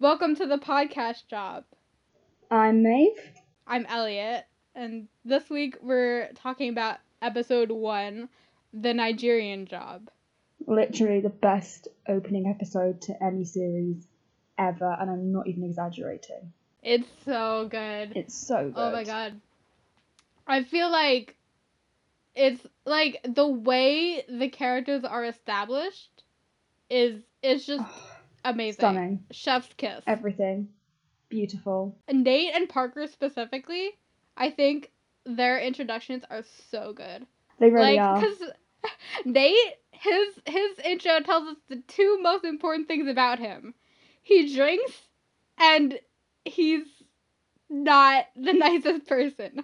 Welcome 0.00 0.36
to 0.36 0.46
the 0.46 0.58
podcast 0.58 1.26
job. 1.26 1.64
I'm 2.52 2.84
Maeve. 2.84 3.18
I'm 3.66 3.84
Elliot, 3.86 4.44
and 4.72 5.08
this 5.24 5.50
week 5.50 5.76
we're 5.82 6.30
talking 6.36 6.68
about 6.68 6.98
episode 7.20 7.72
one, 7.72 8.28
the 8.72 8.94
Nigerian 8.94 9.66
job. 9.66 10.08
Literally 10.68 11.18
the 11.18 11.30
best 11.30 11.88
opening 12.06 12.46
episode 12.46 13.00
to 13.02 13.20
any 13.20 13.44
series 13.44 14.06
ever, 14.56 14.96
and 15.00 15.10
I'm 15.10 15.32
not 15.32 15.48
even 15.48 15.64
exaggerating. 15.64 16.52
It's 16.80 17.08
so 17.24 17.66
good. 17.68 18.12
It's 18.14 18.38
so 18.38 18.70
good. 18.72 18.80
Oh 18.80 18.92
my 18.92 19.02
god. 19.02 19.40
I 20.46 20.62
feel 20.62 20.92
like 20.92 21.34
it's 22.36 22.64
like 22.84 23.18
the 23.24 23.48
way 23.48 24.24
the 24.28 24.48
characters 24.48 25.02
are 25.02 25.24
established 25.24 26.22
is 26.88 27.20
it's 27.42 27.66
just 27.66 27.82
oh. 27.84 28.17
Amazing. 28.44 28.80
Stunning. 28.80 29.24
Chef's 29.30 29.72
kiss. 29.76 30.02
Everything. 30.06 30.68
Beautiful. 31.28 31.96
Nate 32.10 32.54
and 32.54 32.68
Parker 32.68 33.06
specifically, 33.06 33.90
I 34.36 34.50
think 34.50 34.90
their 35.26 35.58
introductions 35.58 36.24
are 36.30 36.42
so 36.70 36.92
good. 36.92 37.26
They 37.58 37.70
really 37.70 37.96
like, 37.96 38.00
are. 38.00 38.20
because 38.20 38.42
Nate, 39.24 39.56
his 39.90 40.40
his 40.46 40.78
intro 40.84 41.20
tells 41.20 41.48
us 41.48 41.56
the 41.68 41.82
two 41.86 42.18
most 42.22 42.44
important 42.44 42.88
things 42.88 43.08
about 43.08 43.38
him. 43.38 43.74
He 44.22 44.54
drinks, 44.54 44.92
and 45.58 45.98
he's 46.44 46.86
not 47.68 48.26
the 48.36 48.52
nicest 48.54 49.06
person. 49.06 49.62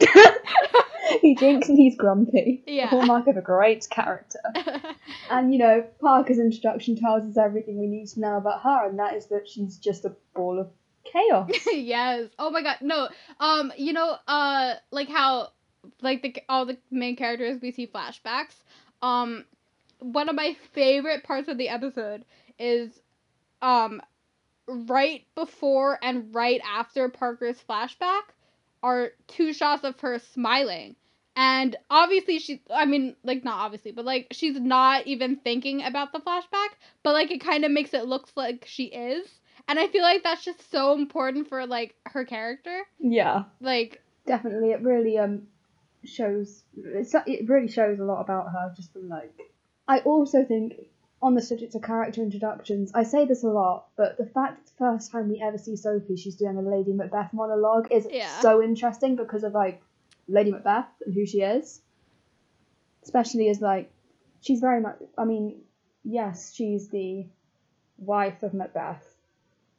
he 1.20 1.34
drinks 1.34 1.68
and 1.68 1.78
he's 1.78 1.96
grumpy. 1.96 2.62
Yeah. 2.66 2.86
Hallmark 2.86 3.26
of 3.26 3.36
a 3.36 3.42
great 3.42 3.86
character. 3.90 4.40
And 5.30 5.52
you 5.52 5.58
know, 5.58 5.84
Parker's 6.00 6.38
introduction 6.38 6.96
tells 6.96 7.24
us 7.24 7.38
everything 7.38 7.78
we 7.78 7.86
need 7.86 8.06
to 8.08 8.20
know 8.20 8.36
about 8.36 8.62
her, 8.62 8.88
and 8.88 8.98
that 8.98 9.14
is 9.14 9.26
that 9.28 9.48
she's 9.48 9.78
just 9.78 10.04
a 10.04 10.14
ball 10.34 10.60
of 10.60 10.70
chaos. 11.04 11.50
yes. 11.72 12.28
Oh 12.38 12.50
my 12.50 12.62
god. 12.62 12.76
No. 12.82 13.08
Um. 13.40 13.72
You 13.76 13.94
know. 13.94 14.16
Uh. 14.28 14.74
Like 14.90 15.08
how, 15.08 15.50
like 16.02 16.22
the 16.22 16.36
all 16.48 16.66
the 16.66 16.76
main 16.90 17.16
characters 17.16 17.60
we 17.62 17.70
see 17.70 17.86
flashbacks. 17.86 18.54
Um. 19.00 19.44
One 20.00 20.28
of 20.28 20.34
my 20.34 20.56
favorite 20.72 21.24
parts 21.24 21.48
of 21.48 21.56
the 21.56 21.70
episode 21.70 22.26
is, 22.58 22.90
um, 23.62 24.02
right 24.66 25.24
before 25.34 25.98
and 26.02 26.34
right 26.34 26.60
after 26.70 27.08
Parker's 27.08 27.62
flashback 27.66 28.22
are 28.84 29.12
two 29.26 29.54
shots 29.54 29.82
of 29.82 29.98
her 30.00 30.18
smiling. 30.18 30.94
And 31.36 31.74
obviously 31.90 32.38
she 32.38 32.62
I 32.70 32.84
mean 32.84 33.16
like 33.24 33.42
not 33.42 33.58
obviously, 33.58 33.90
but 33.90 34.04
like 34.04 34.28
she's 34.30 34.60
not 34.60 35.06
even 35.06 35.36
thinking 35.36 35.82
about 35.82 36.12
the 36.12 36.20
flashback, 36.20 36.68
but 37.02 37.14
like 37.14 37.30
it 37.32 37.40
kind 37.40 37.64
of 37.64 37.72
makes 37.72 37.94
it 37.94 38.06
look 38.06 38.28
like 38.36 38.66
she 38.68 38.84
is. 38.84 39.26
And 39.66 39.78
I 39.80 39.88
feel 39.88 40.02
like 40.02 40.22
that's 40.22 40.44
just 40.44 40.70
so 40.70 40.92
important 40.94 41.48
for 41.48 41.66
like 41.66 41.94
her 42.06 42.24
character. 42.24 42.82
yeah. 43.00 43.44
Like 43.60 44.02
Definitely, 44.26 44.70
it 44.70 44.82
really 44.82 45.18
um 45.18 45.48
shows 46.04 46.62
it's, 46.76 47.14
it 47.26 47.48
really 47.48 47.68
shows 47.68 47.98
a 47.98 48.04
lot 48.04 48.20
about 48.20 48.52
her 48.52 48.72
just 48.76 48.92
from 48.92 49.08
like 49.08 49.32
I 49.88 50.00
also 50.00 50.44
think 50.44 50.74
on 51.22 51.34
the 51.34 51.40
subject 51.42 51.74
of 51.74 51.82
character 51.82 52.22
introductions, 52.22 52.92
I 52.94 53.02
say 53.04 53.24
this 53.24 53.44
a 53.44 53.48
lot, 53.48 53.86
but 53.96 54.18
the 54.18 54.26
fact 54.26 54.56
that 54.58 54.66
the 54.66 54.78
first 54.78 55.10
time 55.10 55.28
we 55.30 55.40
ever 55.42 55.56
see 55.58 55.76
Sophie, 55.76 56.16
she's 56.16 56.36
doing 56.36 56.56
a 56.58 56.62
Lady 56.62 56.92
Macbeth 56.92 57.32
monologue 57.32 57.88
is 57.90 58.06
Yeah. 58.10 58.40
so 58.40 58.62
interesting 58.62 59.16
because 59.16 59.42
of 59.44 59.52
like 59.54 59.82
Lady 60.28 60.50
Macbeth 60.50 60.88
and 61.04 61.14
who 61.14 61.24
she 61.24 61.40
is. 61.40 61.80
Especially 63.02 63.48
as 63.48 63.60
like 63.60 63.90
she's 64.40 64.60
very 64.60 64.80
much 64.80 64.96
I 65.16 65.24
mean, 65.24 65.62
yes, 66.04 66.52
she's 66.54 66.88
the 66.88 67.26
wife 67.98 68.42
of 68.42 68.52
Macbeth, 68.54 69.06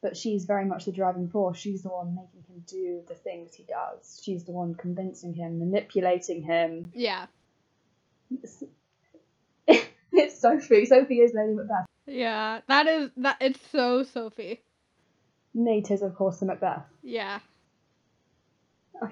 but 0.00 0.16
she's 0.16 0.44
very 0.46 0.64
much 0.64 0.84
the 0.84 0.92
driving 0.92 1.28
force. 1.28 1.58
She's 1.58 1.82
the 1.82 1.88
one 1.90 2.14
making 2.14 2.42
him 2.48 2.64
do 2.66 3.02
the 3.08 3.14
things 3.14 3.54
he 3.54 3.64
does. 3.64 4.20
She's 4.22 4.44
the 4.44 4.52
one 4.52 4.74
convincing 4.74 5.34
him, 5.34 5.58
manipulating 5.58 6.42
him. 6.42 6.90
yeah. 6.94 7.26
It's, 8.42 8.64
it's 10.24 10.40
Sophie. 10.40 10.86
Sophie 10.86 11.20
is 11.20 11.32
Lady 11.34 11.54
Macbeth. 11.54 11.86
Yeah. 12.06 12.60
That 12.68 12.86
is 12.86 13.10
that 13.18 13.36
it's 13.40 13.60
so 13.72 14.02
Sophie. 14.02 14.62
Nate 15.54 15.90
is, 15.90 16.02
of 16.02 16.14
course, 16.14 16.38
the 16.38 16.46
Macbeth. 16.46 16.84
Yeah. 17.02 17.40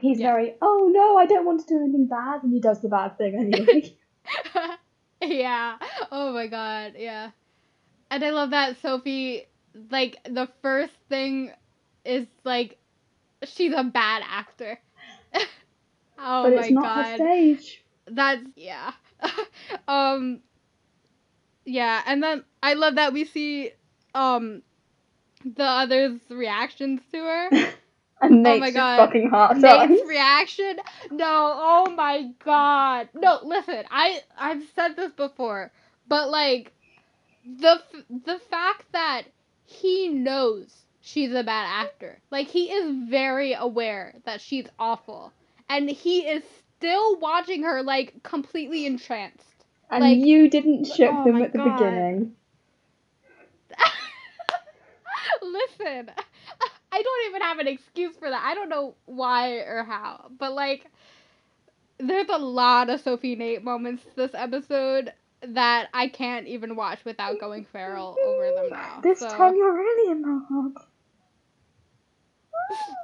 He's 0.00 0.18
Yeah. 0.20 0.32
very, 0.32 0.54
oh 0.62 0.90
no, 0.92 1.16
I 1.16 1.26
don't 1.26 1.44
want 1.44 1.60
to 1.60 1.66
do 1.66 1.76
anything 1.82 2.06
bad, 2.06 2.42
and 2.42 2.52
he 2.52 2.60
does 2.60 2.80
the 2.80 2.88
bad 2.88 3.18
thing 3.18 3.34
anyway. 3.34 3.94
yeah. 5.22 5.76
Oh 6.10 6.32
my 6.32 6.46
god. 6.46 6.94
Yeah. 6.96 7.30
And 8.10 8.24
I 8.24 8.30
love 8.30 8.50
that 8.50 8.80
Sophie 8.80 9.46
like 9.90 10.16
the 10.24 10.48
first 10.62 10.94
thing 11.08 11.50
is 12.04 12.26
like 12.44 12.78
she's 13.42 13.72
a 13.74 13.84
bad 13.84 14.22
actor. 14.26 14.78
oh 16.18 16.44
but 16.44 16.54
my 16.54 16.62
it's 16.62 16.70
not 16.70 16.84
god. 16.84 17.06
her 17.06 17.16
stage. 17.16 17.84
That's 18.06 18.44
yeah. 18.56 18.92
um 19.88 20.40
yeah, 21.66 22.02
and 22.06 22.22
then 22.22 22.44
I 22.62 22.74
love 22.74 22.96
that 22.96 23.12
we 23.14 23.24
see 23.26 23.72
um 24.14 24.62
the 25.44 25.64
others' 25.64 26.20
reactions 26.30 27.02
to 27.12 27.18
her. 27.18 27.50
And 28.22 28.42
Nate's 28.42 28.44
Oh 28.44 28.56
my 28.60 28.70
God. 28.72 29.10
fucking 29.10 29.30
on. 29.32 29.60
Nate's 29.62 30.02
reaction. 30.04 30.78
No, 31.10 31.52
oh 31.56 31.90
my 31.96 32.30
god. 32.44 33.08
No, 33.14 33.40
listen. 33.44 33.84
I 33.90 34.20
I've 34.38 34.62
said 34.74 34.96
this 34.96 35.12
before, 35.12 35.72
but 36.08 36.30
like 36.30 36.72
the 37.44 37.80
f- 37.94 38.04
the 38.24 38.40
fact 38.50 38.84
that 38.92 39.24
he 39.64 40.08
knows 40.08 40.86
she's 41.00 41.32
a 41.32 41.44
bad 41.44 41.66
actor. 41.68 42.20
Like 42.30 42.48
he 42.48 42.70
is 42.72 43.08
very 43.10 43.54
aware 43.54 44.16
that 44.26 44.40
she's 44.42 44.66
awful 44.78 45.34
and 45.68 45.90
he 45.90 46.20
is 46.28 46.44
still 46.78 47.18
watching 47.20 47.64
her 47.64 47.82
like 47.82 48.22
completely 48.24 48.86
entranced. 48.86 49.53
And 49.90 50.02
like- 50.02 50.18
you 50.18 50.48
didn't 50.48 50.86
ship 50.86 51.10
Oh 51.12 51.24
them 51.24 51.42
at 51.42 51.52
the 51.52 51.58
God. 51.58 51.78
beginning. 51.78 52.32
Listen, 55.42 56.10
I 56.92 57.02
don't 57.02 57.28
even 57.28 57.42
have 57.42 57.58
an 57.58 57.68
excuse 57.68 58.16
for 58.16 58.28
that. 58.30 58.42
I 58.44 58.54
don't 58.54 58.68
know 58.68 58.94
why 59.06 59.54
or 59.56 59.84
how, 59.84 60.30
but 60.38 60.52
like, 60.52 60.86
there's 61.98 62.28
a 62.28 62.38
lot 62.38 62.90
of 62.90 63.00
Sophie 63.00 63.36
Nate 63.36 63.62
moments 63.64 64.04
this 64.16 64.32
episode 64.34 65.12
that 65.46 65.88
I 65.92 66.08
can't 66.08 66.46
even 66.46 66.74
watch 66.76 67.04
without 67.04 67.38
going 67.38 67.66
feral 67.66 68.16
over 68.24 68.50
them 68.54 68.70
now. 68.70 69.00
This 69.02 69.20
so- 69.20 69.28
time 69.28 69.54
you're 69.56 69.74
really 69.74 70.10
in 70.12 70.22
my 70.22 70.40
heart. 70.48 70.72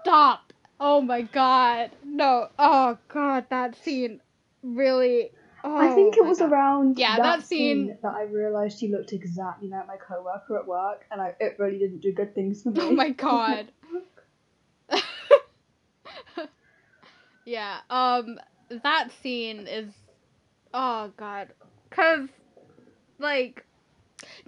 stop. 0.02 0.52
Oh 0.82 1.02
my 1.02 1.22
god, 1.22 1.90
no. 2.04 2.48
Oh 2.58 2.96
god, 3.08 3.44
that 3.50 3.76
scene 3.76 4.20
really. 4.62 5.30
Oh 5.62 5.76
I 5.76 5.94
think 5.94 6.16
it 6.16 6.24
was 6.24 6.38
God. 6.38 6.50
around 6.52 6.98
Yeah, 6.98 7.16
that, 7.16 7.22
that 7.22 7.46
scene, 7.46 7.86
scene- 7.86 7.98
that 8.02 8.12
I 8.12 8.22
realised 8.24 8.78
she 8.78 8.88
looked 8.88 9.12
exactly 9.12 9.68
like 9.68 9.86
my 9.86 9.96
coworker 9.96 10.58
at 10.58 10.66
work, 10.66 11.04
and 11.10 11.20
I, 11.20 11.34
it 11.38 11.56
really 11.58 11.78
didn't 11.78 12.00
do 12.00 12.12
good 12.12 12.34
things 12.34 12.62
for 12.62 12.70
me. 12.74 12.80
Oh 12.80 12.92
my 12.92 13.10
god. 13.10 13.66
yeah, 17.44 17.78
um 17.90 18.38
that 18.82 19.10
scene 19.22 19.66
is 19.66 19.92
oh 20.72 21.12
god. 21.16 21.48
Cuz 21.90 22.28
like 23.18 23.64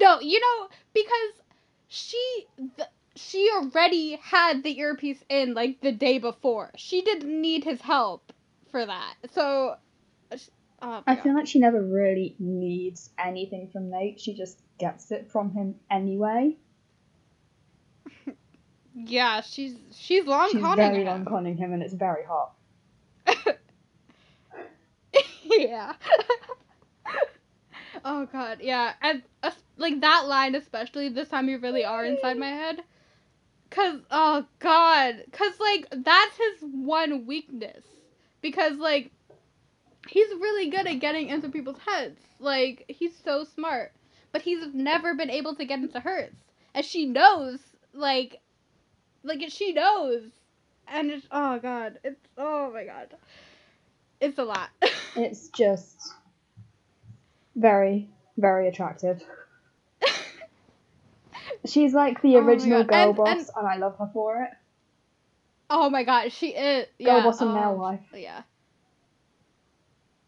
no, 0.01 0.21
you 0.21 0.41
know 0.41 0.69
because 0.95 1.43
she 1.89 2.47
th- 2.77 2.89
she 3.17 3.51
already 3.55 4.19
had 4.23 4.63
the 4.63 4.79
earpiece 4.79 5.23
in 5.29 5.55
like 5.55 5.81
the 5.81 5.93
day 5.93 6.19
before. 6.19 6.71
She 6.77 7.03
didn't 7.03 7.41
need 7.41 7.65
his 7.65 7.81
help 7.83 8.33
for 8.71 8.85
that. 8.87 9.15
So 9.35 9.77
my 10.83 11.03
I 11.07 11.17
feel 11.17 11.35
like 11.35 11.47
she 11.47 11.59
never 11.59 11.81
really 11.83 12.35
needs 12.39 13.11
anything 13.19 13.69
from 13.73 13.91
Nate. 13.91 14.21
She 14.21 14.35
just 14.35 14.61
gets 14.79 15.11
it 15.11 15.31
from 15.31 15.53
him 15.53 15.77
anyway. 15.91 16.57
yeah, 18.95 19.41
she's 19.41 19.77
she's 19.93 20.27
long 20.27 20.51
She's 20.51 20.61
conning 20.61 20.91
very 20.91 21.03
him. 21.03 21.07
long 21.07 21.25
conning 21.25 21.57
him, 21.57 21.73
and 21.73 21.83
it's 21.83 21.95
very 21.95 22.25
hot. 22.25 22.53
yeah. 25.45 25.93
oh 28.05 28.27
god, 28.27 28.59
yeah, 28.61 28.93
and 29.01 29.23
uh, 29.43 29.51
like 29.77 30.01
that 30.01 30.27
line 30.27 30.55
especially. 30.55 31.09
This 31.09 31.29
time 31.29 31.49
you 31.49 31.59
really 31.59 31.85
are 31.85 32.05
inside 32.05 32.39
my 32.39 32.49
head. 32.49 32.83
Cause 33.71 34.01
oh 34.11 34.45
god, 34.59 35.25
cause 35.33 35.59
like 35.59 35.87
that's 35.91 36.37
his 36.37 36.69
one 36.71 37.25
weakness. 37.27 37.85
Because 38.43 38.77
like 38.77 39.13
he's 40.09 40.29
really 40.41 40.69
good 40.71 40.87
at 40.87 41.01
getting 41.01 41.29
into 41.29 41.49
people's 41.49 41.79
heads. 41.87 42.19
Like 42.39 42.85
he's 42.89 43.17
so 43.25 43.45
smart, 43.45 43.93
but 44.33 44.43
he's 44.43 44.75
never 44.75 45.15
been 45.15 45.31
able 45.31 45.55
to 45.57 45.65
get 45.65 45.79
into 45.81 46.01
hers. 46.01 46.33
And 46.75 46.85
she 46.85 47.07
knows, 47.07 47.59
like, 47.93 48.41
like 49.23 49.43
she 49.49 49.73
knows, 49.73 50.23
and 50.89 51.11
it's 51.11 51.27
oh 51.31 51.59
god, 51.59 51.99
it's 52.03 52.21
oh 52.39 52.73
my 52.73 52.85
god, 52.85 53.09
it's 54.21 54.39
a 54.39 54.45
lot. 54.45 54.69
It's 55.15 55.49
just 55.49 56.15
very, 57.55 58.09
very 58.39 58.67
attractive. 58.69 59.23
She's 61.67 61.93
like 61.93 62.23
the 62.23 62.37
Oh 62.37 62.41
original 62.41 62.83
God, 62.85 62.89
girl 62.89 63.09
and- 63.09 63.17
boss, 63.17 63.29
and- 63.29 63.51
and, 63.59 63.67
I 63.67 63.77
love 63.77 63.99
her 63.99 64.09
for 64.13 64.43
it. 64.43 64.51
Oh 65.69 65.91
my 65.91 66.03
god, 66.05 66.33
she 66.33 66.49
is. 66.49 66.87
Yeah, 66.99 67.21
Girl 67.21 67.23
boss 67.31 67.43
oh, 67.43 67.53
male 67.55 67.77
wife. 67.77 68.01
Yeah. 68.15 68.43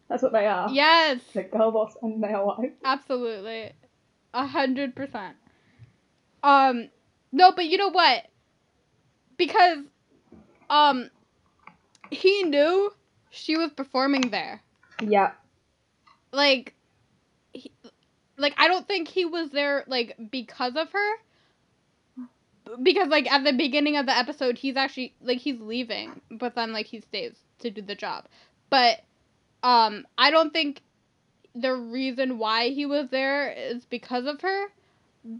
That's 0.08 0.22
what 0.22 0.32
they 0.32 0.46
are. 0.46 0.68
Yes. 0.70 1.20
The 1.32 1.44
girl 1.44 1.70
boss 1.70 1.96
and 2.02 2.20
male 2.20 2.46
wife. 2.46 2.72
Absolutely. 2.84 3.72
A 4.32 4.46
hundred 4.46 4.94
percent. 4.94 5.36
Um 6.42 6.88
no, 7.32 7.52
but 7.52 7.66
you 7.66 7.78
know 7.78 7.90
what? 7.90 8.26
Because 9.36 9.78
um 10.70 11.10
he 12.10 12.44
knew 12.44 12.92
she 13.30 13.56
was 13.56 13.70
performing 13.72 14.30
there. 14.30 14.62
Yeah. 15.02 15.32
Like 16.32 16.74
he, 17.52 17.72
like 18.36 18.54
I 18.58 18.68
don't 18.68 18.86
think 18.86 19.08
he 19.08 19.24
was 19.24 19.50
there 19.50 19.84
like 19.86 20.16
because 20.30 20.76
of 20.76 20.90
her. 20.92 21.12
Because 22.82 23.08
like 23.08 23.30
at 23.30 23.44
the 23.44 23.52
beginning 23.52 23.96
of 23.96 24.06
the 24.06 24.16
episode 24.16 24.58
he's 24.58 24.76
actually 24.76 25.14
like 25.22 25.38
he's 25.38 25.60
leaving, 25.60 26.20
but 26.30 26.54
then 26.54 26.72
like 26.72 26.86
he 26.86 27.00
stays 27.00 27.34
to 27.60 27.70
do 27.70 27.82
the 27.82 27.94
job. 27.94 28.26
But 28.70 29.02
um 29.64 30.06
I 30.16 30.30
don't 30.30 30.52
think 30.52 30.82
the 31.54 31.74
reason 31.74 32.38
why 32.38 32.68
he 32.68 32.86
was 32.86 33.08
there 33.10 33.50
is 33.50 33.84
because 33.86 34.26
of 34.26 34.40
her, 34.42 34.66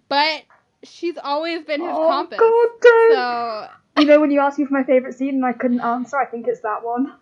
but 0.09 0.43
she's 0.83 1.17
always 1.23 1.65
been 1.65 1.81
his 1.81 1.91
oh 1.93 2.09
compass. 2.09 2.39
God, 2.39 2.69
don't. 2.83 3.13
So 3.13 3.69
You 4.03 4.07
know 4.07 4.21
when 4.21 4.31
you 4.31 4.41
asked 4.41 4.59
me 4.59 4.65
for 4.65 4.73
my 4.75 4.85
favorite 4.85 5.15
scene 5.15 5.35
and 5.37 5.45
I 5.45 5.53
couldn't 5.53 5.81
answer, 5.81 6.17
I 6.17 6.25
think 6.27 6.49
it's 6.49 6.61
that 6.63 6.85
one. 6.85 7.13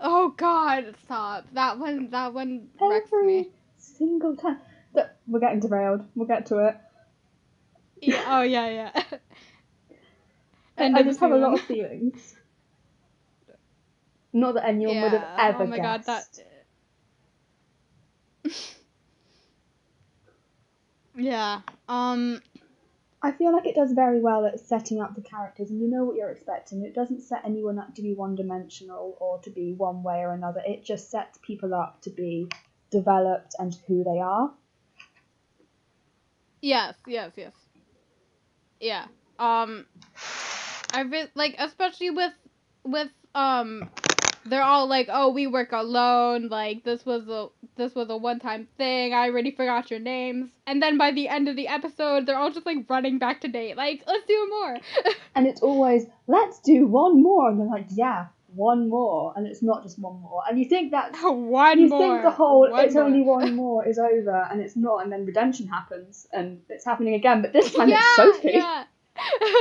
oh 0.00 0.30
god, 0.36 0.94
stop. 1.04 1.46
That 1.52 1.78
one 1.78 2.10
that 2.10 2.32
one 2.32 2.68
wrecks 2.80 3.10
Every 3.12 3.26
me. 3.26 3.48
single 3.76 4.36
time. 4.36 4.58
But 4.94 5.16
we're 5.26 5.40
getting 5.40 5.60
derailed. 5.60 6.04
We'll 6.14 6.26
get 6.28 6.46
to 6.46 6.58
it. 6.68 6.76
Yeah, 8.00 8.24
oh 8.28 8.42
yeah, 8.42 8.68
yeah. 8.68 9.02
I, 10.78 10.84
End 10.84 10.96
I 10.96 11.02
just 11.02 11.20
have 11.20 11.32
a 11.32 11.36
lot 11.36 11.54
of 11.54 11.60
feelings. 11.62 12.36
Not 14.36 14.54
that 14.56 14.66
anyone 14.66 15.00
would 15.00 15.12
have 15.12 15.22
Yeah, 15.22 15.48
ever 15.48 15.62
Oh 15.62 15.66
my 15.66 15.78
god, 15.78 16.04
that 16.04 16.24
Yeah. 21.16 21.62
Um 21.88 22.42
I 23.22 23.32
feel 23.32 23.50
like 23.50 23.64
it 23.66 23.74
does 23.74 23.92
very 23.92 24.20
well 24.20 24.44
at 24.44 24.60
setting 24.60 25.00
up 25.00 25.14
the 25.14 25.22
characters, 25.22 25.70
and 25.70 25.80
you 25.80 25.88
know 25.88 26.04
what 26.04 26.16
you're 26.16 26.28
expecting. 26.28 26.82
It 26.82 26.94
doesn't 26.94 27.22
set 27.22 27.46
anyone 27.46 27.78
up 27.78 27.94
to 27.94 28.02
be 28.02 28.12
one 28.12 28.34
dimensional 28.34 29.16
or 29.18 29.40
to 29.40 29.48
be 29.48 29.72
one 29.72 30.02
way 30.02 30.18
or 30.18 30.34
another. 30.34 30.60
It 30.66 30.84
just 30.84 31.10
sets 31.10 31.38
people 31.40 31.72
up 31.72 32.02
to 32.02 32.10
be 32.10 32.50
developed 32.90 33.54
and 33.58 33.74
who 33.86 34.04
they 34.04 34.20
are. 34.20 34.52
Yes, 36.60 36.94
yes, 37.06 37.32
yes. 37.36 37.54
Yeah. 38.80 39.06
Um 39.38 39.86
I 40.92 41.00
re- 41.00 41.30
like 41.34 41.54
especially 41.58 42.10
with 42.10 42.34
with 42.84 43.08
um 43.34 43.88
they're 44.48 44.62
all 44.62 44.86
like, 44.86 45.08
"Oh, 45.10 45.30
we 45.30 45.46
work 45.46 45.72
alone. 45.72 46.48
Like 46.48 46.84
this 46.84 47.04
was 47.04 47.28
a 47.28 47.48
this 47.76 47.94
was 47.94 48.08
a 48.10 48.16
one-time 48.16 48.68
thing. 48.78 49.12
I 49.14 49.28
already 49.28 49.50
forgot 49.50 49.90
your 49.90 50.00
names." 50.00 50.50
And 50.66 50.82
then 50.82 50.98
by 50.98 51.12
the 51.12 51.28
end 51.28 51.48
of 51.48 51.56
the 51.56 51.68
episode, 51.68 52.26
they're 52.26 52.38
all 52.38 52.50
just 52.50 52.66
like 52.66 52.88
running 52.88 53.18
back 53.18 53.40
to 53.42 53.48
Nate. 53.48 53.76
Like, 53.76 54.02
"Let's 54.06 54.26
do 54.26 54.46
more." 54.48 54.76
And 55.36 55.46
it's 55.46 55.60
always, 55.60 56.06
let's 56.26 56.60
do 56.60 56.86
one 56.86 57.22
more. 57.22 57.50
And 57.50 57.60
they're 57.60 57.66
like, 57.66 57.88
yeah, 57.90 58.28
one 58.54 58.88
more. 58.88 59.34
And 59.36 59.46
it's 59.46 59.62
not 59.62 59.82
just 59.82 59.98
one 59.98 60.18
more. 60.22 60.42
And 60.48 60.58
you 60.58 60.66
think 60.66 60.92
that 60.92 61.12
one 61.22 61.78
You 61.78 61.88
more. 61.88 62.00
You 62.00 62.12
think 62.12 62.22
the 62.22 62.30
whole 62.30 62.70
one 62.70 62.84
it's 62.84 62.94
more. 62.94 63.04
only 63.04 63.22
one 63.22 63.54
more 63.54 63.86
is 63.86 63.98
over, 63.98 64.48
and 64.50 64.60
it's 64.62 64.76
not, 64.76 65.02
and 65.02 65.12
then 65.12 65.26
redemption 65.26 65.68
happens, 65.68 66.26
and 66.32 66.62
it's 66.70 66.84
happening 66.84 67.14
again. 67.14 67.42
But 67.42 67.52
this 67.52 67.72
time 67.74 67.90
yeah, 67.90 68.00
it's 68.00 68.16
Sophie. 68.16 68.52
Yeah. 68.54 68.84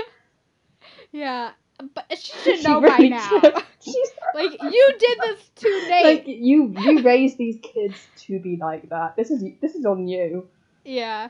yeah. 1.11 1.51
But 1.77 2.18
she 2.18 2.31
should 2.44 2.63
know 2.63 2.80
really 2.81 3.10
by 3.10 3.18
now. 3.18 3.42
She's 3.81 4.10
like 4.33 4.51
you 4.62 4.95
did 4.98 5.19
this 5.19 5.50
to 5.56 5.69
Nate. 5.89 6.06
like 6.06 6.24
you 6.27 6.74
you 6.77 7.01
raised 7.01 7.38
these 7.38 7.57
kids 7.62 7.95
to 8.18 8.39
be 8.39 8.57
like 8.57 8.89
that. 8.89 9.16
This 9.16 9.30
is 9.31 9.44
this 9.62 9.75
is 9.75 9.86
on 9.86 10.07
you. 10.07 10.48
Yeah. 10.83 11.30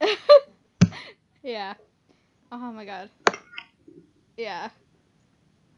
yeah. 1.42 1.74
Oh 2.52 2.72
my 2.72 2.84
god. 2.84 3.10
Yeah. 4.36 4.70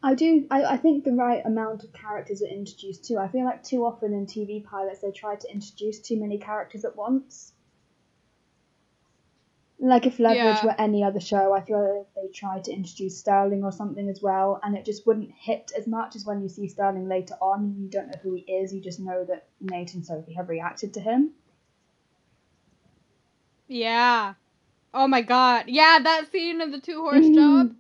I 0.02 0.14
do. 0.14 0.46
I, 0.50 0.64
I 0.64 0.76
think 0.76 1.04
the 1.04 1.12
right 1.12 1.44
amount 1.44 1.84
of 1.84 1.92
characters 1.92 2.42
are 2.42 2.46
introduced 2.46 3.04
too. 3.04 3.18
I 3.18 3.28
feel 3.28 3.44
like 3.44 3.62
too 3.62 3.84
often 3.84 4.12
in 4.14 4.26
TV 4.26 4.64
pilots 4.64 5.00
they 5.00 5.10
try 5.10 5.36
to 5.36 5.50
introduce 5.52 6.00
too 6.00 6.18
many 6.18 6.38
characters 6.38 6.84
at 6.84 6.96
once. 6.96 7.52
Like 9.82 10.04
if 10.04 10.18
Leverage 10.18 10.36
Yeah. 10.58 10.64
were 10.66 10.74
any 10.78 11.02
other 11.02 11.20
show, 11.20 11.54
I 11.54 11.62
feel 11.62 11.80
like 11.98 12.14
they 12.14 12.30
tried 12.32 12.64
to 12.64 12.72
introduce 12.72 13.16
Sterling 13.18 13.64
or 13.64 13.72
something 13.72 14.10
as 14.10 14.20
well, 14.20 14.60
and 14.62 14.76
it 14.76 14.84
just 14.84 15.06
wouldn't 15.06 15.30
hit 15.32 15.72
as 15.76 15.86
much 15.86 16.14
as 16.16 16.26
when 16.26 16.42
you 16.42 16.50
see 16.50 16.68
Sterling 16.68 17.08
later 17.08 17.34
on 17.40 17.60
and 17.60 17.82
you 17.82 17.88
don't 17.88 18.08
know 18.08 18.18
who 18.22 18.34
he 18.34 18.42
is. 18.52 18.74
You 18.74 18.80
just 18.82 19.00
know 19.00 19.24
that 19.24 19.46
Nate 19.60 19.94
and 19.94 20.04
Sophie 20.04 20.34
have 20.34 20.50
reacted 20.50 20.92
to 20.94 21.00
him. 21.00 21.30
Yeah. 23.68 24.34
Oh 24.92 25.06
my 25.06 25.22
god. 25.22 25.64
Yeah, 25.68 25.98
that 26.02 26.30
scene 26.30 26.60
of 26.60 26.72
the 26.72 26.80
two 26.80 27.00
horse 27.00 27.28
job. 27.34 27.74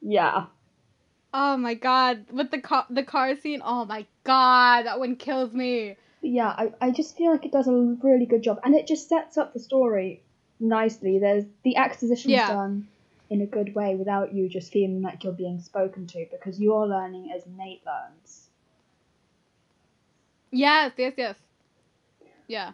Yeah. 0.00 0.46
Oh 1.32 1.56
my 1.56 1.74
god. 1.74 2.26
With 2.30 2.50
the 2.50 2.60
car 2.60 2.84
the 2.90 3.04
car 3.04 3.36
scene. 3.36 3.62
Oh 3.64 3.84
my 3.84 4.06
god, 4.24 4.82
that 4.86 4.98
one 4.98 5.16
kills 5.16 5.54
me. 5.54 5.96
yeah, 6.20 6.48
I, 6.48 6.72
I 6.80 6.90
just 6.90 7.16
feel 7.16 7.30
like 7.32 7.44
it 7.46 7.52
does 7.52 7.68
a 7.68 7.72
really 8.02 8.26
good 8.26 8.42
job, 8.42 8.60
and 8.64 8.74
it 8.74 8.86
just 8.86 9.08
sets 9.08 9.38
up 9.38 9.54
the 9.54 9.60
story 9.60 10.22
nicely. 10.62 11.18
There's 11.18 11.44
the 11.62 11.76
exposition's 11.76 12.32
Yeah. 12.32 12.48
done 12.48 12.88
in 13.30 13.40
a 13.40 13.46
good 13.46 13.74
way 13.74 13.94
without 13.94 14.32
you 14.34 14.48
just 14.48 14.72
feeling 14.72 15.02
like 15.02 15.24
you're 15.24 15.32
being 15.32 15.58
spoken 15.60 16.06
to 16.06 16.26
because 16.30 16.60
you're 16.60 16.86
learning 16.86 17.32
as 17.32 17.46
Nate 17.46 17.84
learns. 17.86 18.48
Yes, 20.50 20.92
yes, 20.96 21.14
yes. 21.16 21.36
Yeah. 22.46 22.72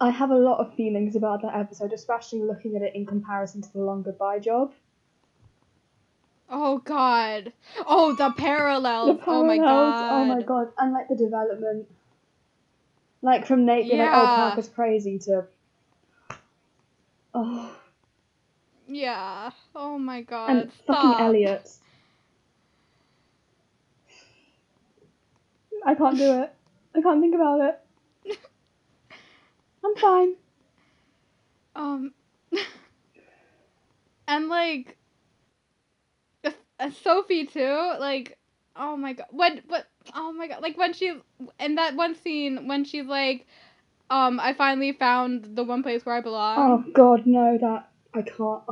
I 0.00 0.10
have 0.10 0.30
a 0.30 0.36
lot 0.36 0.60
of 0.60 0.74
feelings 0.74 1.16
about 1.16 1.42
that 1.42 1.56
episode, 1.56 1.92
especially 1.92 2.42
looking 2.42 2.76
at 2.76 2.82
it 2.82 2.94
in 2.94 3.04
comparison 3.04 3.62
to 3.62 3.72
the 3.72 3.80
long 3.80 4.02
goodbye 4.02 4.38
job. 4.38 4.72
Oh 6.48 6.78
god. 6.78 7.52
Oh, 7.86 8.14
the 8.14 8.30
parallels. 8.36 9.18
The 9.18 9.24
oh 9.26 9.42
my 9.42 9.56
god. 9.58 9.94
Oh 10.10 10.24
my 10.24 10.42
god, 10.42 10.68
and 10.78 10.92
like 10.92 11.08
the 11.08 11.16
development, 11.16 11.88
like 13.22 13.46
from 13.46 13.64
Nate 13.64 13.88
being 13.88 13.98
like, 13.98 14.10
"Oh, 14.12 14.22
Yeah. 14.24 14.36
Parker's 14.36 14.68
crazy," 14.68 15.18
to, 15.20 15.46
oh, 17.34 17.76
Yeah. 18.86 19.50
Oh 19.74 19.98
my 19.98 20.22
god. 20.22 20.50
and 20.50 20.72
Stop. 20.84 21.02
fucking 21.02 21.24
Elliot. 21.26 21.68
I 25.84 25.94
can't 25.94 26.16
do 26.16 26.42
it. 26.42 26.54
I 26.94 27.00
can't 27.02 27.20
think 27.20 27.34
about 27.34 27.60
it. 27.60 28.38
I'm 29.84 29.96
fine. 29.96 30.34
Um, 31.74 32.12
and 34.28 34.48
like, 34.48 34.96
Sophie 37.02 37.46
too. 37.46 37.92
Like, 37.98 38.38
oh 38.76 38.96
my 38.96 39.14
god, 39.14 39.26
what? 39.30 39.60
What? 39.66 39.86
Oh 40.14 40.32
my 40.32 40.48
god, 40.48 40.62
like 40.62 40.76
when 40.76 40.92
she 40.92 41.12
in 41.58 41.74
that 41.76 41.96
one 41.96 42.14
scene 42.14 42.68
when 42.68 42.84
she's 42.84 43.06
like, 43.06 43.46
um, 44.12 44.38
I 44.40 44.52
finally 44.52 44.92
found 44.92 45.56
the 45.56 45.64
one 45.64 45.82
place 45.82 46.04
where 46.04 46.14
I 46.16 46.20
belong. 46.20 46.58
Oh 46.58 46.84
god, 46.92 47.26
no, 47.26 47.58
that 47.58 47.88
I 48.14 48.22
can't. 48.22 48.62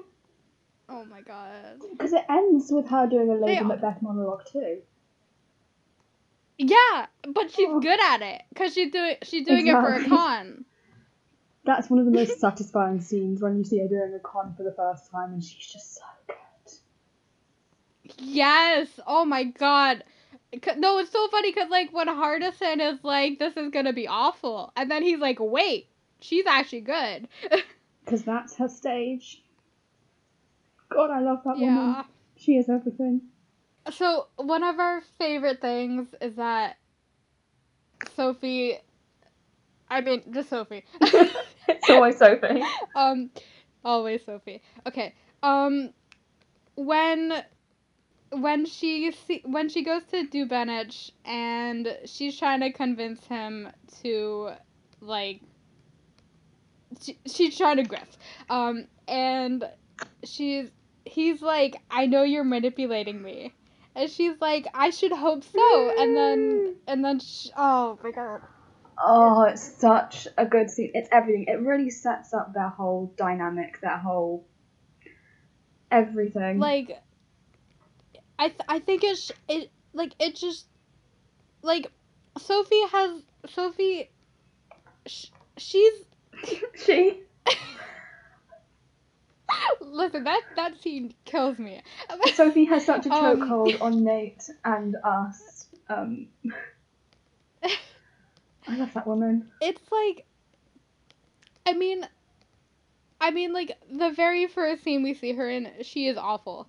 Oh 0.92 1.04
my 1.04 1.20
god. 1.20 1.80
Because 1.92 2.12
it 2.12 2.24
ends 2.28 2.72
with 2.72 2.88
her 2.88 3.06
doing 3.06 3.30
a 3.30 3.34
Lady 3.34 3.60
They- 3.60 3.64
Macbeth 3.64 4.02
monologue 4.02 4.42
too. 4.50 4.78
Yeah, 6.58 7.06
but 7.32 7.52
she's 7.52 7.68
Oh. 7.70 7.78
good 7.80 8.00
at 8.02 8.22
it 8.22 8.42
because 8.48 8.74
she's 8.74 8.90
doing 8.90 9.14
she's 9.22 9.46
doing 9.46 9.68
it 9.68 9.72
for 9.72 9.94
a 9.94 10.04
con. 10.08 10.64
That's 11.64 11.88
one 11.88 12.00
of 12.00 12.06
the 12.06 12.10
most 12.10 12.40
satisfying 12.46 13.00
scenes 13.00 13.40
when 13.40 13.56
you 13.56 13.62
see 13.64 13.78
her 13.78 13.86
doing 13.86 14.12
a 14.14 14.18
con 14.18 14.52
for 14.56 14.64
the 14.64 14.72
first 14.72 15.10
time, 15.12 15.32
and 15.32 15.44
she's 15.44 15.64
just 15.64 15.94
so 15.94 16.02
good. 16.26 16.36
Yes. 18.18 18.88
Oh 19.06 19.24
my 19.24 19.44
god. 19.44 20.02
No, 20.76 20.98
it's 20.98 21.12
so 21.12 21.28
funny 21.28 21.52
because 21.52 21.70
like 21.70 21.92
when 21.92 22.08
Hardison 22.08 22.80
is 22.92 23.04
like, 23.04 23.38
"This 23.38 23.56
is 23.56 23.70
gonna 23.70 23.92
be 23.92 24.08
awful," 24.08 24.72
and 24.76 24.90
then 24.90 25.02
he's 25.02 25.20
like, 25.20 25.38
"Wait, 25.40 25.88
she's 26.20 26.46
actually 26.46 26.82
good." 26.82 27.28
Because 28.04 28.24
that's 28.24 28.56
her 28.56 28.68
stage. 28.68 29.42
God, 30.88 31.10
I 31.10 31.20
love 31.20 31.42
that 31.44 31.58
yeah. 31.58 31.76
woman. 31.76 32.04
She 32.36 32.56
is 32.56 32.68
everything. 32.68 33.20
So 33.92 34.26
one 34.36 34.64
of 34.64 34.80
our 34.80 35.02
favorite 35.18 35.60
things 35.60 36.08
is 36.20 36.34
that 36.36 36.76
Sophie. 38.16 38.78
I 39.88 40.00
mean, 40.00 40.22
just 40.32 40.48
Sophie. 40.48 40.84
it's 41.00 41.90
always 41.90 42.16
Sophie. 42.16 42.62
um, 42.96 43.30
always 43.84 44.24
Sophie. 44.24 44.62
Okay. 44.86 45.14
Um, 45.42 45.90
when 46.76 47.44
when 48.30 48.64
she 48.64 49.10
see 49.12 49.42
when 49.44 49.68
she 49.68 49.82
goes 49.82 50.04
to 50.04 50.26
Dubenich 50.26 51.10
and 51.24 51.96
she's 52.06 52.38
trying 52.38 52.60
to 52.60 52.72
convince 52.72 53.24
him 53.26 53.68
to 54.02 54.50
like 55.00 55.40
she, 57.00 57.18
she's 57.26 57.56
trying 57.56 57.76
to 57.76 57.84
grift. 57.84 58.16
Um, 58.48 58.86
and 59.08 59.64
she's 60.24 60.70
he's 61.04 61.42
like, 61.42 61.76
I 61.90 62.06
know 62.06 62.22
you're 62.22 62.44
manipulating 62.44 63.22
me, 63.22 63.52
and 63.94 64.10
she's 64.10 64.40
like, 64.40 64.66
I 64.74 64.90
should 64.90 65.12
hope 65.12 65.44
so. 65.44 65.94
And 65.98 66.16
then 66.16 66.76
and 66.86 67.04
then 67.04 67.20
sh 67.20 67.48
oh 67.56 67.98
my 68.02 68.10
god. 68.10 68.42
Oh, 69.02 69.44
it's 69.44 69.62
such 69.80 70.28
a 70.36 70.44
good 70.44 70.68
scene. 70.70 70.90
It's 70.94 71.08
everything. 71.10 71.46
It 71.48 71.60
really 71.60 71.88
sets 71.90 72.34
up 72.34 72.52
their 72.52 72.68
whole 72.68 73.14
dynamic, 73.16 73.80
their 73.80 73.96
whole 73.96 74.46
everything. 75.90 76.58
Like, 76.58 77.00
I 78.40 78.48
th- 78.48 78.60
I 78.68 78.78
think 78.80 79.04
it's 79.04 79.30
it 79.48 79.70
like 79.92 80.14
it 80.18 80.34
just 80.34 80.66
like 81.62 81.86
Sophie 82.38 82.86
has 82.90 83.22
Sophie. 83.50 84.10
Sh- 85.06 85.26
she's 85.58 85.92
she. 86.84 87.20
Listen, 89.82 90.24
that 90.24 90.40
that 90.56 90.80
scene 90.80 91.12
kills 91.26 91.58
me. 91.58 91.82
Sophie 92.34 92.64
has 92.64 92.86
such 92.86 93.04
a 93.06 93.12
Um, 93.12 93.40
chokehold 93.40 93.80
on 93.82 94.04
Nate 94.04 94.48
and 94.64 94.96
us. 95.04 95.66
Um, 95.88 96.28
I 97.62 98.76
love 98.76 98.94
that 98.94 99.06
woman. 99.06 99.50
it's 99.60 99.82
like 99.92 100.24
I 101.66 101.72
mean 101.74 102.06
I 103.20 103.32
mean 103.32 103.52
like 103.52 103.76
the 103.92 104.10
very 104.12 104.46
first 104.46 104.82
scene 104.84 105.02
we 105.02 105.12
see 105.14 105.32
her 105.32 105.50
in, 105.50 105.68
she 105.82 106.06
is 106.06 106.16
awful. 106.16 106.68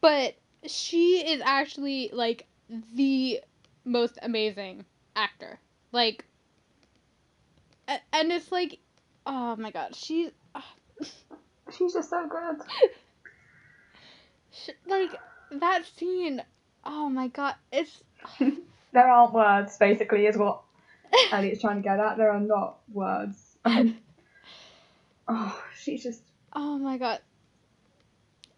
But 0.00 0.36
she 0.66 1.20
is 1.32 1.40
actually 1.44 2.10
like 2.12 2.46
the 2.94 3.40
most 3.84 4.18
amazing 4.22 4.84
actor. 5.16 5.58
Like 5.92 6.24
a- 7.88 8.00
and 8.12 8.30
it's 8.32 8.50
like 8.52 8.78
oh 9.26 9.56
my 9.56 9.70
god, 9.70 9.94
she 9.94 10.30
She's 11.76 11.92
just 11.92 12.10
so 12.10 12.26
good. 12.28 12.56
sh- 14.52 14.70
like 14.86 15.10
that 15.52 15.84
scene 15.96 16.42
oh 16.84 17.08
my 17.08 17.28
god, 17.28 17.54
it's 17.72 18.02
There 18.92 19.06
aren't 19.06 19.34
words, 19.34 19.76
basically, 19.76 20.26
is 20.26 20.36
what 20.36 20.62
Elliot's 21.30 21.60
trying 21.60 21.76
to 21.76 21.82
get 21.82 22.00
at. 22.00 22.16
There 22.16 22.30
are 22.30 22.40
not 22.40 22.78
words. 22.92 23.56
Um, 23.64 23.98
oh, 25.28 25.62
she's 25.78 26.02
just. 26.02 26.22
oh 26.54 26.78
my 26.78 26.96
god. 26.96 27.20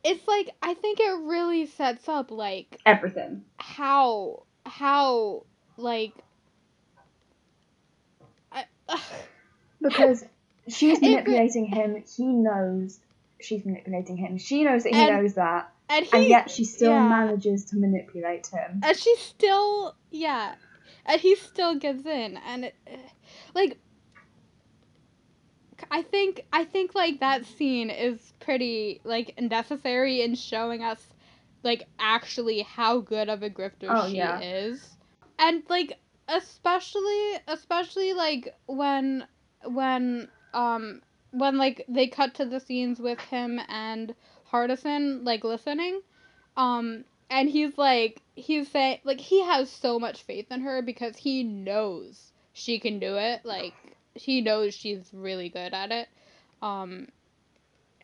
It's 0.05 0.27
like 0.27 0.51
I 0.63 0.75
think 0.75 1.01
it 1.01 1.19
really 1.25 1.67
sets 1.67 2.09
up 2.09 2.31
like 2.31 2.79
Everything. 2.87 3.43
how 3.59 4.45
how 4.65 5.45
like 5.77 6.13
I, 8.53 8.65
Because 9.83 10.25
she's 10.69 10.99
It 11.03 11.11
manipulating 11.11 11.67
him. 11.67 12.03
He 12.17 12.27
knows 12.27 12.99
she's 13.41 13.65
manipulating 13.65 14.17
him. 14.17 14.39
She 14.39 14.65
knows 14.65 14.85
that 14.85 14.93
he 14.95 15.01
And 15.01 15.17
knows 15.23 15.35
that. 15.35 15.73
and 15.89 16.07
he 16.07 16.17
And 16.17 16.29
yet 16.29 16.51
she 16.51 16.65
still 16.65 16.91
yeah. 16.93 17.09
manages 17.09 17.65
to 17.67 17.77
manipulate 17.77 18.47
him. 18.49 18.81
and 18.83 18.97
she 18.97 19.15
still 19.17 19.95
yeah 20.11 20.55
and 21.07 21.21
he 21.21 21.35
still 21.37 21.75
gives 21.77 22.05
in 22.07 22.37
and 22.47 22.65
it, 22.67 22.75
like 23.55 23.79
I 25.91 26.03
think 26.03 26.47
I 26.53 26.65
think 26.65 26.95
like 26.95 27.21
that 27.21 27.45
scene 27.45 27.91
is 27.91 28.33
pretty 28.41 29.01
like 29.05 29.41
necessary 29.41 30.23
in 30.23 30.35
showing 30.35 30.83
us 30.83 31.15
like 31.63 31.87
actually 31.99 32.63
how 32.63 33.01
good 33.01 33.29
of 33.29 33.43
a 33.43 33.51
grifter 33.51 33.89
Oh, 33.89 34.09
she 34.09 34.17
yeah. 34.17 34.41
is. 34.41 34.97
And 35.39 35.63
like 35.69 35.99
especially 36.29 37.35
especially 37.49 38.13
like 38.13 38.55
when 38.67 39.27
when 39.65 40.29
um 40.55 41.03
when 41.33 41.59
like 41.59 41.85
they 41.89 42.07
cut 42.07 42.35
to 42.35 42.45
the 42.45 42.61
scenes 42.61 42.99
with 43.01 43.19
him 43.21 43.61
and 43.69 44.15
Hardison 44.51 45.25
like 45.25 45.45
listening 45.45 46.01
um 46.57 47.05
and 47.31 47.49
he's 47.49 47.79
like 47.79 48.23
he's 48.35 48.69
saying 48.71 48.99
like 49.05 49.21
he 49.21 49.43
has 49.43 49.71
so 49.71 49.99
much 49.99 50.23
faith 50.23 50.51
in 50.51 50.61
her 50.63 50.83
because 50.83 51.17
he 51.17 51.43
knows 51.45 52.33
she 52.53 52.79
can 52.79 52.99
do 52.99 53.17
it 53.17 53.45
like 53.45 53.75
he 54.15 54.41
knows 54.41 54.75
she's 54.75 55.11
really 55.13 55.49
good 55.49 55.73
at 55.75 55.91
it. 55.93 56.09
Um 56.63 57.09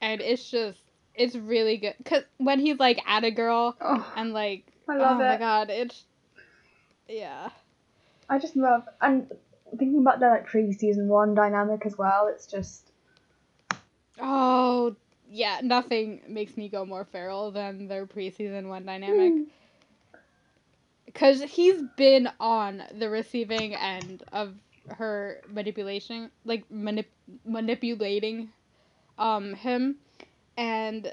and 0.00 0.20
it's 0.20 0.50
just 0.50 0.78
it's 1.14 1.34
really 1.34 1.78
good. 1.78 1.94
Cuz 2.04 2.25
when 2.38 2.60
he's 2.60 2.78
like 2.78 3.00
at 3.06 3.25
a 3.25 3.30
girl 3.30 3.76
Oh, 3.80 4.12
and 4.16 4.32
like 4.32 4.64
I 4.88 4.96
love 4.96 5.16
oh 5.16 5.25
my 5.25 5.36
god 5.36 5.70
it's 5.70 6.04
yeah. 7.08 7.50
I 8.28 8.38
just 8.38 8.56
love 8.56 8.82
and 9.00 9.30
thinking 9.78 10.00
about 10.00 10.20
their 10.20 10.30
like 10.30 10.46
pre-season 10.46 11.08
one 11.08 11.34
dynamic 11.34 11.86
as 11.86 11.96
well. 11.98 12.28
It's 12.28 12.46
just 12.46 12.90
oh 14.20 14.96
yeah 15.28 15.60
nothing 15.62 16.22
makes 16.28 16.56
me 16.56 16.68
go 16.68 16.84
more 16.84 17.04
feral 17.04 17.50
than 17.50 17.88
their 17.88 18.06
pre-season 18.06 18.68
one 18.68 18.84
dynamic. 18.86 19.32
Hmm. 19.32 19.42
because 21.06 21.42
he's 21.42 21.82
been 21.96 22.28
on 22.38 22.82
the 22.98 23.08
receiving 23.08 23.75
end 23.75 24.22
of 24.32 24.54
her 24.90 25.42
manipulation 25.48 26.30
like 26.44 26.68
manip- 26.70 27.06
manipulating 27.44 28.50
um 29.18 29.54
him. 29.54 29.96
And 30.56 31.12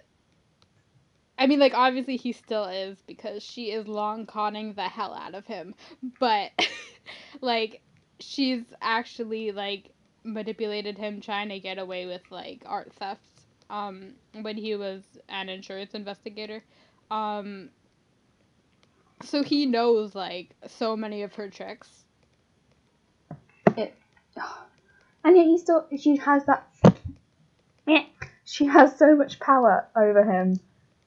i 1.37 1.47
mean 1.47 1.59
like 1.59 1.73
obviously 1.73 2.15
he 2.17 2.31
still 2.31 2.65
is 2.65 2.97
because 3.07 3.43
she 3.43 3.71
is 3.71 3.87
long 3.87 4.25
conning 4.25 4.73
the 4.73 4.83
hell 4.83 5.13
out 5.13 5.35
of 5.35 5.45
him. 5.45 5.73
But 6.19 6.51
like 7.41 7.81
she's 8.19 8.63
actually 8.81 9.51
like 9.51 9.91
manipulated 10.23 10.97
him 10.97 11.19
trying 11.21 11.49
to 11.49 11.59
get 11.59 11.77
away 11.77 12.05
with 12.05 12.21
like 12.31 12.63
art 12.65 12.93
theft 12.93 13.21
um 13.69 14.13
when 14.41 14.57
he 14.57 14.75
was 14.75 15.03
an 15.29 15.49
insurance 15.49 15.93
investigator. 15.93 16.63
Um 17.11 17.69
so 19.23 19.43
he 19.43 19.65
knows 19.65 20.15
like 20.15 20.55
so 20.67 20.95
many 20.95 21.23
of 21.23 21.33
her 21.35 21.49
tricks. 21.49 22.02
and 25.23 25.37
yet 25.37 25.45
he 25.45 25.57
still 25.57 25.87
she 25.97 26.17
has 26.17 26.45
that 26.45 26.67
yeah 27.87 28.03
she 28.45 28.65
has 28.65 28.97
so 28.97 29.15
much 29.15 29.39
power 29.39 29.87
over 29.95 30.23
him 30.23 30.59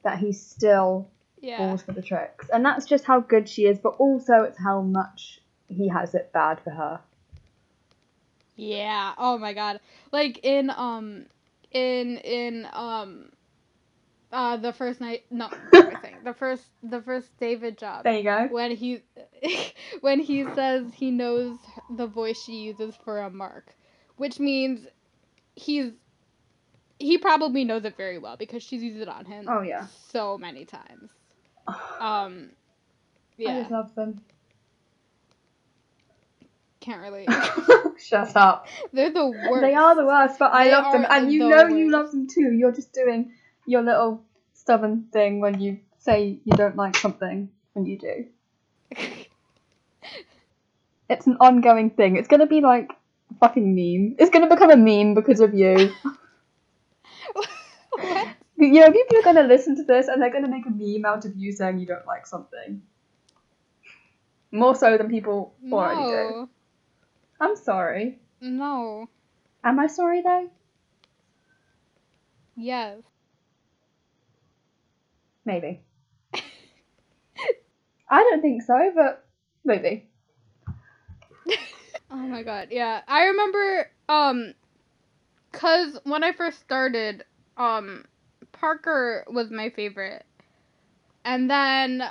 that 0.03 0.17
he 0.19 0.31
still 0.33 1.09
Yeah. 1.41 1.57
falls 1.57 1.81
for 1.81 1.91
the 1.91 2.01
tricks 2.01 2.49
and 2.49 2.65
that's 2.65 2.85
just 2.85 3.05
how 3.05 3.19
good 3.19 3.47
she 3.47 3.65
is 3.65 3.79
but 3.79 3.95
also 3.97 4.43
it's 4.43 4.57
how 4.57 4.81
much 4.81 5.41
he 5.67 5.87
has 5.89 6.15
it 6.15 6.31
bad 6.33 6.59
for 6.61 6.71
her 6.71 6.99
Yeah. 8.57 9.13
Oh 9.17 9.37
my 9.37 9.53
god. 9.53 9.79
Like 10.11 10.39
in 10.43 10.69
um 10.71 11.27
in 11.71 12.17
in 12.17 12.67
um 12.73 13.29
uh 14.31 14.57
the 14.57 14.73
first 14.73 14.99
night 14.99 15.23
no 15.31 15.49
everything. 15.73 16.15
the 16.23 16.33
first 16.33 16.63
the 16.83 17.01
first 17.01 17.29
David 17.39 17.77
job. 17.77 18.03
there 18.03 18.17
you 18.17 18.23
go 18.23 18.47
When 18.51 18.71
he 18.71 19.01
when 20.01 20.19
he 20.19 20.45
says 20.55 20.85
he 20.93 21.11
knows 21.11 21.57
the 21.89 22.07
voice 22.07 22.41
she 22.43 22.57
uses 22.57 22.95
for 23.05 23.19
a 23.19 23.29
mark, 23.29 23.73
which 24.17 24.39
means 24.39 24.85
he's 25.55 25.91
he 26.99 27.17
probably 27.17 27.63
knows 27.63 27.85
it 27.85 27.95
very 27.95 28.17
well 28.17 28.37
because 28.37 28.63
she's 28.63 28.83
used 28.83 28.97
it 28.97 29.07
on 29.07 29.25
him 29.25 29.45
oh 29.47 29.61
yeah 29.61 29.85
so 30.11 30.37
many 30.37 30.65
times. 30.65 31.11
Um 31.99 32.49
yeah, 33.37 33.51
I 33.51 33.59
just 33.59 33.71
love 33.71 33.93
them 33.95 34.21
can't 36.79 37.01
really. 37.01 37.27
shut 37.97 38.35
up 38.35 38.67
They're 38.93 39.11
the 39.11 39.25
worst. 39.27 39.61
they 39.61 39.73
are 39.73 39.95
the 39.95 40.05
worst 40.05 40.39
but 40.39 40.51
i 40.53 40.65
They 40.65 40.71
love 40.71 40.91
them 40.93 41.05
and 41.09 41.31
you 41.31 41.39
the 41.39 41.49
know 41.49 41.67
you 41.67 41.91
love 41.91 42.11
them 42.11 42.27
too 42.27 42.51
you're 42.53 42.71
just 42.71 42.93
doing 42.93 43.31
your 43.67 43.83
little 43.83 44.23
stubborn 44.53 45.05
thing 45.13 45.39
when 45.39 45.61
you 45.61 45.79
say 45.99 46.39
you 46.43 46.53
don't 46.53 46.75
like 46.75 46.95
something 46.95 47.49
and 47.75 47.87
you 47.87 47.99
do 47.99 48.25
it's 51.09 51.27
an 51.27 51.37
ongoing 51.39 51.89
thing. 51.91 52.17
It's 52.17 52.27
gonna 52.27 52.47
be 52.47 52.61
like 52.61 52.91
a 53.31 53.35
fucking 53.35 53.75
meme. 53.75 54.15
It's 54.19 54.29
gonna 54.29 54.49
become 54.49 54.71
a 54.71 54.77
meme 54.77 55.13
because 55.13 55.39
of 55.39 55.53
you. 55.53 55.93
what? 57.33 57.47
you 58.57 58.81
know, 58.81 58.91
people 58.91 59.17
are 59.17 59.23
gonna 59.23 59.47
listen 59.47 59.75
to 59.77 59.83
this 59.83 60.07
and 60.07 60.21
they're 60.21 60.31
gonna 60.31 60.49
make 60.49 60.65
a 60.65 60.71
meme 60.71 61.05
out 61.05 61.25
of 61.25 61.35
you 61.35 61.51
saying 61.51 61.79
you 61.79 61.85
don't 61.85 62.05
like 62.05 62.25
something. 62.27 62.81
More 64.51 64.75
so 64.75 64.97
than 64.97 65.09
people 65.09 65.53
already 65.71 66.03
do. 66.03 66.49
I'm 67.39 67.55
sorry. 67.55 68.19
No. 68.41 69.09
Am 69.63 69.79
I 69.79 69.87
sorry 69.87 70.21
though? 70.21 70.49
Yes. 72.55 73.01
Maybe. 75.47 75.79
I 78.09 78.21
don't 78.23 78.41
think 78.41 78.63
so, 78.63 78.91
but 78.93 79.25
maybe. 79.63 80.09
Oh 82.09 82.15
my 82.15 82.41
god. 82.41 82.69
Yeah. 82.71 83.01
I 83.07 83.25
remember 83.25 83.91
um 84.07 84.53
cuz 85.51 85.97
when 86.03 86.23
I 86.23 86.31
first 86.31 86.59
started 86.59 87.25
um 87.57 88.05
Parker 88.51 89.25
was 89.29 89.51
my 89.51 89.69
favorite. 89.69 90.25
And 91.25 91.49
then 91.49 92.03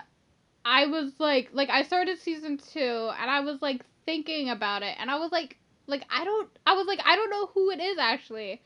I 0.64 0.86
was 0.86 1.12
like 1.18 1.50
like 1.52 1.70
I 1.70 1.82
started 1.82 2.18
season 2.18 2.58
2 2.58 3.10
and 3.20 3.30
I 3.30 3.40
was 3.40 3.62
like 3.62 3.84
thinking 4.04 4.50
about 4.50 4.82
it 4.82 4.96
and 4.98 5.10
I 5.10 5.18
was 5.18 5.32
like 5.32 5.56
like 5.86 6.04
I 6.10 6.24
don't. 6.24 6.48
I 6.66 6.74
was 6.74 6.86
like, 6.86 7.00
I 7.04 7.16
don't 7.16 7.30
know 7.30 7.46
who 7.46 7.70
it 7.70 7.80
is 7.80 7.98
actually, 7.98 8.60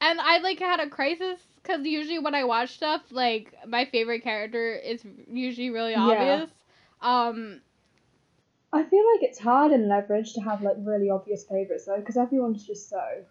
and 0.00 0.20
I 0.20 0.38
like 0.38 0.58
had 0.58 0.80
a 0.80 0.88
crisis 0.88 1.40
because 1.62 1.84
usually 1.84 2.18
when 2.18 2.34
I 2.34 2.44
watch 2.44 2.74
stuff, 2.74 3.02
like 3.10 3.54
my 3.66 3.84
favorite 3.86 4.22
character 4.22 4.74
is 4.74 5.04
usually 5.28 5.70
really 5.70 5.94
Yeah. 5.94 6.00
obvious. 6.00 6.50
Um, 7.00 7.60
I 8.72 8.82
feel 8.84 9.04
like 9.14 9.22
it's 9.22 9.38
hard 9.38 9.72
in 9.72 9.88
Leverage 9.88 10.32
to 10.34 10.40
have 10.40 10.62
like 10.62 10.76
really 10.78 11.10
obvious 11.10 11.44
favorites 11.44 11.86
though, 11.86 11.98
because 11.98 12.16
everyone's 12.16 12.66
just 12.66 12.88
so. 12.88 13.24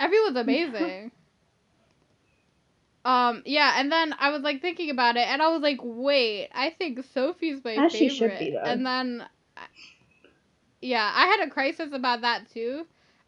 everyone's 0.00 0.36
amazing. 0.36 1.12
Um, 3.04 3.42
yeah, 3.46 3.74
and 3.78 3.90
then 3.90 4.14
I 4.18 4.30
was 4.30 4.42
like 4.42 4.60
thinking 4.60 4.90
about 4.90 5.16
it, 5.16 5.26
and 5.26 5.40
I 5.40 5.48
was 5.48 5.62
like, 5.62 5.78
wait, 5.82 6.48
I 6.54 6.70
think 6.70 7.02
Sophie's 7.14 7.64
my 7.64 7.78
As 7.78 7.92
favorite. 7.92 8.38
be. 8.38 8.58
And 8.62 8.84
then, 8.84 9.26
yeah, 10.82 11.10
I 11.14 11.26
had 11.26 11.46
a 11.46 11.50
crisis 11.50 11.92
about 11.92 12.22
that 12.22 12.50
too. 12.50 12.86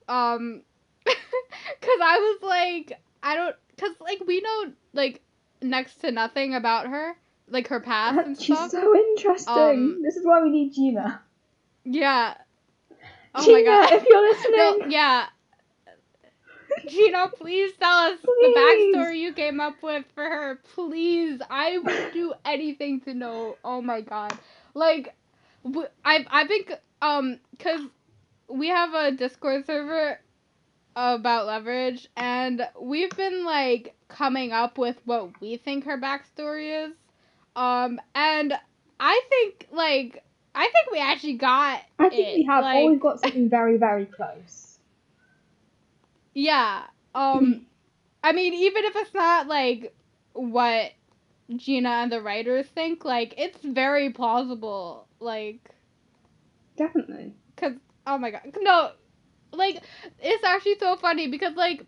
Um, 0.08 0.62
cause 1.06 2.00
I 2.02 2.18
was 2.18 2.42
like, 2.42 2.98
I 3.22 3.34
don't, 3.34 3.56
cause 3.78 3.94
like 4.00 4.22
we 4.26 4.40
know 4.40 4.72
like 4.92 5.20
next 5.60 5.96
to 6.02 6.10
nothing 6.12 6.54
about 6.54 6.86
her, 6.88 7.16
like 7.48 7.68
her 7.68 7.80
past 7.80 8.18
and 8.26 8.36
She's 8.40 8.56
stuff. 8.56 8.70
so 8.70 8.96
interesting. 8.96 9.52
Um, 9.54 10.02
this 10.02 10.16
is 10.16 10.24
why 10.26 10.42
we 10.42 10.50
need 10.50 10.72
Gina. 10.74 11.20
Yeah. 11.84 12.34
Oh 13.34 13.44
Gina, 13.44 13.58
my 13.58 13.64
god. 13.64 13.92
if 13.92 14.04
you're 14.06 14.22
listening, 14.30 14.78
No, 14.80 14.86
yeah. 14.88 15.26
Gina, 16.88 17.28
please 17.38 17.72
tell 17.78 17.98
us 17.98 18.18
Please. 18.24 18.54
the 18.54 18.60
backstory 18.98 19.18
you 19.18 19.32
came 19.34 19.60
up 19.60 19.82
with 19.82 20.04
for 20.14 20.24
her. 20.24 20.58
Please, 20.74 21.40
I 21.50 21.78
would 21.78 22.12
do 22.12 22.32
anything 22.44 23.00
to 23.02 23.14
know. 23.14 23.56
Oh 23.64 23.82
my 23.82 24.00
god, 24.00 24.32
like, 24.74 25.14
I've, 26.04 26.26
I've 26.30 26.48
been 26.48 26.64
um, 27.02 27.38
cause 27.58 27.80
we 28.48 28.68
have 28.68 28.94
a 28.94 29.12
Discord 29.12 29.66
server 29.66 30.18
about 30.96 31.46
leverage, 31.46 32.08
and 32.16 32.66
we've 32.80 33.14
been 33.16 33.44
like 33.44 33.94
coming 34.08 34.52
up 34.52 34.78
with 34.78 34.96
what 35.04 35.40
we 35.40 35.56
think 35.56 35.84
her 35.84 35.98
backstory 35.98 36.86
is, 36.86 36.92
um, 37.56 38.00
and 38.14 38.54
I 39.00 39.20
think 39.28 39.68
like 39.72 40.22
I 40.54 40.62
think 40.68 40.90
we 40.92 40.98
actually 41.00 41.34
got 41.34 41.80
I 41.98 42.08
think 42.08 42.28
it. 42.28 42.36
we 42.38 42.44
have 42.44 42.62
like, 42.62 42.76
always 42.76 43.00
got 43.00 43.20
something 43.20 43.48
very, 43.48 43.76
very 43.78 44.06
close. 44.06 44.68
Yeah. 46.34 46.84
Um 47.14 47.66
I 48.22 48.32
mean 48.32 48.54
even 48.54 48.84
if 48.84 48.96
it's 48.96 49.12
not 49.12 49.48
like 49.48 49.94
what 50.32 50.92
Gina 51.54 51.90
and 51.90 52.10
the 52.12 52.22
writers 52.22 52.66
think, 52.68 53.04
like 53.04 53.34
it's 53.36 53.58
very 53.62 54.10
plausible. 54.10 55.08
Like 55.20 55.70
Definitely. 56.76 57.34
cuz 57.56 57.74
oh 58.06 58.16
my 58.16 58.30
god. 58.30 58.42
No. 58.60 58.92
Like 59.52 59.82
it's 60.20 60.44
actually 60.44 60.78
so 60.78 60.96
funny 60.96 61.28
because 61.28 61.54
like 61.56 61.86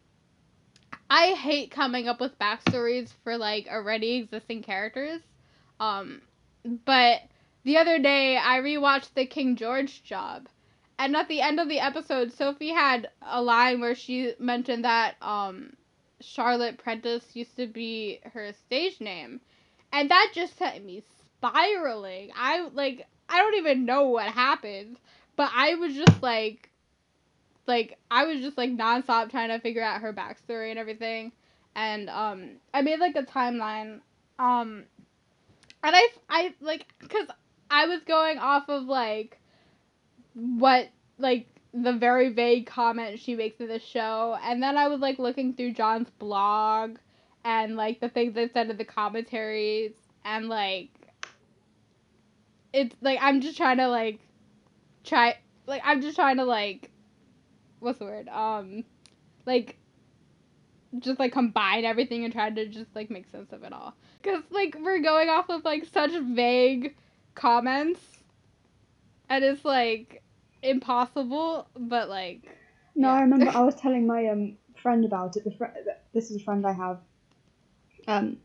I 1.11 1.33
hate 1.33 1.71
coming 1.71 2.09
up 2.09 2.21
with 2.21 2.39
backstories 2.39 3.13
for 3.23 3.37
like 3.39 3.69
already 3.69 4.17
existing 4.17 4.63
characters. 4.63 5.21
Um 5.81 6.21
but 6.85 7.23
the 7.65 7.79
other 7.79 7.99
day 7.99 8.37
I 8.37 8.61
rewatched 8.61 9.15
the 9.15 9.27
King 9.27 9.57
George 9.57 10.03
job. 10.03 10.49
And 10.99 11.17
at 11.17 11.29
the 11.29 11.41
end 11.41 11.59
of 11.59 11.69
the 11.69 11.81
episode, 11.81 12.33
Sophie 12.33 12.73
had 12.73 13.09
a 13.21 13.43
line 13.43 13.81
where 13.81 13.95
she 13.95 14.35
mentioned 14.39 14.85
that 14.85 15.17
um 15.23 15.75
Charlotte 16.21 16.79
Prentice 16.79 17.35
used 17.35 17.57
to 17.57 17.67
be 17.67 18.21
her 18.33 18.53
stage 18.53 19.01
name. 19.01 19.41
And 19.93 20.11
that 20.11 20.33
just 20.35 20.57
sent 20.57 20.85
me 20.85 21.03
spiraling. 21.39 22.31
I 22.37 22.69
like 22.73 23.07
I 23.29 23.39
don't 23.39 23.57
even 23.57 23.85
know 23.85 24.09
what 24.09 24.27
happened, 24.29 24.99
but 25.37 25.51
I 25.55 25.75
was 25.75 25.95
just 25.95 26.23
like 26.23 26.71
like 27.67 27.99
I 28.11 28.25
was 28.25 28.41
just 28.41 28.57
like 28.59 28.71
nonstop 28.71 29.31
trying 29.31 29.49
to 29.49 29.61
figure 29.61 29.83
out 29.83 30.01
her 30.01 30.13
backstory 30.13 30.71
and 30.71 30.79
everything. 30.79 31.33
And 31.75 32.09
um 32.11 32.51
I 32.73 32.83
made 32.83 33.01
like 33.01 33.17
a 33.17 33.23
timeline. 33.23 34.01
Um 34.39 34.85
and 35.83 35.97
I 35.97 36.09
I 36.29 36.55
like 36.61 36.87
cuz 37.09 37.29
I 37.71 37.87
was 37.87 38.03
going 38.03 38.39
off 38.39 38.69
of 38.69 38.85
like 38.85 39.39
what 40.35 40.89
like 41.19 41.47
the 41.73 41.93
very 41.93 42.29
vague 42.29 42.67
comment 42.67 43.19
she 43.19 43.35
makes 43.35 43.61
in 43.61 43.69
the 43.69 43.81
show 43.81 44.39
and 44.45 44.63
then 44.63 44.77
I 44.77 44.89
was 44.89 45.01
like 45.01 45.19
looking 45.19 45.55
through 45.55 45.73
John's 45.73 46.11
blog 46.11 46.99
and 47.45 47.77
like 47.77 48.01
the 48.01 48.09
things 48.09 48.35
they 48.35 48.49
said 48.49 48.71
in 48.71 48.77
the 48.77 48.85
commentaries 48.85 49.93
and 50.25 50.49
like 50.49 50.91
it's 52.73 52.95
like 53.01 53.19
I'm 53.21 53.41
just 53.41 53.57
trying 53.57 53.79
to 53.79 53.89
like 53.89 54.21
try 55.05 55.37
like 55.67 55.83
I'm 55.85 56.01
just 56.01 56.17
trying 56.17 56.37
to 56.37 56.45
like 56.45 56.91
what's 57.81 57.99
the 57.99 58.05
word? 58.05 58.29
Um 58.29 58.85
like 59.47 59.77
just 60.99 61.19
like 61.19 61.33
combine 61.33 61.85
everything 61.85 62.25
and 62.25 62.33
try 62.33 62.51
to 62.51 62.67
just 62.67 62.95
like 62.95 63.11
make 63.11 63.29
sense 63.31 63.53
of 63.53 63.65
it 63.65 63.73
all. 63.73 63.95
Cuz 64.23 64.43
like 64.51 64.77
we're 64.81 65.01
going 65.01 65.29
off 65.29 65.49
of 65.51 65.65
like 65.65 65.85
such 65.87 66.13
vague 66.13 66.95
comments 67.35 68.01
and 69.29 69.45
it's 69.45 69.65
like 69.65 70.23
impossible 70.63 71.69
but 71.77 72.09
like 72.09 72.57
No, 72.95 73.09
Yeah. 73.09 73.15
I 73.15 73.21
remember 73.23 73.51
I 73.51 73.63
was 73.65 73.75
telling 73.75 74.07
my 74.07 74.27
um 74.29 74.57
friend 74.77 75.05
about 75.05 75.37
it. 75.37 75.45
The 75.45 75.51
fr- 75.51 75.77
this 76.13 76.31
is 76.31 76.37
a 76.37 76.45
friend 76.45 76.67
I 76.67 76.73
have 76.73 77.01
um 78.07 78.39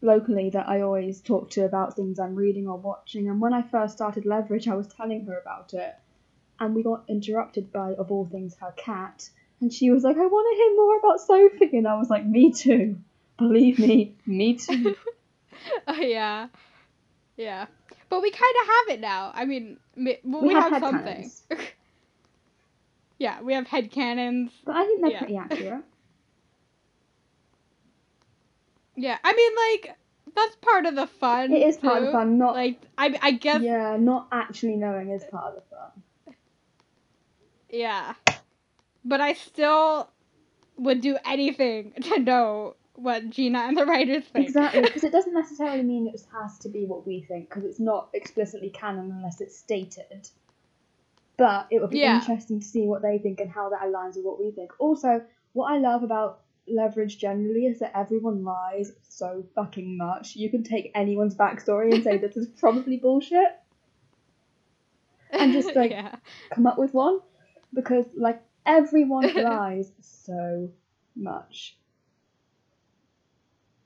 locally 0.00 0.50
that 0.50 0.68
I 0.68 0.80
always 0.80 1.20
talk 1.20 1.50
to 1.50 1.64
about 1.64 1.94
things 1.94 2.18
I'm 2.18 2.34
reading 2.34 2.66
or 2.68 2.76
watching. 2.76 3.28
And 3.28 3.40
when 3.40 3.52
I 3.52 3.62
first 3.62 3.94
started 3.94 4.26
Leverage, 4.26 4.66
I 4.68 4.74
was 4.74 4.88
telling 4.88 5.24
her 5.26 5.38
about 5.38 5.74
it, 5.74 5.94
and 6.64 6.74
we 6.74 6.82
got 6.82 7.04
interrupted 7.08 7.72
by, 7.72 7.94
of 7.94 8.10
all 8.12 8.26
things, 8.26 8.56
her 8.60 8.72
cat. 8.76 9.28
And 9.60 9.72
she 9.72 9.90
was 9.90 10.02
like, 10.04 10.16
"I 10.16 10.26
want 10.26 10.46
to 10.50 10.56
hear 10.62 10.76
more 10.76 10.98
about 10.98 11.20
Sophie," 11.20 11.76
and 11.78 11.86
I 11.88 11.96
was 11.98 12.08
like, 12.10 12.24
"Me 12.24 12.52
too. 12.52 12.98
Believe 13.38 13.78
me, 13.78 14.14
me 14.26 14.54
too." 14.56 14.96
Oh 15.86 15.94
yeah, 16.00 16.48
yeah. 17.36 17.66
But 18.08 18.20
we 18.22 18.30
kind 18.30 18.54
of 18.62 18.66
have 18.66 18.96
it 18.96 19.00
now. 19.00 19.30
I 19.32 19.44
mean, 19.44 19.78
mi- 19.94 20.18
well, 20.24 20.42
We 20.42 20.48
we, 20.48 20.54
have 20.54 20.72
have, 20.72 20.82
something. 20.82 21.30
yeah, 23.18 23.40
we 23.42 23.54
have 23.54 23.66
head 23.68 23.90
canons. 23.92 24.50
But 24.64 24.76
I 24.76 24.86
think 24.86 25.00
they're 25.02 25.10
Yeah. 25.10 25.18
pretty 25.18 25.36
accurate. 25.36 25.84
Yeah, 28.96 29.16
I 29.24 29.32
mean, 29.32 29.52
like 29.86 29.96
that's 30.34 30.56
part 30.56 30.86
of 30.86 30.94
the 30.94 31.06
fun. 31.06 31.52
It 31.52 31.66
is 31.66 31.76
part 31.78 31.98
of 32.02 32.06
the 32.06 32.12
fun, 32.12 32.36
not 32.38 32.54
Like 32.54 32.80
I, 32.98 33.18
I 33.22 33.30
guess. 33.32 33.62
Yeah, 33.62 33.96
not 33.98 34.28
actually 34.32 34.76
knowing 34.76 35.10
is 35.10 35.24
part 35.30 35.46
of 35.46 35.54
the 35.54 35.76
fun. 35.76 36.02
But 39.04 39.20
I 39.20 39.32
still 39.32 40.08
would 40.76 41.00
do 41.00 41.16
anything 41.24 41.92
to 42.02 42.18
know 42.20 42.76
what 42.94 43.30
Gina 43.30 43.60
and 43.60 43.76
the 43.76 43.86
writers 43.86 44.24
think. 44.24 44.46
Exactly, 44.46 44.82
because 44.82 45.02
it 45.04 45.12
doesn't 45.12 45.34
necessarily 45.42 45.82
mean 45.82 46.06
it 46.06 46.22
has 46.40 46.58
to 46.60 46.68
be 46.68 46.84
what 46.84 47.06
we 47.06 47.22
think, 47.22 47.48
because 47.48 47.64
it's 47.64 47.80
not 47.80 48.08
explicitly 48.12 48.70
canon 48.70 49.10
unless 49.10 49.40
it's 49.40 49.56
stated. 49.56 50.28
But 51.38 51.66
it 51.70 51.80
would 51.80 51.90
be 51.90 52.00
Yeah. 52.00 52.16
interesting 52.18 52.60
to 52.60 52.66
see 52.66 52.86
what 52.86 53.02
they 53.02 53.18
think 53.18 53.40
and 53.40 53.50
how 53.50 53.70
that 53.70 53.80
aligns 53.80 54.16
with 54.16 54.24
what 54.24 54.38
we 54.38 54.50
think. 54.50 54.72
Also, 54.78 55.24
what 55.54 55.72
I 55.72 55.78
love 55.78 56.02
about 56.02 56.40
Leverage 56.68 57.18
generally 57.18 57.66
is 57.66 57.80
that 57.80 57.96
everyone 57.96 58.44
lies 58.44 58.92
so 59.08 59.42
fucking 59.54 59.96
much. 59.96 60.36
You 60.36 60.48
can 60.50 60.62
take 60.62 60.92
anyone's 60.94 61.34
backstory 61.34 61.92
and 61.92 62.04
say 62.04 62.18
this 62.18 62.36
is 62.36 62.46
probably 62.60 62.98
bullshit, 62.98 63.48
and 65.30 65.52
just, 65.54 65.74
like, 65.74 65.90
yeah. 65.90 66.14
come 66.54 66.66
up 66.66 66.78
with 66.78 66.92
one, 66.92 67.20
because 67.72 68.06
like 68.16 68.42
everyone 68.66 69.34
lies 69.42 69.90
so 70.00 70.70
much. 71.16 71.76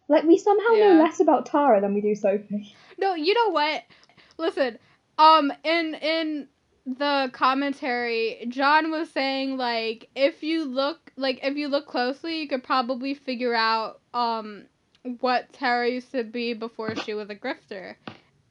Like 0.09 0.25
we 0.25 0.39
somehow 0.39 0.75
know 0.75 1.03
less 1.03 1.21
about 1.21 1.47
Tara 1.47 1.81
than 1.81 1.95
we 1.95 2.01
do 2.01 2.15
Sophie. 2.15 2.75
No, 2.99 3.15
you 3.15 3.35
know 3.35 3.51
what? 3.51 3.83
Listen, 4.39 4.79
um, 5.19 5.53
in 5.65 5.95
in 5.95 6.49
the 6.87 7.31
commentary, 7.33 8.47
John 8.49 8.93
was 8.93 9.11
saying 9.11 9.57
like 9.57 10.09
if 10.15 10.43
you 10.43 10.65
look 10.65 11.13
like 11.17 11.41
if 11.43 11.57
you 11.57 11.69
look 11.69 11.87
closely, 11.87 12.41
you 12.41 12.49
could 12.49 12.63
probably 12.63 13.15
figure 13.15 13.55
out 13.55 14.01
um 14.15 14.67
what 15.21 15.53
Tara 15.53 15.89
used 15.89 16.13
to 16.13 16.23
be 16.23 16.55
before 16.55 16.95
she 16.95 17.15
was 17.15 17.31
a 17.31 17.35
grifter. 17.35 17.97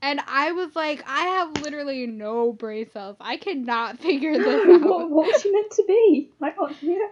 And 0.01 0.19
I 0.27 0.51
was 0.51 0.75
like, 0.75 1.03
I 1.07 1.21
have 1.23 1.61
literally 1.63 2.05
no 2.05 2.53
brain 2.53 2.89
cells. 2.91 3.17
I 3.19 3.37
cannot 3.37 3.99
figure 4.01 4.33
this 4.37 4.67
out. 4.69 4.81
what 4.81 5.09
was 5.09 5.41
she 5.41 5.51
meant 5.51 5.71
to 5.71 5.83
be? 5.87 6.31
I 6.41 6.51
can't. 6.51 7.11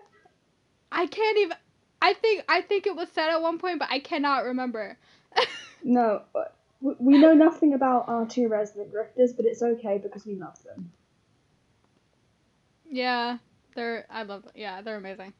I 0.91 1.07
can't 1.07 1.37
even. 1.39 1.57
I 2.01 2.13
think 2.13 2.43
I 2.49 2.61
think 2.61 2.85
it 2.85 2.95
was 2.95 3.07
said 3.09 3.29
at 3.29 3.41
one 3.41 3.57
point, 3.57 3.79
but 3.79 3.87
I 3.89 3.99
cannot 3.99 4.45
remember. 4.45 4.97
No, 5.85 6.21
we- 6.79 6.95
we 6.99 7.17
know 7.17 7.33
nothing 7.33 7.73
about 7.73 8.07
our 8.07 8.25
two 8.25 8.47
resident 8.47 8.93
grifters, 8.93 9.35
but 9.35 9.45
it's 9.45 9.61
okay 9.61 9.97
because 9.97 10.25
we 10.25 10.35
love 10.35 10.61
them. 10.63 10.91
yeah, 12.89 13.37
they're. 13.75 14.05
I 14.09 14.23
love. 14.23 14.43
Them. 14.43 14.51
Yeah, 14.55 14.81
they're 14.81 14.95
amazing. 14.95 15.33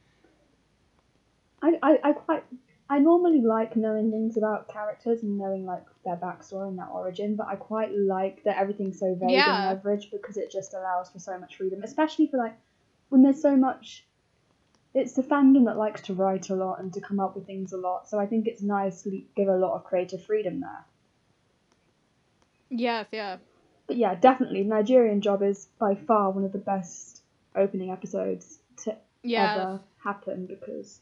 I, 1.61 1.79
I, 1.81 1.99
I 2.03 2.11
quite 2.11 2.43
I 2.93 2.99
normally 2.99 3.41
like 3.41 3.75
knowing 3.75 4.11
things 4.11 4.37
about 4.37 4.67
characters 4.67 5.23
and 5.23 5.35
knowing 5.35 5.65
like 5.65 5.83
their 6.05 6.15
backstory 6.15 6.67
and 6.67 6.77
their 6.77 6.85
origin, 6.85 7.35
but 7.35 7.47
I 7.47 7.55
quite 7.55 7.91
like 7.91 8.43
that 8.43 8.57
everything's 8.59 8.99
so 8.99 9.15
vague 9.15 9.31
Yeah. 9.31 9.71
and 9.71 9.81
leveraged 9.83 10.11
because 10.11 10.37
it 10.37 10.51
just 10.51 10.75
allows 10.75 11.09
for 11.09 11.17
so 11.17 11.39
much 11.39 11.55
freedom, 11.57 11.81
especially 11.83 12.27
for 12.27 12.37
like 12.37 12.53
when 13.09 13.23
there's 13.23 13.41
so 13.41 13.55
much. 13.55 14.05
It's 14.93 15.13
the 15.13 15.23
fandom 15.23 15.65
that 15.65 15.75
likes 15.75 16.01
to 16.03 16.13
write 16.13 16.51
a 16.51 16.55
lot 16.55 16.79
and 16.79 16.93
to 16.93 17.01
come 17.01 17.19
up 17.19 17.35
with 17.35 17.47
things 17.47 17.73
a 17.73 17.77
lot, 17.77 18.07
so 18.07 18.19
I 18.19 18.27
think 18.27 18.45
it's 18.45 18.61
nice 18.61 19.01
to 19.01 19.23
give 19.35 19.47
a 19.47 19.57
lot 19.57 19.73
of 19.73 19.85
creative 19.85 20.23
freedom 20.23 20.59
there. 20.59 20.85
Yes, 22.69 23.07
yeah. 23.11 23.37
But 23.87 23.97
yeah, 23.97 24.13
definitely, 24.13 24.63
Nigerian 24.65 25.21
Job 25.21 25.41
is 25.41 25.67
by 25.79 25.95
far 25.95 26.29
one 26.29 26.43
of 26.43 26.51
the 26.51 26.59
best 26.59 27.23
opening 27.55 27.89
episodes 27.89 28.59
to 28.83 28.95
Yeah. 29.23 29.51
ever 29.51 29.81
happen 30.03 30.45
because 30.45 31.01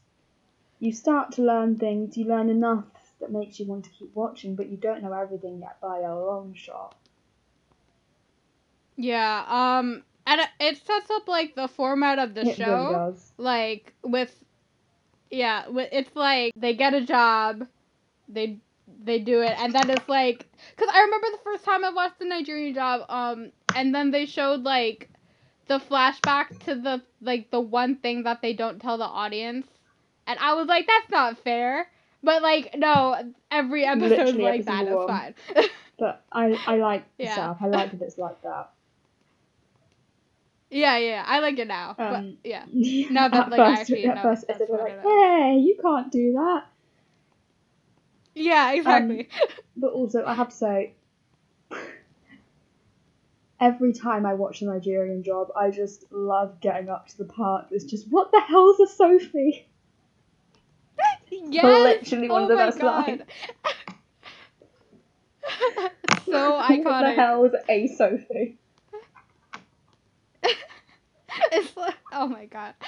you 0.82 0.92
start 0.92 1.32
to 1.34 1.44
learn 1.44 1.78
things, 1.78 2.18
you 2.18 2.26
learn 2.26 2.50
enough 2.50 2.86
that 3.20 3.32
makes 3.32 3.60
you 3.60 3.68
want 3.68 3.86
to 3.86 3.92
keep 3.92 4.14
watching, 4.16 4.56
but 4.56 4.68
you 4.68 4.78
don't 4.78 5.04
know 5.04 5.14
everything 5.14 5.60
yet 5.62 5.80
by 5.80 6.00
a 6.00 6.16
long 6.16 6.54
shot. 6.56 6.96
Yeah. 8.98 9.46
Um 9.48 10.04
and 10.26 10.42
it, 10.60 10.78
sets 10.86 11.10
up 11.12 11.28
like 11.28 11.56
the 11.56 11.68
format 11.68 12.18
of 12.20 12.34
the 12.34 12.48
it 12.48 12.56
show. 12.56 12.66
really 12.66 12.94
does. 12.94 13.32
like 13.38 13.94
with 14.04 14.36
yeah 15.30 15.64
wi- 15.66 15.90
it's 15.92 16.16
like 16.16 16.52
they 16.56 16.74
get 16.76 16.94
a 16.94 17.02
job 17.06 17.66
they 18.28 18.60
they 19.04 19.20
do 19.20 19.42
it 19.42 19.56
and 19.60 19.74
then 19.74 19.90
it's 19.90 20.08
like 20.10 20.46
because 20.76 20.94
i 20.94 21.02
remember 21.02 21.28
the 21.32 21.44
first 21.44 21.64
time 21.64 21.86
i 21.86 21.90
watched 21.90 22.20
the 22.20 22.26
nigerian 22.26 22.74
job 22.74 23.02
um 23.10 23.52
and 23.76 23.96
then 23.96 24.12
they 24.12 24.26
showed 24.26 24.64
like 24.64 25.10
the 25.68 25.80
flashback 25.80 26.48
to 26.66 26.76
the 26.76 27.02
like 27.22 27.50
the 27.52 27.60
one 27.62 27.96
thing 27.96 28.24
that 28.24 28.42
they 28.42 28.54
don't 28.54 28.82
tell 28.82 28.98
the 28.98 29.04
audience 29.06 29.66
and 30.32 30.40
i 30.40 30.54
was 30.54 30.68
like 30.68 30.88
that's 30.88 31.10
not 31.12 31.38
fair 31.44 31.88
but 32.24 32.42
like 32.42 32.76
no 32.78 33.16
every 33.52 33.86
episode 33.86 34.10
Literally 34.10 34.44
like 34.44 34.60
every 34.62 34.64
that 34.64 34.96
one. 34.96 35.08
fine 35.08 35.34
But 36.00 36.24
I, 36.32 36.58
I 36.66 36.78
like 36.78 37.04
the 37.18 37.26
Yeah. 37.26 37.56
I 37.62 37.68
like 37.68 37.92
that 37.92 38.02
it's 38.02 38.18
like 38.18 38.42
that. 38.42 38.72
yeah 40.72 40.98
yeah 40.98 41.24
i 41.28 41.40
like 41.40 41.60
it 41.60 41.68
now 41.68 41.94
but 41.98 42.16
Um, 42.16 42.38
yeah 42.44 42.66
Now 43.12 43.28
that, 43.28 43.34
at 43.34 43.50
like, 43.52 43.60
I 43.60 43.70
first, 43.76 43.82
actually 43.82 44.06
at 44.06 44.16
know 44.16 44.22
first 44.24 44.48
that's 44.48 44.62
what 44.68 44.82
like, 44.82 45.02
"Hey, 45.04 45.60
you 45.60 45.78
can't 45.82 46.12
do 46.12 46.34
that." 46.34 46.64
yeah 48.34 48.72
exactly 48.72 49.28
But 49.76 49.92
also, 49.92 50.24
I 50.26 50.34
have 50.34 50.50
to 50.50 50.56
say, 50.56 50.94
every 53.60 53.94
time 53.94 54.26
I 54.26 54.34
watch 54.34 54.62
a 54.62 54.66
Nigerian 54.66 55.24
job, 55.24 55.50
I 55.56 55.70
just 55.70 56.12
love 56.12 56.60
getting 56.62 56.90
up 56.90 57.08
to 57.10 57.18
the 57.18 57.26
part 57.26 57.68
that's 57.70 57.84
just, 57.84 58.08
"What 58.10 58.32
the 58.32 58.42
hell's 58.42 58.80
a 58.80 58.88
Sophie?" 58.88 59.68
Yes. 61.52 61.64
Literally 61.64 62.30
one 62.30 62.42
oh 62.42 62.44
of 62.46 62.50
the 62.50 62.56
best 62.56 62.80
God. 62.80 63.08
lines. 63.08 63.22
so 66.26 66.52
What 66.56 66.68
the 66.68 66.74
iconic. 66.76 67.16
hell's 67.16 67.52
a 67.70 67.88
Sophie? 67.88 68.58
it's 71.52 71.76
like, 71.78 71.96
oh 72.12 72.28
my 72.28 72.46
god. 72.46 72.74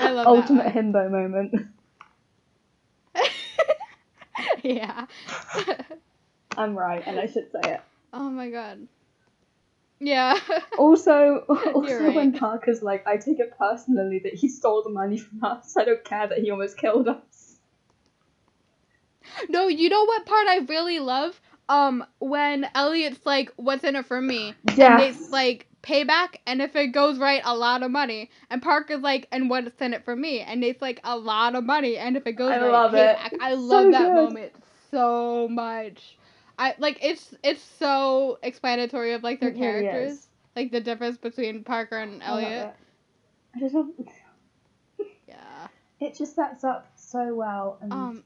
I 0.00 0.10
love 0.10 0.26
Ultimate 0.26 0.64
that. 0.64 0.74
himbo 0.74 1.10
moment. 1.10 1.54
yeah. 4.62 5.06
I'm 6.56 6.76
right, 6.76 7.02
and 7.06 7.18
I 7.20 7.26
should 7.26 7.50
say 7.52 7.60
it. 7.74 7.80
oh 8.12 8.28
my 8.30 8.50
god. 8.50 8.88
Yeah. 10.00 10.36
Also, 10.78 11.44
also 11.74 11.86
You're 11.86 12.10
when. 12.12 12.32
Parker's 12.32 12.82
like, 12.82 13.06
I 13.06 13.18
take 13.18 13.38
it 13.38 13.52
personally 13.58 14.20
that 14.24 14.34
he 14.34 14.48
stole 14.48 14.82
the 14.82 14.90
money 14.90 15.18
from 15.18 15.44
us. 15.44 15.76
I 15.76 15.84
don't 15.84 16.02
care 16.02 16.26
that 16.26 16.38
he 16.38 16.50
almost 16.50 16.78
killed 16.78 17.06
us. 17.06 17.18
No, 19.48 19.68
you 19.68 19.88
know 19.88 20.04
what 20.04 20.26
part 20.26 20.48
I 20.48 20.58
really 20.68 21.00
love? 21.00 21.40
Um, 21.68 22.04
when 22.20 22.66
Elliot's 22.74 23.24
like, 23.26 23.52
"What's 23.56 23.84
in 23.84 23.96
it 23.96 24.06
for 24.06 24.20
me?" 24.20 24.58
And 24.80 24.98
Yes. 24.98 25.00
it's 25.00 25.30
like 25.30 25.68
payback, 25.82 26.36
and 26.46 26.62
if 26.62 26.76
it 26.76 26.88
goes 26.88 27.18
right, 27.18 27.42
a 27.44 27.56
lot 27.56 27.82
of 27.82 27.90
money. 27.90 28.30
And 28.50 28.62
Parker's 28.62 29.02
like, 29.02 29.28
"And 29.32 29.50
what's 29.50 29.80
in 29.80 29.94
it 29.94 30.04
for 30.04 30.16
me?" 30.16 30.40
And 30.40 30.64
it's 30.64 30.82
like 30.82 31.00
a 31.04 31.16
lot 31.18 31.54
of 31.56 31.64
money, 31.64 31.98
and 31.98 32.16
if 32.16 32.26
it 32.26 32.32
goes 32.34 32.56
I 32.56 32.58
right, 32.58 32.82
love 32.82 32.94
it. 32.94 33.18
I 33.40 33.54
love 33.54 33.90
so 33.90 33.92
that 33.92 34.12
good. 34.14 34.14
moment 34.14 34.52
so 34.90 35.48
much. 35.48 36.18
I 36.58 36.74
like 36.78 36.98
it's 37.02 37.34
it's 37.44 37.62
so 37.62 38.38
explanatory 38.42 39.12
of 39.14 39.22
like 39.24 39.40
their 39.40 39.52
really 39.52 39.86
characters, 39.90 40.12
is. 40.12 40.28
like 40.56 40.72
the 40.72 40.80
difference 40.80 41.18
between 41.18 41.64
Parker 41.64 41.98
and 41.98 42.22
I 42.26 42.34
love 42.36 42.56
Elliot. 42.56 42.58
it. 42.58 42.74
I 43.54 43.60
just 43.60 43.74
love 43.74 43.88
Yeah. 45.28 45.68
it. 46.00 46.16
Just 46.16 46.36
sets 46.36 46.64
up 46.64 46.92
so 46.96 47.34
well 47.34 47.78
and 47.82 47.92
Um. 47.92 48.24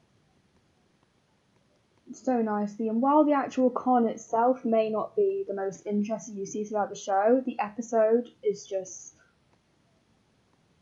So 2.13 2.41
nicely. 2.43 2.89
And 2.89 3.01
while 3.01 3.25
the 3.25 3.33
actual 3.33 3.71
con 3.71 4.07
itself 4.07 4.65
may 4.65 4.91
not 4.91 5.17
be 5.17 5.45
the 5.49 5.55
most 5.55 5.87
interesting 5.87 6.37
you 6.37 6.47
see 6.47 6.65
throughout 6.65 6.91
the 6.91 6.97
show, 6.97 7.43
the 7.45 7.59
episode 7.59 8.29
is 8.43 8.67
just 8.67 9.15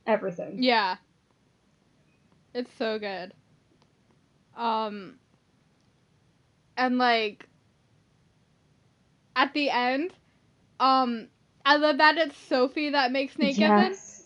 everything. 0.06 0.62
Yeah. 0.62 0.96
It's 2.54 2.70
so 2.76 2.98
good. 2.98 3.32
Um 4.56 5.18
and 6.76 6.98
like 6.98 7.46
at 9.37 9.54
the 9.54 9.70
end, 9.70 10.12
um 10.80 11.28
I 11.64 11.76
love 11.76 11.98
that 11.98 12.18
it's 12.18 12.37
Sophie 12.37 12.90
that 12.90 13.12
makes 13.12 13.38
Nate 13.38 13.56
Given. 13.56 13.78
yes. 13.78 14.24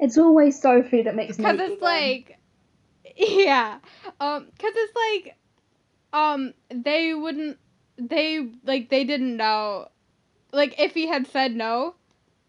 It's 0.00 0.18
always 0.18 0.60
Sophie 0.60 1.02
that 1.02 1.14
makes 1.14 1.36
Cause 1.36 1.54
it's 1.54 1.60
Given. 1.60 1.78
like 1.80 2.38
Yeah. 3.16 3.78
Um 4.20 4.46
cause 4.58 4.72
it's 4.74 5.24
like 5.24 5.36
um 6.14 6.54
they 6.70 7.12
wouldn't 7.12 7.58
they 7.98 8.48
like 8.64 8.88
they 8.88 9.04
didn't 9.04 9.36
know 9.36 9.88
like 10.52 10.74
if 10.80 10.94
he 10.94 11.06
had 11.08 11.26
said 11.26 11.54
no 11.54 11.94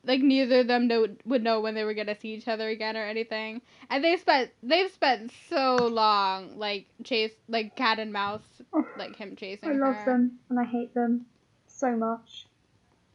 like 0.08 0.22
neither 0.22 0.60
of 0.60 0.68
them 0.68 0.88
know, 0.88 1.08
would 1.26 1.42
know 1.44 1.60
when 1.60 1.74
they 1.74 1.84
were 1.84 1.96
gonna 1.96 2.16
see 2.16 2.36
each 2.36 2.48
other 2.48 2.70
again 2.70 2.96
or 2.96 3.04
anything 3.04 3.62
and 3.90 4.04
they 4.04 4.16
spent 4.18 4.52
they've 4.62 4.92
spent 4.92 5.32
so 5.50 5.76
long 5.78 6.58
like 6.60 6.86
chase 7.04 7.32
like 7.48 7.76
cat 7.76 8.00
and 8.00 8.14
mouse 8.14 8.62
Oh, 8.72 8.86
like 8.98 9.16
him 9.16 9.36
chasing 9.36 9.72
I 9.72 9.74
love 9.74 9.96
her. 9.96 10.06
them 10.06 10.40
and 10.50 10.60
I 10.60 10.64
hate 10.64 10.94
them 10.94 11.26
so 11.68 11.96
much. 11.96 12.46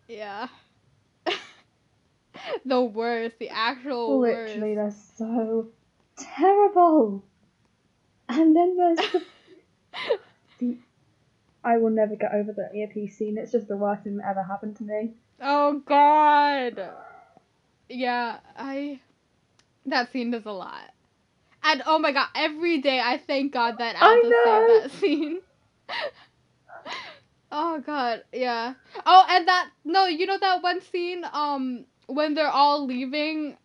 yeah 0.09 0.49
the 2.65 2.81
worst 2.83 3.39
the 3.39 3.49
actual 3.51 4.21
Literally, 4.21 4.75
worst 4.75 4.77
they're 5.19 5.27
so 5.29 5.69
terrible. 6.17 7.25
And 8.29 8.55
then 8.55 8.77
there's 8.77 8.99
the, 9.13 9.23
the 10.61 10.79
I 11.63 11.77
will 11.77 11.91
never 11.91 12.17
get 12.17 12.33
over 12.33 12.53
the 12.53 12.75
earpiece 12.75 13.19
scene. 13.19 13.37
It's 13.37 13.53
just 13.53 13.69
the 13.69 13.77
worst 13.77 14.05
thing 14.05 14.17
that 14.17 14.27
ever 14.27 14.43
happened 14.43 14.77
to 14.77 14.85
me. 14.85 15.11
Oh 15.41 15.83
god. 15.85 16.91
Yeah, 17.89 18.39
I 18.57 19.01
that 19.87 20.13
scene 20.13 20.31
does 20.31 20.47
a 20.47 20.53
lot. 20.53 20.91
And 21.63 21.83
oh 21.87 21.99
my 21.99 22.13
god, 22.13 22.29
every 22.35 22.81
day 22.81 23.01
I 23.01 23.19
thank 23.19 23.53
God 23.53 23.79
that 23.79 23.97
I 23.99 24.07
Alda 24.07 24.23
saved 24.23 24.93
that 24.93 25.01
scene. 25.01 25.41
oh 27.53 27.81
god, 27.81 28.25
yeah. 28.33 28.75
Oh, 29.05 29.27
and 29.29 29.49
that 29.49 29.71
no, 29.85 30.07
you 30.07 30.27
know 30.27 30.39
that 30.39 30.63
one 30.63 30.81
scene 30.81 31.25
um 31.31 31.85
when 32.07 32.35
they're 32.35 32.49
all 32.49 32.87
leaving 32.87 33.57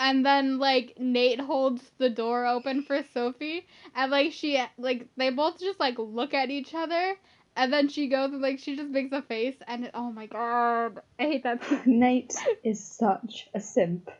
and 0.00 0.26
then 0.26 0.58
like 0.58 0.94
Nate 0.98 1.40
holds 1.40 1.82
the 1.98 2.10
door 2.10 2.46
open 2.46 2.82
for 2.82 3.04
Sophie 3.14 3.66
and 3.94 4.10
like 4.10 4.32
she 4.32 4.60
like 4.78 5.06
they 5.16 5.30
both 5.30 5.60
just 5.60 5.78
like 5.78 5.96
look 5.98 6.34
at 6.34 6.50
each 6.50 6.74
other 6.74 7.14
and 7.56 7.72
then 7.72 7.88
she 7.88 8.08
goes 8.08 8.32
and 8.32 8.40
like 8.42 8.58
she 8.58 8.76
just 8.76 8.90
makes 8.90 9.12
a 9.12 9.22
face 9.22 9.56
and 9.68 9.84
it, 9.84 9.90
oh 9.94 10.10
my 10.10 10.26
god, 10.26 11.00
I 11.18 11.22
hate 11.24 11.42
that. 11.44 11.62
Nate 11.86 12.34
is 12.64 12.82
such 12.84 13.48
a 13.54 13.60
simp. 13.60 14.10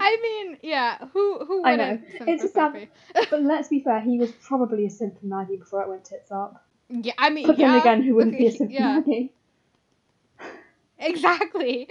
I 0.01 0.17
mean, 0.21 0.57
yeah, 0.61 0.97
who 1.13 1.45
who 1.45 1.65
I 1.65 1.75
know. 1.77 1.99
It's 2.27 2.51
that- 2.53 2.73
Sophie? 2.73 2.89
But 3.31 3.43
let's 3.43 3.69
be 3.69 3.79
fair, 3.79 4.01
he 4.01 4.19
was 4.19 4.31
probably 4.33 4.85
a 4.85 4.89
simp 4.89 5.19
for 5.19 5.25
Maggie 5.25 5.55
before 5.57 5.81
it 5.83 5.87
went 5.89 6.03
tits 6.05 6.31
up. 6.31 6.63
Yeah, 6.89 7.13
I 7.17 7.29
mean, 7.29 7.47
But 7.47 7.57
yeah. 7.57 7.71
then 7.71 7.79
again, 7.81 8.01
who 8.03 8.15
wouldn't 8.15 8.37
be 8.37 8.45
a 8.45 8.49
okay, 8.49 8.57
simp 8.57 8.71
for 8.71 8.75
Yeah, 8.75 8.95
Maggie? 8.95 9.33
exactly. 10.99 11.87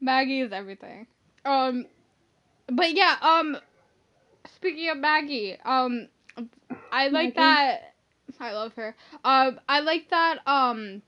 Maggie 0.00 0.40
is 0.40 0.52
everything. 0.52 1.06
Um, 1.44 1.86
but 2.66 2.92
yeah. 2.94 3.16
Um, 3.20 3.56
speaking 4.54 4.88
of 4.90 4.98
Maggie, 4.98 5.56
um, 5.64 6.08
I 6.92 7.08
like 7.08 7.34
Maggie. 7.34 7.36
that. 7.36 7.94
I 8.40 8.52
love 8.52 8.74
her. 8.74 8.94
Um, 9.24 9.60
I 9.68 9.80
like 9.80 10.10
that. 10.10 10.46
Um, 10.46 11.02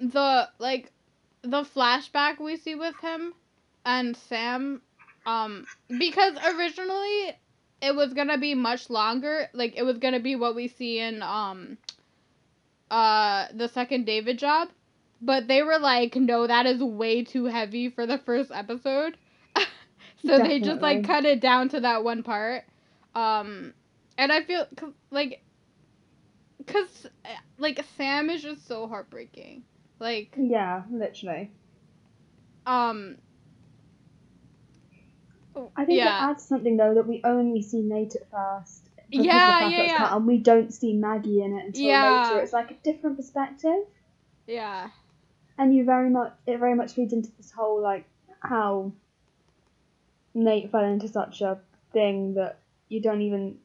the 0.00 0.48
like, 0.58 0.90
the 1.42 1.62
flashback 1.62 2.40
we 2.40 2.56
see 2.56 2.74
with 2.74 2.98
him 3.00 3.34
and 3.84 4.16
Sam. 4.16 4.80
Um, 5.26 5.66
because 5.88 6.36
originally 6.54 7.32
it 7.82 7.94
was 7.94 8.14
gonna 8.14 8.38
be 8.38 8.54
much 8.54 8.88
longer. 8.88 9.48
Like 9.52 9.76
it 9.76 9.82
was 9.82 9.98
gonna 9.98 10.20
be 10.20 10.36
what 10.36 10.54
we 10.54 10.68
see 10.68 11.00
in 11.00 11.22
um, 11.22 11.78
uh, 12.90 13.46
the 13.52 13.68
second 13.68 14.06
David 14.06 14.38
job. 14.38 14.68
But 15.22 15.48
they 15.48 15.62
were 15.62 15.78
like, 15.78 16.16
no, 16.16 16.46
that 16.46 16.66
is 16.66 16.82
way 16.82 17.24
too 17.24 17.46
heavy 17.46 17.88
for 17.90 18.06
the 18.06 18.18
first 18.18 18.50
episode. 18.52 19.16
So 20.24 20.40
they 20.40 20.60
just 20.60 20.82
like 20.82 21.02
cut 21.04 21.24
it 21.24 21.40
down 21.40 21.68
to 21.70 21.80
that 21.80 22.04
one 22.04 22.22
part. 22.22 22.64
Um, 23.14 23.74
and 24.18 24.32
I 24.32 24.42
feel 24.42 24.66
like, 25.10 25.42
cause 26.66 27.06
uh, 27.24 27.28
like 27.58 27.84
Sam 27.96 28.30
is 28.30 28.42
just 28.42 28.66
so 28.68 28.86
heartbreaking. 28.88 29.64
Like, 30.00 30.36
Yeah, 30.36 30.84
literally. 30.90 31.50
um, 32.66 33.18
I 35.76 35.84
think 35.84 35.98
yeah, 35.98 36.18
it 36.18 36.22
adds 36.22 36.44
something 36.44 36.76
though 36.76 36.94
that 36.94 37.06
we 37.08 37.20
only 37.24 37.62
see 37.62 37.82
Nate 37.82 38.16
at 38.16 38.30
first. 38.30 38.88
because 39.10 39.48
of 39.48 39.58
the 39.58 39.66
Yeah, 39.66 39.68
yeah, 39.70 39.82
yeah. 39.84 39.96
cut, 39.96 40.16
And 40.16 40.26
we 40.26 40.38
don't 40.38 40.72
see 40.72 40.94
Maggie 40.94 41.42
in 41.42 41.56
it 41.58 41.66
until 41.66 41.90
Yeah. 41.90 42.02
later. 42.02 42.40
It's 42.40 42.52
like 42.52 42.70
a 42.70 42.74
different 42.84 43.16
perspective. 43.16 43.84
yeah, 44.46 44.90
and 45.58 45.74
you 45.74 45.84
very 45.84 46.10
much 46.10 46.32
it 46.46 46.58
very 46.58 46.74
much 46.74 46.92
feeds 46.92 47.12
into 47.12 47.30
this 47.36 47.50
whole 47.50 47.80
like 47.80 48.04
how 48.40 48.92
Nate 50.34 50.70
fell 50.70 50.84
into 50.84 51.08
such 51.08 51.40
a 51.42 51.58
thing 51.92 52.34
that 52.34 52.58
you 52.88 53.00
don't 53.00 53.22
even 53.22 53.58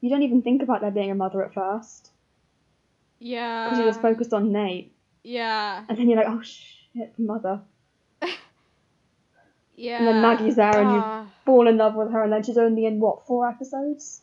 you 0.00 0.10
don't 0.10 0.22
even 0.22 0.42
think 0.42 0.62
about 0.62 0.80
there 0.80 0.90
being 0.90 1.10
a 1.10 1.14
mother 1.14 1.44
at 1.44 1.54
first. 1.54 2.10
Yeah, 3.18 3.64
because 3.64 3.78
you're 3.78 3.88
just 3.88 4.00
focused 4.02 4.32
on 4.32 4.50
Nate. 4.52 4.92
Yeah, 5.22 5.84
and 5.88 5.98
then 5.98 6.08
you're 6.08 6.16
like 6.18 6.28
oh 6.28 6.42
shit 6.42 7.12
mother. 7.18 7.60
Yeah. 9.76 9.96
And 9.98 10.08
then 10.08 10.20
Maggie's 10.20 10.56
there 10.56 10.78
and 10.78 10.90
you- 10.92 10.98
uh, 10.98 11.24
fall 11.46 11.66
in 11.66 11.78
love 11.78 11.94
with 11.94 12.10
her 12.12 12.22
and 12.22 12.30
then 12.30 12.42
she's 12.42 12.58
only 12.58 12.84
in 12.84 13.00
what 13.00 13.26
four 13.26 13.48
episodes? 13.48 14.20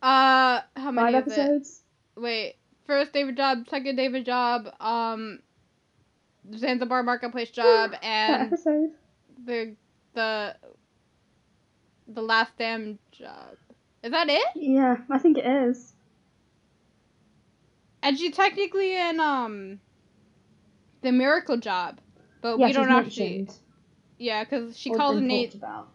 Uh, 0.00 0.60
how 0.76 0.92
many 0.92 1.12
five 1.14 1.26
is 1.26 1.32
it? 1.32 1.38
episodes? 1.40 1.82
Wait, 2.16 2.54
first 2.86 3.12
David 3.12 3.36
job, 3.36 3.68
second 3.68 3.96
David 3.96 4.24
job, 4.24 4.68
um, 4.78 5.40
Zanzibar 6.56 7.02
Marketplace 7.02 7.50
job, 7.52 7.92
and 8.02 8.42
episode 8.42 8.90
the 9.46 9.76
the 10.14 10.54
the 12.08 12.22
last 12.22 12.52
damn 12.58 12.98
job. 13.12 13.56
Is 14.02 14.10
that 14.10 14.28
it? 14.28 14.42
yeah 14.56 14.96
I 15.10 15.18
think 15.18 15.38
it 15.38 15.46
is 15.46 15.92
And 18.02 18.18
she's 18.18 18.34
technically 18.34 18.96
in 18.96 19.20
um 19.20 19.80
the 21.02 21.12
miracle 21.12 21.56
job, 21.56 21.98
but 22.42 22.58
yeah 22.58 22.66
we 22.66 22.72
don't 22.72 22.90
actually. 22.90 23.36
mentioned 23.36 23.58
Yeah, 24.18 24.44
because 24.44 24.76
she 24.78 24.90
or 24.90 24.96
calls 24.96 25.20
Nate. 25.20 25.54
about 25.54 25.88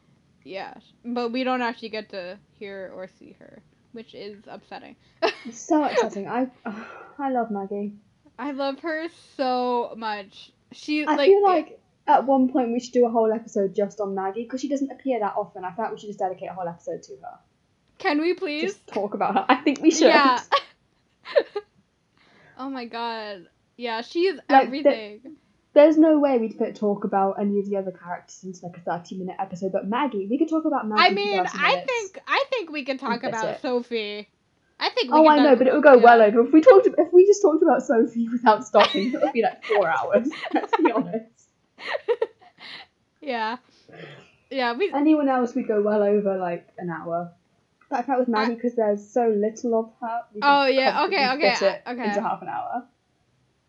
Yeah, 0.44 0.74
but 1.04 1.32
we 1.32 1.44
don't 1.44 1.62
actually 1.62 1.90
get 1.90 2.10
to 2.10 2.38
hear 2.60 2.92
or 2.96 3.08
see 3.20 3.36
her, 3.40 3.62
which 3.92 4.14
is 4.16 4.38
upsetting. 4.48 4.96
it's 5.46 5.60
so 5.60 5.84
upsetting 5.84 6.28
I 6.28 6.48
I 7.20 7.32
love 7.32 7.52
Maggie 7.52 7.94
I 8.40 8.52
love 8.52 8.80
her 8.80 9.08
so 9.36 9.94
much. 9.98 10.52
She 10.72 11.06
I 11.06 11.16
like 11.16 11.30
feel 11.30 11.44
like 11.44 11.80
at 12.08 12.26
one 12.26 12.50
point 12.50 12.72
we 12.72 12.80
should 12.80 12.94
do 12.94 13.06
a 13.06 13.10
whole 13.10 13.32
episode 13.32 13.76
just 13.76 14.00
on 14.00 14.16
Maggie 14.16 14.44
because 14.44 14.62
she 14.62 14.70
doesn't 14.70 14.92
appear 14.92 15.20
that 15.20 15.36
often. 15.36 15.66
I 15.66 15.72
thought 15.72 15.92
we 15.92 16.00
should 16.00 16.10
just 16.10 16.20
dedicate 16.20 16.50
a 16.50 16.54
whole 16.54 16.68
episode 16.68 17.04
to 17.04 17.14
her. 17.24 17.40
Can 17.98 18.22
we 18.22 18.34
please? 18.34 18.62
Just 18.62 18.88
talk 18.88 19.14
about 19.14 19.34
her. 19.34 19.46
I 19.50 19.56
think 19.56 19.82
we 19.82 19.92
should. 19.92 20.08
Yeah. 20.08 20.40
oh 22.58 22.70
my 22.70 22.86
god. 22.86 23.48
Yeah, 23.76 24.02
she 24.02 24.28
is 24.28 24.40
Like, 24.50 24.68
everything. 24.68 25.38
There's 25.74 25.98
no 25.98 26.18
way 26.18 26.40
we'd 26.40 26.58
fit 26.58 26.76
talk 26.76 27.04
about 27.04 27.40
any 27.40 27.60
of 27.60 27.70
the 27.70 27.78
other 27.78 27.92
characters 27.92 28.44
into 28.44 28.66
like 28.66 28.78
a 28.78 28.82
30 28.82 29.18
minute 29.18 29.36
episode, 29.40 29.72
but 29.72 29.88
Maggie, 29.88 30.26
we 30.28 30.40
could 30.40 30.50
talk 30.50 30.66
about 30.66 30.88
Maggie. 30.88 31.04
I 31.04 31.10
mean, 31.12 31.46
30 31.46 31.50
I 31.54 31.86
think 31.86 32.20
I 32.28 32.46
think 32.50 32.72
we 32.72 32.84
could 32.84 33.00
talk 33.00 33.24
about 33.24 33.46
it. 33.46 33.62
Sophie. 33.62 34.28
I 34.80 34.90
think. 34.90 35.12
We 35.12 35.18
Oh, 35.20 35.28
I 35.28 35.38
know, 35.38 35.56
but 35.56 35.68
it 35.68 35.74
would 35.74 35.84
go 35.84 35.98
well 35.98 36.22
over. 36.22 36.42
If 36.42 36.54
we 36.54 36.62
talked, 36.62 36.88
if 36.88 37.14
we 37.14 37.26
just 37.26 37.42
talked 37.42 37.64
about 37.64 37.84
Sophie 37.84 38.28
without 38.30 38.66
stopping, 38.66 39.14
it 39.14 39.22
would 39.22 39.34
be 39.34 39.42
like 39.42 39.64
four 39.64 39.88
hours. 39.90 40.30
Let's 40.54 40.76
be 40.78 40.92
honest. 40.92 41.26
Yeah. 43.20 43.58
Yeah, 44.50 44.74
we. 44.74 44.92
Anyone 44.94 45.28
else 45.28 45.54
would 45.56 45.68
go 45.68 45.82
well 45.82 46.02
over 46.02 46.38
like 46.38 46.68
an 46.78 46.90
hour. 46.90 47.34
But 47.90 48.00
I 48.00 48.02
felt 48.04 48.20
with 48.20 48.28
Maggie 48.30 48.56
because 48.56 48.76
there's 48.76 49.06
so 49.10 49.28
little 49.28 49.78
of 49.80 49.92
her. 50.00 50.22
we 50.34 50.42
Oh, 50.44 50.66
yeah, 50.66 51.06
okay, 51.06 51.30
okay, 51.32 51.56
fit 51.56 51.62
it 51.64 51.82
okay. 51.88 52.04
Into 52.08 52.22
half 52.22 52.42
an 52.42 52.48
hour. 52.48 52.86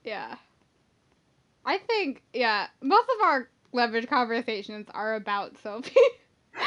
Yeah. 0.05 0.37
I 1.65 1.79
think 1.79 2.23
yeah, 2.33 2.69
most 2.81 3.09
of 3.17 3.25
our 3.25 3.49
leverage 3.73 4.07
conversations 4.07 4.87
are 4.93 5.15
about 5.17 5.59
Sophie. 5.63 5.95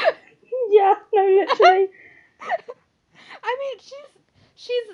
Yeah, 0.70 0.94
no, 1.12 1.22
literally. 1.22 1.88
I 3.42 3.56
mean, 3.58 3.78
she's 3.78 4.21
she's 4.62 4.84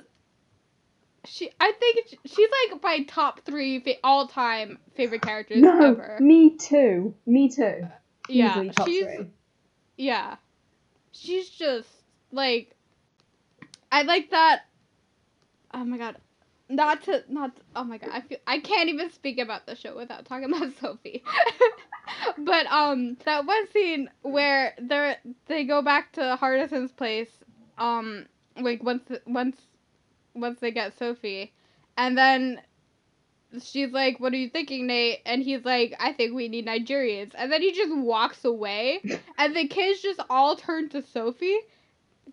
she. 1.25 1.51
I 1.61 1.73
think 1.73 2.17
she's 2.25 2.49
like 2.71 2.83
my 2.83 3.05
top 3.05 3.41
three 3.45 3.81
fa- 3.81 3.97
all 4.03 4.27
time 4.27 4.79
favorite 4.95 5.23
characters 5.23 5.59
no, 5.59 5.79
ever. 5.79 6.19
me 6.21 6.57
too. 6.57 7.15
Me 7.27 7.49
too. 7.49 7.87
Yeah, 8.29 8.63
she's 8.85 9.05
three. 9.05 9.31
yeah, 9.97 10.37
she's 11.13 11.49
just 11.51 11.89
like 12.33 12.75
I 13.93 14.03
like 14.03 14.31
that. 14.31 14.63
Oh 15.75 15.85
my 15.85 15.99
god. 15.99 16.17
Not 16.71 17.05
to 17.05 17.25
not 17.31 17.53
oh 17.75 17.85
my 17.85 17.97
god 17.97 18.11
I 18.13 18.21
feel 18.21 18.39
I 18.47 18.61
can't 18.61 18.91
even 18.91 19.11
speak 19.11 19.39
about 19.39 19.67
the 19.67 19.75
show 19.75 19.97
without 19.97 20.27
talking 20.27 20.53
about 20.53 20.73
Sophie. 20.81 21.23
but 22.39 22.67
um 22.67 23.17
that 23.25 23.47
one 23.47 23.67
scene 23.69 24.11
where 24.21 24.75
they're 24.79 25.17
they 25.47 25.65
go 25.65 25.81
back 25.81 26.13
to 26.13 26.37
Hardison's 26.37 26.93
place 26.93 27.31
um 27.79 28.27
like 28.61 28.83
once 28.83 29.11
once 29.27 29.57
once 30.35 30.61
they 30.61 30.71
get 30.71 30.99
Sophie. 30.99 31.53
And 31.97 32.17
then 32.17 32.61
she's 33.63 33.91
like 33.93 34.21
what 34.21 34.33
are 34.33 34.37
you 34.37 34.49
thinking 34.49 34.87
Nate? 34.87 35.21
And 35.27 35.43
he's 35.43 35.65
like 35.65 35.95
I 35.99 36.13
think 36.13 36.35
we 36.35 36.49
need 36.49 36.67
Nigerians. 36.67 37.33
And 37.35 37.51
then 37.51 37.63
he 37.63 37.73
just 37.73 37.95
walks 37.95 38.45
away. 38.45 39.03
And 39.39 39.55
the 39.55 39.69
kids 39.69 40.03
just 40.03 40.21
all 40.29 40.57
turn 40.57 40.89
to 40.91 41.03
Sophie 41.03 41.59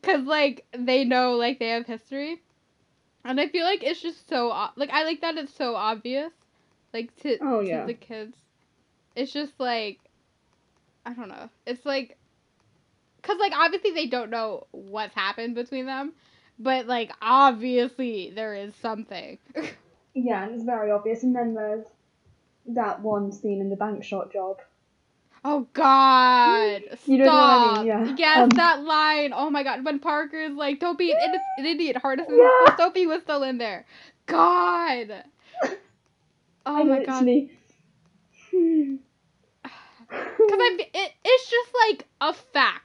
cuz 0.01 0.25
like 0.25 0.65
they 0.77 1.03
know 1.03 1.35
like 1.35 1.59
they 1.59 1.69
have 1.69 1.85
history. 1.85 2.41
And 3.23 3.39
I 3.39 3.47
feel 3.47 3.63
like 3.63 3.83
it's 3.83 4.01
just 4.01 4.27
so 4.29 4.47
like 4.75 4.89
I 4.91 5.03
like 5.03 5.21
that 5.21 5.37
it's 5.37 5.53
so 5.53 5.75
obvious 5.75 6.31
like 6.93 7.15
to 7.21 7.37
Oh, 7.41 7.61
to 7.61 7.83
the 7.87 7.93
kids. 7.93 8.35
It's 9.15 9.31
just 9.31 9.59
like 9.59 9.99
I 11.05 11.13
don't 11.13 11.29
know. 11.29 11.49
It's 11.65 11.85
like 11.85 12.17
cuz 13.25 13.39
like 13.39 13.53
obviously 13.55 13.91
they 13.91 14.07
don't 14.07 14.31
know 14.31 14.67
what's 14.71 15.15
happened 15.15 15.55
between 15.55 15.85
them, 15.87 16.13
but 16.59 16.87
like 16.87 17.11
obviously 17.21 18.31
there 18.35 18.55
is 18.55 18.73
something. 18.81 19.39
Yeah, 20.15 20.43
and 20.45 20.55
it's 20.55 20.63
very 20.63 20.91
obvious. 20.91 21.23
And 21.23 21.35
then 21.35 21.53
there's 21.55 21.85
that 22.67 23.01
one 23.01 23.31
scene 23.31 23.61
in 23.61 23.69
the 23.69 23.75
bank 23.75 24.03
shot 24.03 24.31
job. 24.33 24.57
oh 25.45 25.67
god. 25.73 26.83
You 27.05 27.17
know 27.19 27.25
what 27.25 27.49
I 27.49 27.59
mean, 27.59 27.85
yeah. 27.85 28.07
Yes, 28.17 28.43
Um, 28.43 28.49
that 28.55 28.83
line. 28.83 29.33
Oh 29.35 29.49
my 29.49 29.63
god, 29.63 29.85
when 29.85 29.99
Parker's 29.99 30.53
like 30.55 30.79
don't 30.79 30.97
be 30.97 31.11
an, 31.11 31.19
idi- 31.19 31.43
an 31.57 31.65
idiot, 31.65 31.97
Hardison. 32.03 32.37
Yeah. 32.37 32.75
Sophie 32.77 33.07
was 33.07 33.21
still 33.23 33.43
in 33.43 33.57
there. 33.57 33.85
God. 34.27 35.23
Oh 36.65 36.79
I 36.79 36.83
my 36.83 36.99
god. 36.99 37.25
literally. 37.25 37.51
Hmm. 38.51 38.95
Because 40.45 40.59
I, 40.61 40.77
it, 40.93 41.11
it's 41.25 41.49
just 41.49 41.69
like 41.89 42.07
a 42.21 42.33
fact 42.33 42.84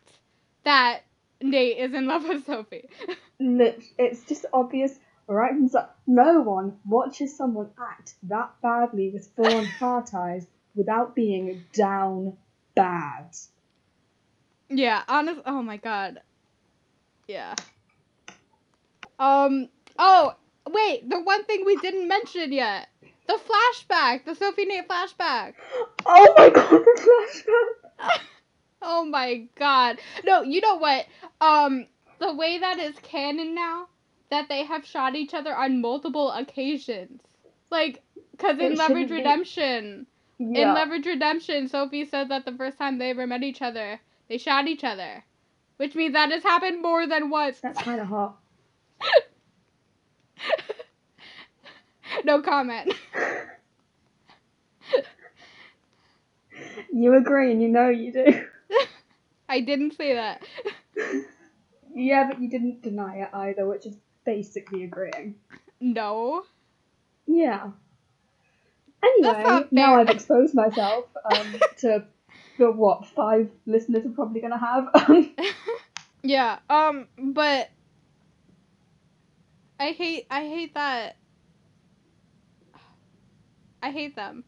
that 0.65 1.01
Nate 1.41 1.79
is 1.79 1.95
in 1.95 2.07
love 2.07 2.25
with 2.29 2.45
Sophie. 2.47 2.89
It's 3.39 4.25
just 4.25 4.47
obvious 4.53 4.99
right 5.27 5.53
from 5.53 5.69
the 5.69 5.89
No 6.07 6.41
one 6.41 6.79
watches 6.85 7.37
someone 7.37 7.71
act 7.79 8.15
that 8.25 8.51
badly 8.63 9.11
with 9.11 9.31
full 9.37 9.65
heart 9.65 10.13
eyes 10.15 10.47
without 10.75 11.15
being 11.15 11.65
down 11.73 12.37
bad. 12.75 13.35
yeah, 14.69 15.03
honest. 15.09 15.41
Oh 15.47 15.63
my 15.63 15.77
god. 15.79 16.21
Yeah. 17.27 17.55
Um. 19.19 19.69
Oh 19.99 20.35
wait, 20.69 21.09
the 21.09 21.21
one 21.21 21.45
thing 21.45 21.65
we 21.65 21.77
didn't 21.77 22.09
mention 22.09 22.53
yet. 22.53 22.89
The 23.27 23.39
flashback, 23.39 24.25
the 24.25 24.35
Sophie 24.35 24.65
Nate 24.65 24.89
flashback. 24.89 25.55
Oh 26.05 26.35
my 26.37 26.51
god, 26.51 26.71
the 26.71 27.31
flashback! 28.03 28.21
Oh 28.83 29.05
my 29.05 29.47
god. 29.57 29.99
No, 30.25 30.43
you 30.43 30.61
know 30.61 30.77
what? 30.77 31.07
Um, 31.41 31.87
the 32.19 32.35
way 32.35 32.59
that 32.59 32.79
is 32.79 32.95
canon 33.03 33.55
now, 33.55 33.89
that 34.31 34.49
they 34.49 34.65
have 34.65 34.87
shot 34.87 35.15
each 35.15 35.35
other 35.35 35.55
on 35.55 35.81
multiple 35.81 36.31
occasions. 36.31 37.21
Like, 37.71 38.03
because 38.33 38.59
in 38.59 38.77
Leverage 38.77 39.11
Redemption, 39.11 40.07
in 40.39 40.75
Leverage 40.75 41.07
Redemption, 41.07 41.69
Sophie 41.69 42.07
said 42.07 42.31
that 42.31 42.45
the 42.45 42.53
first 42.53 42.79
time 42.79 42.99
they 42.99 43.11
ever 43.11 43.27
met 43.27 43.43
each 43.43 43.63
other, 43.63 44.01
they 44.29 44.39
shot 44.39 44.67
each 44.67 44.85
other. 44.85 45.25
Which 45.77 45.95
means 45.95 46.15
that 46.15 46.31
has 46.31 46.43
happened 46.43 46.83
more 46.83 47.07
than 47.07 47.31
once. 47.31 47.61
That's 47.61 47.81
kind 47.81 48.01
of 48.01 48.07
hot. 48.07 48.37
no 52.25 52.43
comment. 52.43 52.93
You 56.93 57.15
agree, 57.15 57.53
and 57.53 57.63
you 57.63 57.69
know 57.69 57.89
you 57.89 58.13
do. 58.13 58.45
I 59.49 59.61
didn't 59.61 59.97
say 59.97 60.15
that. 60.15 60.43
Yeah, 61.93 62.29
but 62.29 62.41
you 62.41 62.49
didn't 62.49 62.83
deny 62.83 63.17
it 63.17 63.31
either, 63.33 63.67
which 63.67 63.85
is 63.85 63.97
basically 64.25 64.85
agreeing. 64.85 65.35
No. 65.81 66.45
Yeah. 67.27 67.71
Anyway, 69.03 69.65
now. 69.71 69.97
I've 69.99 70.09
exposed 70.09 70.55
myself 70.55 71.07
um, 71.25 71.55
to 71.79 72.05
the 72.59 72.71
what 72.71 73.07
five 73.07 73.51
listeners 73.67 74.07
are 74.07 74.11
probably 74.11 74.41
gonna 74.41 74.57
have. 74.59 74.89
yeah. 76.23 76.59
Um. 76.69 77.09
But 77.19 77.71
I 79.81 79.91
hate. 79.91 80.27
I 80.31 80.43
hate 80.47 80.75
that. 80.75 81.17
I 83.83 83.91
hate 83.91 84.15
them. 84.15 84.45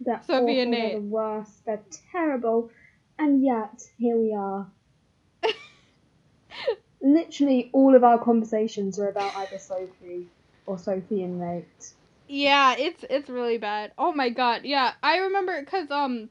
They're 0.00 0.20
Sophie 0.26 0.32
awful, 0.34 0.48
and 0.60 0.72
they're 0.72 0.80
Nate. 0.82 0.94
the 0.96 1.00
worst. 1.00 1.64
They're 1.64 1.80
terrible, 2.12 2.70
and 3.18 3.42
yet 3.44 3.82
here 3.98 4.16
we 4.16 4.34
are. 4.34 4.66
Literally, 7.02 7.70
all 7.72 7.94
of 7.94 8.02
our 8.04 8.18
conversations 8.18 8.98
are 8.98 9.08
about 9.08 9.34
either 9.36 9.58
Sophie 9.58 10.26
or 10.66 10.78
Sophie 10.78 11.22
and 11.22 11.38
Nate. 11.38 11.92
Yeah, 12.28 12.74
it's 12.78 13.04
it's 13.10 13.28
really 13.28 13.58
bad. 13.58 13.92
Oh 13.98 14.12
my 14.12 14.30
god. 14.30 14.62
Yeah, 14.64 14.92
I 15.02 15.18
remember 15.18 15.62
cuz 15.64 15.90
um 15.90 16.30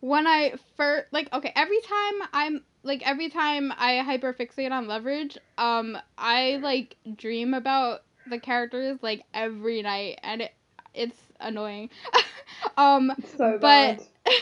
when 0.00 0.26
I 0.26 0.54
first 0.76 1.12
like 1.12 1.32
okay, 1.32 1.52
every 1.54 1.80
time 1.80 2.28
I'm 2.32 2.64
like 2.82 3.06
every 3.06 3.30
time 3.30 3.72
I 3.76 4.02
hyperfixate 4.04 4.72
on 4.72 4.88
leverage, 4.88 5.38
um 5.56 5.96
I 6.18 6.58
like 6.62 6.96
dream 7.16 7.54
about 7.54 8.02
the 8.26 8.38
characters 8.38 8.98
like 9.02 9.22
every 9.32 9.82
night 9.82 10.18
and 10.22 10.42
it 10.42 10.52
it's 10.94 11.18
annoying. 11.40 11.90
um 12.76 13.12
So 13.36 13.58
But-. 13.60 14.06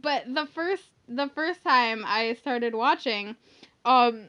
but 0.00 0.32
the 0.32 0.46
first 0.46 0.84
the 1.08 1.28
first 1.28 1.62
time 1.62 2.04
I 2.06 2.34
started 2.34 2.74
watching, 2.74 3.36
um, 3.84 4.28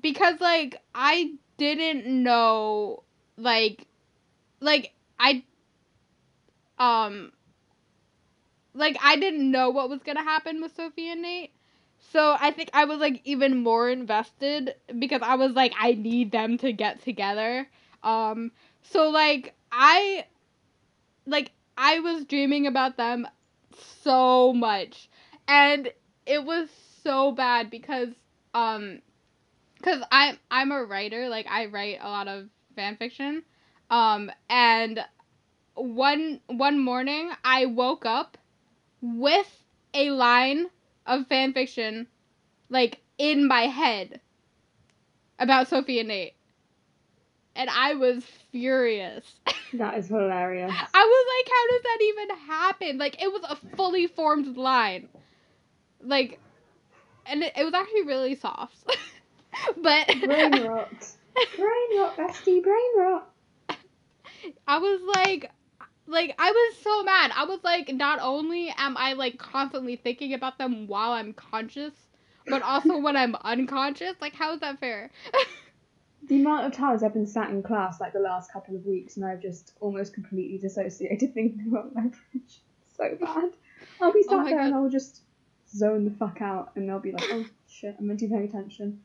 because 0.00 0.40
like 0.40 0.80
I 0.94 1.34
didn't 1.58 2.06
know 2.06 3.02
like 3.36 3.86
like 4.60 4.92
I 5.18 5.44
um 6.78 7.32
like 8.74 8.96
I 9.02 9.16
didn't 9.16 9.50
know 9.50 9.70
what 9.70 9.88
was 9.90 10.02
gonna 10.02 10.22
happen 10.22 10.60
with 10.60 10.74
Sophie 10.74 11.10
and 11.10 11.22
Nate. 11.22 11.52
So 12.12 12.36
I 12.40 12.50
think 12.50 12.70
I 12.72 12.84
was 12.84 12.98
like 12.98 13.20
even 13.24 13.62
more 13.62 13.90
invested 13.90 14.74
because 14.98 15.22
I 15.22 15.34
was 15.36 15.52
like 15.52 15.72
I 15.78 15.92
need 15.92 16.30
them 16.32 16.58
to 16.58 16.72
get 16.72 17.02
together. 17.02 17.68
Um 18.02 18.52
so 18.82 19.08
like 19.10 19.54
I 19.72 20.24
like 21.26 21.52
I 21.76 22.00
was 22.00 22.24
dreaming 22.24 22.66
about 22.66 22.96
them 22.96 23.26
so 24.02 24.52
much. 24.52 25.08
And 25.48 25.92
it 26.26 26.44
was 26.44 26.68
so 27.02 27.32
bad 27.32 27.70
because 27.70 28.08
um 28.54 29.00
cuz 29.82 30.02
I 30.10 30.38
I'm 30.50 30.72
a 30.72 30.84
writer 30.84 31.28
like 31.28 31.46
I 31.48 31.66
write 31.66 31.98
a 32.00 32.08
lot 32.08 32.28
of 32.28 32.48
fan 32.76 32.96
fiction. 32.96 33.42
Um 33.90 34.30
and 34.48 35.04
one 35.74 36.40
one 36.46 36.78
morning 36.78 37.30
I 37.44 37.66
woke 37.66 38.04
up 38.04 38.36
with 39.00 39.64
a 39.94 40.10
line 40.10 40.66
of 41.06 41.26
fan 41.26 41.52
fiction 41.52 42.06
like 42.68 43.00
in 43.18 43.46
my 43.48 43.62
head 43.62 44.20
about 45.38 45.68
Sophie 45.68 45.98
and 46.00 46.08
Nate 46.08 46.34
and 47.56 47.68
I 47.70 47.94
was 47.94 48.24
furious 48.52 49.24
That 49.74 49.98
is 49.98 50.08
hilarious. 50.08 50.72
I 50.72 51.04
was 51.04 51.26
like, 51.36 51.52
how 51.52 51.66
does 51.68 51.82
that 51.82 51.98
even 52.02 52.36
happen? 52.48 52.98
Like, 52.98 53.22
it 53.22 53.32
was 53.32 53.42
a 53.48 53.76
fully 53.76 54.06
formed 54.08 54.56
line. 54.56 55.08
Like, 56.02 56.40
and 57.26 57.42
it, 57.42 57.52
it 57.56 57.64
was 57.64 57.74
actually 57.74 58.02
really 58.02 58.34
soft. 58.34 58.76
but 59.82 60.08
Brain 60.20 60.60
rot. 60.66 60.92
Brain 61.56 61.98
rot, 61.98 62.16
bestie. 62.18 62.62
Brain 62.62 62.90
rot. 62.98 63.30
I 64.66 64.78
was 64.78 65.00
like, 65.14 65.50
like, 66.06 66.34
I 66.38 66.50
was 66.50 66.76
so 66.82 67.02
mad. 67.04 67.30
I 67.34 67.44
was 67.44 67.60
like, 67.62 67.92
not 67.92 68.18
only 68.20 68.74
am 68.76 68.96
I 68.96 69.12
like 69.12 69.38
constantly 69.38 69.96
thinking 69.96 70.34
about 70.34 70.58
them 70.58 70.88
while 70.88 71.12
I'm 71.12 71.32
conscious, 71.32 71.94
but 72.48 72.62
also 72.62 72.98
when 72.98 73.16
I'm 73.16 73.36
unconscious. 73.36 74.14
Like, 74.20 74.34
how 74.34 74.52
is 74.54 74.60
that 74.60 74.80
fair? 74.80 75.10
The 76.28 76.36
amount 76.36 76.66
of 76.66 76.72
times 76.72 77.02
I've 77.02 77.14
been 77.14 77.26
sat 77.26 77.50
in 77.50 77.62
class 77.62 78.00
like 78.00 78.12
the 78.12 78.20
last 78.20 78.52
couple 78.52 78.76
of 78.76 78.84
weeks 78.86 79.16
and 79.16 79.24
I've 79.24 79.40
just 79.40 79.72
almost 79.80 80.14
completely 80.14 80.58
dissociated 80.58 81.34
thinking 81.34 81.66
about 81.68 81.94
leverage. 81.94 82.60
So 82.96 83.16
bad. 83.20 83.50
I'll 84.00 84.12
be 84.12 84.24
Oh 84.28 84.30
sat 84.30 84.44
my 84.44 84.50
there 84.50 84.60
and 84.60 84.74
I'll 84.74 84.90
just 84.90 85.22
zone 85.68 86.04
the 86.04 86.10
fuck 86.10 86.40
out 86.42 86.72
and 86.76 86.90
I'll 86.90 87.00
be 87.00 87.12
like, 87.12 87.24
oh 87.30 87.46
shit, 87.68 87.96
I'm 87.98 88.06
meant 88.06 88.20
to 88.20 88.26
be 88.26 88.34
paying 88.34 88.48
attention. 88.48 89.00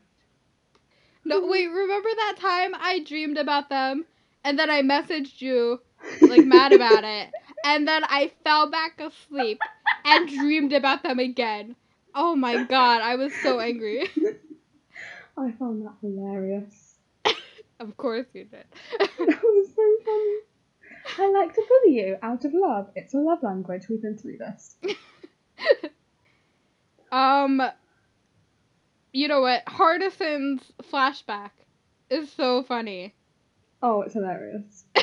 no, 1.24 1.40
mm. 1.40 1.50
wait, 1.50 1.68
remember 1.68 2.08
that 2.16 2.36
time 2.38 2.74
I 2.74 3.00
dreamed 3.00 3.38
about 3.38 3.68
them 3.68 4.04
and 4.44 4.58
then 4.58 4.70
I 4.70 4.82
messaged 4.82 5.40
you 5.40 5.80
like 6.22 6.44
mad 6.44 6.72
about 6.72 7.04
it. 7.04 7.30
And 7.64 7.88
then 7.88 8.04
I 8.04 8.30
fell 8.44 8.70
back 8.70 9.00
asleep 9.00 9.58
and 10.04 10.28
dreamed 10.28 10.72
about 10.72 11.02
them 11.02 11.18
again. 11.18 11.74
Oh 12.14 12.36
my 12.36 12.62
god, 12.64 13.00
I 13.00 13.16
was 13.16 13.34
so 13.42 13.58
angry. 13.58 14.08
I 15.36 15.50
found 15.52 15.84
that 15.84 15.94
hilarious. 16.00 16.85
Of 17.80 17.96
course 17.96 18.26
you 18.32 18.44
did. 18.44 18.64
That 19.00 19.42
was 19.42 19.68
so 19.74 19.96
funny. 20.04 20.38
I 21.18 21.30
like 21.30 21.54
to 21.54 21.62
bully 21.68 21.94
you 21.96 22.16
out 22.22 22.44
of 22.44 22.52
love. 22.54 22.90
It's 22.94 23.14
a 23.14 23.18
love 23.18 23.42
language. 23.42 23.88
We've 23.88 24.02
been 24.02 24.18
through 24.18 24.38
this. 24.38 24.76
um 27.12 27.62
you 29.12 29.28
know 29.28 29.40
what? 29.40 29.62
Hardison's 29.66 30.62
flashback 30.92 31.52
is 32.10 32.30
so 32.32 32.62
funny. 32.62 33.14
Oh, 33.82 34.02
it's 34.02 34.14
hilarious. 34.14 34.84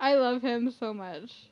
I 0.00 0.14
love 0.14 0.42
him 0.42 0.72
so 0.72 0.92
much. 0.92 1.48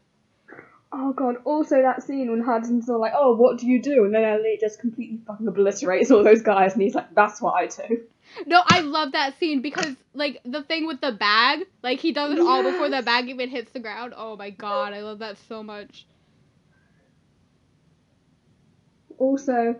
Oh 0.95 1.15
god, 1.15 1.37
also 1.45 1.81
that 1.81 2.03
scene 2.03 2.31
when 2.31 2.43
Hardison's 2.43 2.91
all 2.91 3.01
like, 3.01 3.15
oh, 3.17 3.35
what 3.35 3.59
do 3.59 3.67
you 3.67 3.81
do? 3.81 4.05
And 4.05 4.15
then 4.15 4.25
Elliot 4.25 4.61
just 4.61 4.79
completely 4.79 5.21
fucking 5.27 5.49
obliterates 5.49 6.11
all 6.11 6.23
those 6.23 6.43
guys 6.43 6.75
and 6.75 6.83
he's 6.83 6.95
like, 6.95 7.15
that's 7.15 7.41
what 7.41 7.55
I 7.55 7.67
do. 7.67 8.03
No, 8.47 8.63
I 8.67 8.81
love 8.81 9.13
that 9.13 9.39
scene 9.39 9.63
because 9.63 9.97
like 10.13 10.41
the 10.45 10.63
thing 10.63 10.87
with 10.87 11.01
the 11.01 11.13
bag, 11.13 11.61
like 11.83 11.99
he 12.01 12.13
does 12.13 12.33
it 12.33 12.41
all 12.41 12.63
before 12.63 12.91
the 12.91 13.03
bag 13.03 13.29
even 13.31 13.49
hits 13.49 13.73
the 13.73 13.81
ground. 13.81 14.13
Oh 14.15 14.37
my 14.37 14.51
god, 14.51 14.93
I 14.93 15.01
love 15.01 15.21
that 15.21 15.39
so 15.49 15.63
much. 15.63 16.07
Also, 19.19 19.77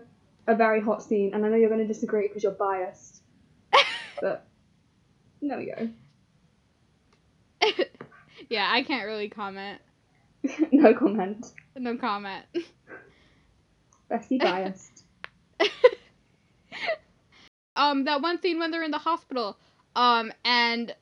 a 0.47 0.55
very 0.55 0.81
hot 0.81 1.03
scene, 1.03 1.33
and 1.33 1.45
I 1.45 1.49
know 1.49 1.57
you're 1.57 1.69
going 1.69 1.81
to 1.81 1.87
disagree 1.87 2.27
because 2.27 2.43
you're 2.43 2.53
biased, 2.53 3.21
but 4.21 4.47
there 5.41 5.57
we 5.57 5.65
go. 5.65 5.89
yeah, 8.49 8.69
I 8.71 8.83
can't 8.83 9.05
really 9.05 9.29
comment. 9.29 9.81
no 10.71 10.93
comment. 10.93 11.45
No 11.77 11.97
comment. 11.97 12.45
Bestie 14.11 14.39
biased. 14.39 15.05
um, 17.75 18.05
that 18.05 18.21
one 18.21 18.41
scene 18.41 18.59
when 18.59 18.71
they're 18.71 18.83
in 18.83 18.91
the 18.91 18.97
hospital, 18.97 19.57
um, 19.95 20.31
and 20.43 20.93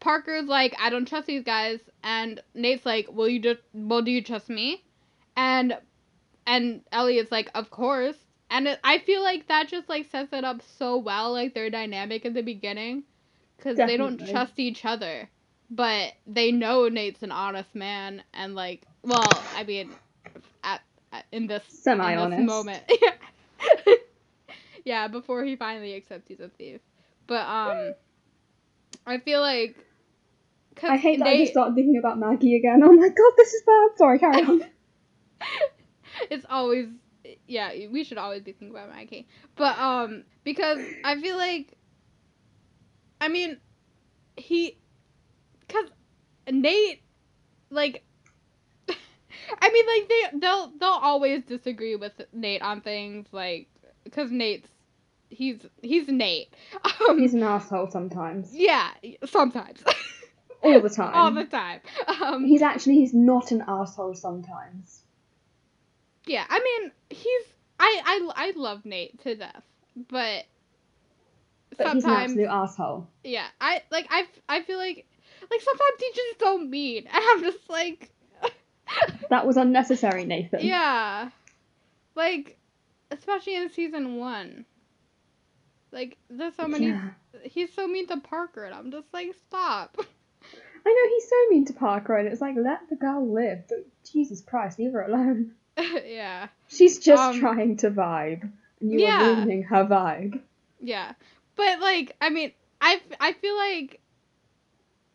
Parker's 0.00 0.46
like, 0.46 0.74
I 0.78 0.90
don't 0.90 1.06
trust 1.06 1.26
these 1.26 1.44
guys, 1.44 1.80
and 2.02 2.42
Nate's 2.54 2.84
like, 2.84 3.10
Will 3.10 3.28
you 3.28 3.40
just, 3.40 3.60
well, 3.72 4.02
do 4.02 4.10
you 4.10 4.22
trust 4.22 4.50
me? 4.50 4.82
And, 5.36 5.78
and 6.46 6.82
Elliot's 6.92 7.32
like, 7.32 7.50
Of 7.54 7.70
course. 7.70 8.16
And 8.50 8.68
it, 8.68 8.78
I 8.84 8.98
feel 8.98 9.22
like 9.22 9.48
that 9.48 9.68
just 9.68 9.88
like 9.88 10.10
sets 10.10 10.32
it 10.32 10.44
up 10.44 10.60
so 10.78 10.98
well, 10.98 11.32
like 11.32 11.54
their 11.54 11.70
dynamic 11.70 12.24
in 12.24 12.34
the 12.34 12.42
beginning, 12.42 13.04
because 13.56 13.76
they 13.76 13.96
don't 13.96 14.18
trust 14.28 14.58
each 14.58 14.84
other, 14.84 15.28
but 15.74 16.12
they 16.26 16.52
know 16.52 16.88
Nate's 16.88 17.22
an 17.22 17.32
honest 17.32 17.74
man, 17.74 18.22
and 18.32 18.54
like, 18.54 18.86
well, 19.02 19.26
I 19.56 19.64
mean, 19.64 19.90
at, 20.62 20.80
at 21.12 21.24
in 21.32 21.46
this 21.46 21.62
in 21.68 21.76
Semi-honest. 21.76 22.38
this 22.38 22.46
moment. 22.46 22.82
yeah, 24.84 25.08
before 25.08 25.42
he 25.44 25.56
finally 25.56 25.94
accepts 25.96 26.28
he's 26.28 26.40
a 26.40 26.48
thief. 26.48 26.80
But 27.26 27.46
um, 27.46 27.94
I 29.06 29.18
feel 29.18 29.40
like. 29.40 29.76
I 30.82 30.96
hate 30.96 31.18
that 31.20 31.28
I 31.28 31.32
they- 31.32 31.38
just 31.40 31.52
started 31.52 31.74
thinking 31.74 31.98
about 31.98 32.18
Maggie 32.18 32.56
again. 32.56 32.80
Oh 32.84 32.92
my 32.92 33.08
god, 33.08 33.32
this 33.36 33.52
is 33.52 33.62
bad. 33.62 33.88
Sorry, 33.96 34.18
carry 34.18 34.42
on. 34.42 34.64
it's 36.30 36.46
always 36.48 36.88
yeah 37.46 37.72
we 37.90 38.04
should 38.04 38.18
always 38.18 38.42
be 38.42 38.52
thinking 38.52 38.70
about 38.70 38.88
Maggie 38.90 39.26
but 39.56 39.78
um 39.78 40.24
because 40.44 40.78
I 41.04 41.20
feel 41.20 41.36
like 41.36 41.76
I 43.20 43.28
mean 43.28 43.58
he 44.36 44.76
Nate 46.50 47.02
like 47.70 48.04
I 48.88 49.70
mean 49.70 49.86
like 49.86 50.08
they 50.08 50.38
they'll 50.38 50.72
they'll 50.78 50.88
always 50.90 51.42
disagree 51.44 51.96
with 51.96 52.12
Nate 52.32 52.62
on 52.62 52.80
things 52.80 53.26
like 53.32 53.68
cuz 54.12 54.30
Nate's 54.30 54.68
he's 55.30 55.64
he's 55.82 56.08
Nate 56.08 56.52
um 57.08 57.18
He's 57.18 57.34
an 57.34 57.42
asshole 57.42 57.90
sometimes. 57.90 58.54
yeah 58.54 58.90
sometimes 59.24 59.82
All 60.62 60.80
the 60.80 60.88
time. 60.88 61.10
all 61.14 61.30
the 61.32 61.44
time 61.44 61.80
um 62.22 62.44
He's 62.44 62.62
actually, 62.62 62.94
he's 62.96 63.12
not 63.14 63.50
an 63.50 63.64
asshole 63.66 64.14
sometimes. 64.14 65.02
Yeah, 66.26 66.44
I 66.48 66.58
mean, 66.60 66.92
he's 67.10 67.42
I 67.78 68.00
I 68.04 68.30
I 68.48 68.52
love 68.56 68.84
Nate 68.86 69.20
to 69.24 69.34
death, 69.34 69.62
but 70.08 70.44
But 71.76 71.88
he's 71.92 72.04
an 72.04 72.10
sometimes 72.10 72.30
absolute 72.30 72.48
asshole. 72.48 73.08
yeah, 73.24 73.46
I 73.60 73.82
like 73.90 74.06
I 74.10 74.26
I 74.48 74.62
feel 74.62 74.78
like 74.78 75.06
like 75.50 75.60
sometimes 75.60 76.00
he's 76.00 76.14
just 76.14 76.40
so 76.40 76.58
mean, 76.58 77.06
and 77.12 77.24
I'm 77.30 77.42
just 77.42 77.68
like, 77.70 78.10
That 79.30 79.46
was 79.46 79.56
unnecessary, 79.56 80.24
Nathan. 80.24 80.60
Yeah. 80.64 81.30
Like, 82.14 82.58
especially 83.10 83.56
in 83.56 83.70
season 83.70 84.16
one. 84.16 84.64
Like, 85.92 86.16
there's 86.28 86.54
so 86.56 86.66
many. 86.68 86.88
Yeah. 86.88 87.10
He's 87.44 87.72
so 87.72 87.86
mean 87.86 88.06
to 88.08 88.18
Parker, 88.18 88.64
and 88.64 88.74
I'm 88.74 88.90
just 88.90 89.06
like, 89.12 89.34
stop. 89.48 89.96
I 90.86 90.90
know 90.90 91.08
he's 91.14 91.28
so 91.28 91.36
mean 91.50 91.64
to 91.66 91.72
Parker, 91.72 92.16
and 92.16 92.28
it's 92.28 92.40
like 92.40 92.56
let 92.56 92.88
the 92.90 92.96
girl 92.96 93.26
live. 93.32 93.60
But 93.68 93.86
Jesus 94.12 94.40
Christ, 94.42 94.78
leave 94.78 94.92
her 94.92 95.02
alone. 95.02 95.52
yeah. 95.78 96.48
She's 96.68 96.98
just 96.98 97.22
Um, 97.22 97.40
trying 97.40 97.76
to 97.78 97.90
vibe, 97.90 98.42
and 98.80 98.92
you 98.92 99.00
yeah. 99.00 99.22
are 99.30 99.34
ruining 99.36 99.62
her 99.64 99.84
vibe. 99.84 100.40
Yeah. 100.80 101.12
But, 101.56 101.80
like, 101.80 102.14
I 102.20 102.30
mean, 102.30 102.52
I, 102.80 102.94
f- 102.94 103.18
I 103.20 103.32
feel 103.32 103.56
like. 103.56 104.00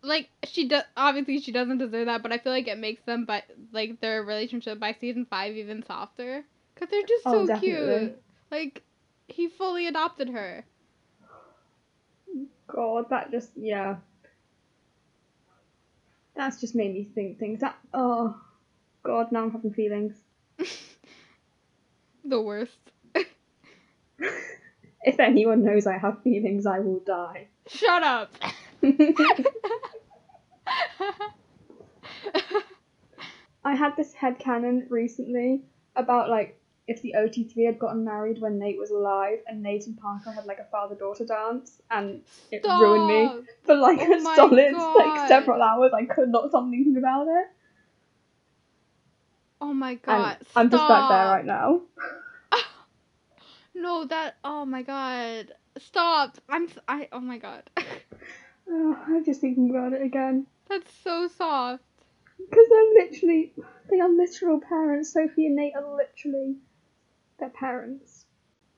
Like 0.02 0.30
she 0.46 0.68
does, 0.68 0.84
obviously 0.96 1.42
she 1.42 1.52
doesn't 1.52 1.80
deserve 1.80 2.06
that, 2.08 2.24
but 2.24 2.32
I 2.32 2.38
feel 2.38 2.54
like 2.54 2.68
it 2.68 2.78
makes 2.78 3.04
them, 3.04 3.26
but 3.26 3.44
like 3.74 4.00
their 4.00 4.24
relationship 4.24 4.80
by 4.80 4.94
season 5.00 5.26
five 5.30 5.56
even 5.56 5.84
softer, 5.84 6.44
cause 6.76 6.88
they're 6.90 7.02
just 7.04 7.26
Oh, 7.26 7.32
so 7.34 7.48
definitely. 7.48 8.00
cute. 8.08 8.22
Like, 8.52 8.84
he 9.28 9.48
fully 9.50 9.88
adopted 9.88 10.30
her. 10.30 10.66
God, 12.68 13.10
that 13.10 13.32
just 13.32 13.52
yeah. 13.56 13.98
That's 16.36 16.60
just 16.62 16.76
made 16.76 16.94
me 16.94 17.04
think 17.14 17.38
things. 17.40 17.60
That 17.60 17.78
oh, 17.94 18.40
God, 19.04 19.32
now 19.32 19.44
I'm 19.44 19.52
having 19.52 19.74
feelings. 19.74 20.16
the 22.24 22.42
worst. 22.42 22.80
If 25.02 25.18
anyone 25.20 25.64
knows 25.64 25.88
I 25.88 25.98
have 25.98 26.22
feelings, 26.24 26.66
I 26.66 26.80
will 26.80 27.00
die. 27.00 27.48
Shut 27.68 28.04
up. 28.04 28.34
I 33.64 33.76
had 33.76 33.96
this 33.98 34.14
head 34.14 34.40
headcanon 34.40 34.90
recently 34.90 35.64
about 35.96 36.30
like 36.30 36.60
if 36.88 37.02
the 37.02 37.16
OT3 37.18 37.66
had 37.66 37.78
gotten 37.80 38.04
married 38.04 38.42
when 38.42 38.58
Nate 38.58 38.80
was 38.80 38.90
alive 38.90 39.40
and 39.48 39.62
Nate 39.62 39.86
and 39.86 39.98
Parker 39.98 40.32
had 40.32 40.46
like 40.46 40.60
a 40.60 40.66
father 40.72 40.96
daughter 40.96 41.26
dance 41.26 41.82
and 41.92 42.22
it 42.52 42.64
ruined 42.64 43.06
me 43.06 43.30
for 43.64 43.76
like 43.76 44.00
Oh 44.00 44.14
a 44.14 44.22
solid 44.22 44.74
God. 44.74 44.96
like 44.96 45.28
several 45.28 45.62
hours. 45.62 45.92
I 45.94 46.06
could 46.06 46.30
not 46.30 46.50
stop 46.50 46.70
thinking 46.70 46.98
about 46.98 47.28
it. 47.28 47.48
Oh 49.62 49.74
my 49.74 49.96
And 49.96 50.02
god. 50.04 50.38
I'm 50.56 50.70
just 50.70 50.88
back 50.88 51.10
there 51.10 51.28
right 51.28 51.46
now. 51.46 51.82
No, 53.76 54.04
that. 54.06 54.36
Oh 54.44 54.66
my 54.66 54.82
god. 54.82 55.54
Stop. 55.78 56.38
I'm. 56.50 56.68
I 56.88 57.08
Oh 57.14 57.22
my 57.22 57.38
god. 57.38 57.64
Oh, 58.70 58.98
I'm 59.08 59.26
just 59.26 59.42
thinking 59.42 59.70
about 59.70 59.94
it 59.94 60.02
again. 60.02 60.46
That's 60.68 60.92
so 61.04 61.28
soft. 61.28 61.84
Because 62.38 62.66
they're 62.70 63.06
literally, 63.06 63.52
they 63.90 64.00
are 64.00 64.10
literal 64.10 64.60
parents. 64.62 65.12
Sophie 65.14 65.48
and 65.48 65.56
Nate 65.56 65.74
are 65.76 65.96
literally 65.96 66.56
their 67.40 67.50
parents. 67.50 68.26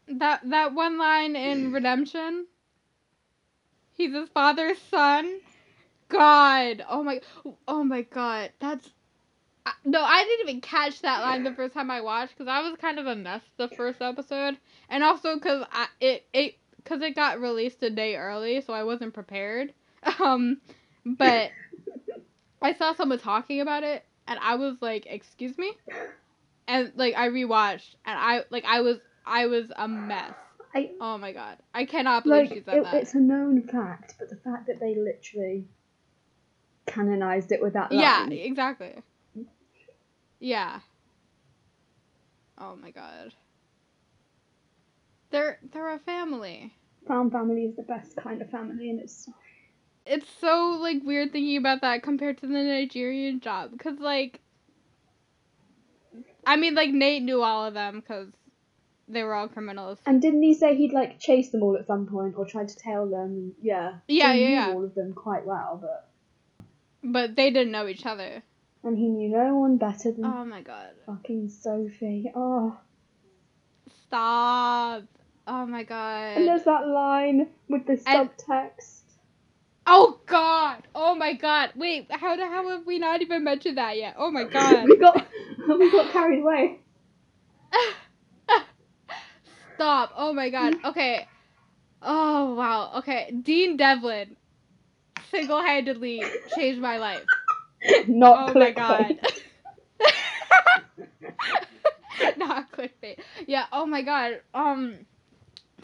That 0.08 0.42
that 0.50 0.74
one 0.74 0.98
line 0.98 1.36
in 1.36 1.72
Redemption. 1.74 2.48
He's 3.94 4.14
his 4.14 4.30
father's 4.30 4.80
son. 4.90 5.40
God. 6.10 6.84
Oh 6.90 7.04
my. 7.04 7.22
Oh 7.68 7.84
my 7.84 8.02
god. 8.04 8.52
That's. 8.60 8.90
I- 9.66 9.74
No, 9.86 10.02
I 10.02 10.24
didn't 10.24 10.50
even 10.50 10.62
catch 10.62 11.02
that 11.02 11.22
line 11.22 11.44
the 11.44 11.54
first 11.54 11.74
time 11.74 11.92
I 11.92 12.02
watched 12.02 12.36
because 12.38 12.48
I 12.50 12.62
was 12.68 12.78
kind 12.80 12.98
of 12.98 13.06
a 13.06 13.16
mess 13.16 13.44
the 13.58 13.68
first 13.68 14.02
episode, 14.02 14.58
and 14.90 15.04
also 15.04 15.36
because 15.36 15.66
I 15.72 15.88
it 16.00 16.26
it 16.34 16.56
because 16.78 17.02
it 17.02 17.16
got 17.16 17.40
released 17.40 17.84
a 17.84 17.90
day 17.92 18.16
early, 18.16 18.62
so 18.62 18.74
I 18.74 18.84
wasn't 18.84 19.14
prepared. 19.14 19.74
Um, 20.20 20.62
but 21.06 21.52
I 22.62 22.74
saw 22.74 22.94
someone 22.94 23.20
talking 23.20 23.62
about 23.62 23.84
it, 23.84 24.04
and 24.28 24.40
I 24.42 24.56
was 24.56 24.78
like, 24.82 25.06
"Excuse 25.08 25.58
me," 25.58 25.72
and 26.68 26.92
like 26.96 27.16
I 27.16 27.30
rewatched, 27.30 27.96
and 28.06 28.18
I 28.18 28.44
like 28.50 28.66
I 28.66 28.82
was 28.82 28.98
I 29.26 29.48
was 29.48 29.72
a 29.76 29.88
mess. 29.88 30.34
I 30.74 30.92
Oh 31.00 31.18
my 31.18 31.34
god, 31.34 31.58
I 31.74 31.86
cannot 31.86 32.24
believe 32.24 32.50
like 32.50 32.58
she 32.58 32.64
said 32.64 32.78
it, 32.78 32.84
that. 32.84 32.94
it's 32.96 33.14
a 33.14 33.20
known 33.20 33.62
fact, 33.64 34.16
but 34.20 34.30
the 34.30 34.36
fact 34.38 34.68
that 34.68 34.80
they 34.80 34.96
literally 34.96 35.66
canonized 36.86 37.52
it 37.52 37.62
with 37.62 37.74
that 37.74 37.92
line. 37.92 38.32
Yeah, 38.32 38.44
exactly. 38.44 38.96
Yeah. 40.40 40.80
Oh 42.58 42.76
my 42.76 42.92
god. 42.92 43.34
They're 45.32 45.60
they're 45.72 45.94
a 45.94 46.00
family. 46.00 46.74
Found 47.08 47.32
family 47.32 47.64
is 47.66 47.76
the 47.76 47.84
best 47.84 48.16
kind 48.16 48.42
of 48.42 48.50
family, 48.50 48.90
and 48.90 49.00
it's 49.00 49.28
It's 50.06 50.28
so 50.40 50.78
like 50.82 51.04
weird 51.04 51.32
thinking 51.32 51.58
about 51.58 51.82
that 51.82 52.04
compared 52.04 52.38
to 52.40 52.48
the 52.48 52.54
Nigerian 52.64 53.40
job 53.40 53.78
cuz 53.80 54.00
like 54.00 54.40
I 56.46 56.56
mean 56.56 56.74
like 56.76 56.90
Nate 56.92 57.22
knew 57.24 57.42
all 57.44 57.66
of 57.66 57.74
them 57.74 58.02
cuz 58.02 58.30
they 59.08 59.24
were 59.24 59.34
all 59.36 59.48
criminals. 59.50 60.00
And 60.06 60.22
didn't 60.22 60.42
he 60.42 60.54
say 60.54 60.76
he'd 60.76 60.94
like 60.94 61.20
chase 61.20 61.50
them 61.50 61.64
all 61.64 61.76
at 61.78 61.86
some 61.86 62.06
point 62.08 62.36
or 62.38 62.46
tried 62.46 62.70
to 62.70 62.76
tail 62.78 63.06
them? 63.08 63.54
Yeah. 63.62 63.96
Yeah, 64.08 64.34
he 64.34 64.40
yeah, 64.42 64.48
knew 64.48 64.54
yeah. 64.56 64.70
all 64.74 64.84
of 64.86 64.96
them 64.96 65.14
quite 65.14 65.46
well, 65.46 65.78
but 65.82 66.08
But 67.04 67.36
they 67.36 67.52
didn't 67.52 67.72
know 67.72 67.88
each 67.88 68.06
other. 68.06 68.44
and 68.84 68.98
he 68.98 69.08
knew 69.10 69.30
no 69.30 69.58
one 69.58 69.78
better 69.78 70.12
than 70.12 70.26
Oh 70.26 70.46
my 70.46 70.62
god. 70.62 70.92
fucking 71.06 71.50
Sophie. 71.50 72.32
Oh, 72.34 72.78
Stop. 74.08 75.04
Oh 75.48 75.66
my 75.66 75.84
god. 75.84 76.38
and 76.38 76.48
there's 76.48 76.64
that 76.64 76.88
line 76.88 77.48
with 77.70 77.86
the 77.86 78.02
And- 78.08 78.30
subtext. 78.30 79.01
Oh 79.88 80.20
god! 80.26 80.84
Oh 80.94 81.16
my 81.16 81.34
god! 81.34 81.72
Wait, 81.76 82.08
how 82.10 82.36
the 82.36 82.46
how 82.46 82.68
have 82.70 82.86
we 82.86 83.00
not 83.00 83.22
even 83.22 83.44
mentioned 83.44 83.78
that 83.78 83.98
yet? 83.98 84.16
Oh 84.18 84.32
my 84.32 84.44
god! 84.44 84.86
we 84.86 84.98
got 84.98 85.28
we 85.80 85.92
got 85.92 86.12
carried 86.12 86.42
away. 86.42 86.80
Stop! 89.76 90.14
Oh 90.16 90.34
my 90.34 90.50
god! 90.50 90.76
Okay. 90.86 91.28
Oh 92.02 92.56
wow. 92.56 92.92
Okay, 92.98 93.34
Dean 93.42 93.78
Devlin 93.78 94.36
single-handedly 95.32 96.24
changed 96.56 96.82
my 96.82 96.98
life. 96.98 97.24
Not 98.08 98.52
Oh 98.52 98.60
my 98.60 98.72
god. 98.72 99.20
Not 102.38 102.72
clickbait. 102.72 103.20
Yeah. 103.48 103.66
Oh 103.72 103.86
my 103.86 104.02
god. 104.04 104.42
Um. 104.54 105.06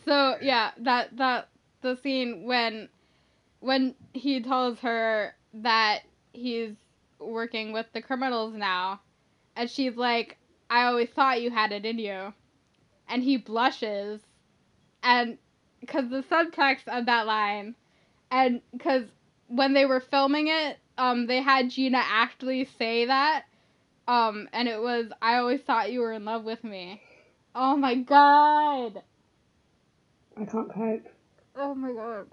So 0.06 0.38
yeah, 0.42 0.72
that 0.80 1.16
that 1.18 1.50
the 1.82 1.96
scene 1.96 2.46
when 2.46 2.90
when 3.60 3.96
he 4.14 4.42
tells 4.42 4.80
her 4.80 5.36
that 5.54 6.02
he's 6.34 6.76
working 7.20 7.74
with 7.74 7.88
the 7.94 8.02
criminals 8.02 8.54
now, 8.54 9.02
and 9.56 9.70
she's 9.70 9.96
like, 9.96 10.38
"I 10.70 10.86
always 10.86 11.10
thought 11.10 11.42
you 11.42 11.50
had 11.50 11.72
it 11.72 11.86
in 11.86 12.00
you," 12.00 12.34
and 13.08 13.24
he 13.24 13.38
blushes, 13.38 14.22
and 15.04 15.38
because 15.80 16.10
the 16.10 16.24
subtext 16.24 16.88
of 16.88 17.06
that 17.08 17.26
line, 17.26 17.76
and 18.32 18.62
because 18.72 19.06
when 19.48 19.74
they 19.74 19.86
were 19.86 20.02
filming 20.02 20.48
it, 20.48 20.78
um, 20.98 21.28
they 21.28 21.42
had 21.42 21.70
Gina 21.70 22.02
actually 22.04 22.66
say 22.66 23.06
that, 23.06 23.46
um, 24.08 24.50
and 24.54 24.68
it 24.68 24.82
was, 24.82 25.12
"I 25.22 25.38
always 25.38 25.62
thought 25.62 25.92
you 25.92 26.02
were 26.02 26.14
in 26.14 26.26
love 26.26 26.44
with 26.44 26.64
me." 26.64 27.02
Oh 27.56 27.76
my 27.76 27.96
god. 27.96 29.02
I 30.38 30.46
can't 30.46 30.72
cope. 30.72 31.08
Oh 31.56 31.74
my 31.74 31.92
god. 31.92 32.28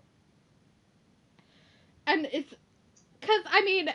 And 2.06 2.28
it's 2.32 2.52
cuz 3.20 3.42
I 3.46 3.62
mean 3.64 3.88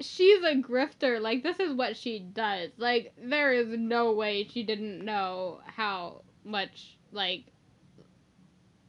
she's 0.00 0.42
a 0.42 0.54
grifter. 0.54 1.20
Like 1.20 1.42
this 1.42 1.58
is 1.60 1.74
what 1.74 1.96
she 1.96 2.18
does. 2.20 2.70
Like 2.76 3.12
there 3.18 3.52
is 3.52 3.68
no 3.68 4.12
way 4.12 4.48
she 4.50 4.62
didn't 4.62 5.04
know 5.04 5.60
how 5.66 6.22
much 6.44 6.96
like 7.12 7.44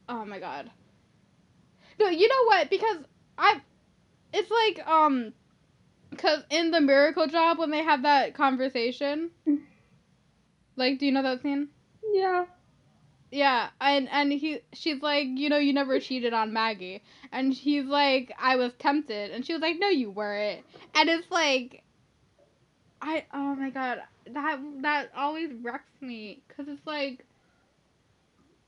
Oh 0.08 0.24
my 0.24 0.38
god. 0.38 0.70
No, 1.98 2.08
you 2.08 2.28
know 2.28 2.44
what? 2.46 2.70
Because 2.70 2.98
I 3.38 3.60
it's 4.32 4.50
like 4.50 4.86
um 4.86 5.32
cuz 6.16 6.44
in 6.50 6.70
the 6.70 6.80
miracle 6.80 7.26
job 7.26 7.58
when 7.58 7.70
they 7.70 7.82
have 7.82 8.02
that 8.02 8.34
conversation 8.34 9.30
like 10.76 10.98
do 10.98 11.06
you 11.06 11.12
know 11.12 11.22
that 11.22 11.42
scene? 11.42 11.68
Yeah. 12.12 12.44
Yeah, 13.30 13.68
and 13.80 14.08
and 14.10 14.32
he 14.32 14.60
she's 14.72 15.02
like, 15.02 15.26
you 15.26 15.48
know, 15.48 15.58
you 15.58 15.72
never 15.72 15.98
cheated 15.98 16.32
on 16.32 16.52
Maggie, 16.52 17.02
and 17.32 17.52
he's 17.52 17.84
like, 17.84 18.32
I 18.38 18.56
was 18.56 18.72
tempted, 18.78 19.32
and 19.32 19.44
she 19.44 19.52
was 19.52 19.62
like, 19.62 19.76
no, 19.78 19.88
you 19.88 20.10
weren't, 20.10 20.64
and 20.94 21.08
it's 21.08 21.30
like, 21.30 21.82
I 23.02 23.24
oh 23.34 23.56
my 23.56 23.70
god, 23.70 23.98
that 24.32 24.60
that 24.82 25.10
always 25.16 25.50
wrecks 25.60 25.90
me, 26.00 26.40
cause 26.56 26.66
it's 26.68 26.86
like, 26.86 27.24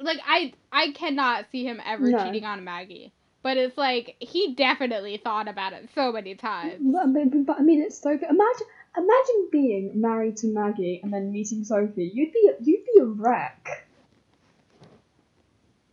like 0.01 0.19
I 0.27 0.53
I 0.73 0.91
cannot 0.91 1.47
see 1.53 1.65
him 1.65 1.81
ever 1.87 2.11
No. 2.11 2.25
cheating 2.25 2.45
on 2.45 2.65
Maggie, 2.65 3.13
but 3.45 3.57
it's 3.57 3.79
like 3.79 4.17
he 4.19 4.55
definitely 4.55 5.19
thought 5.19 5.47
about 5.47 5.73
it 5.73 5.89
so 5.95 6.11
many 6.11 6.35
times. 6.35 6.81
But, 6.81 7.13
but, 7.13 7.47
but 7.47 7.61
I 7.61 7.63
mean, 7.63 7.81
it's 7.81 7.99
so 8.01 8.11
good. 8.17 8.29
Imagine, 8.29 8.67
imagine 8.97 9.49
being 9.53 10.01
married 10.01 10.37
to 10.39 10.49
Maggie 10.49 11.01
and 11.03 11.13
then 11.13 11.31
meeting 11.31 11.63
Sophie. 11.63 12.11
You'd 12.13 12.33
be, 12.33 12.51
you'd 12.61 12.85
be 12.85 13.01
a 13.01 13.05
wreck. 13.05 13.85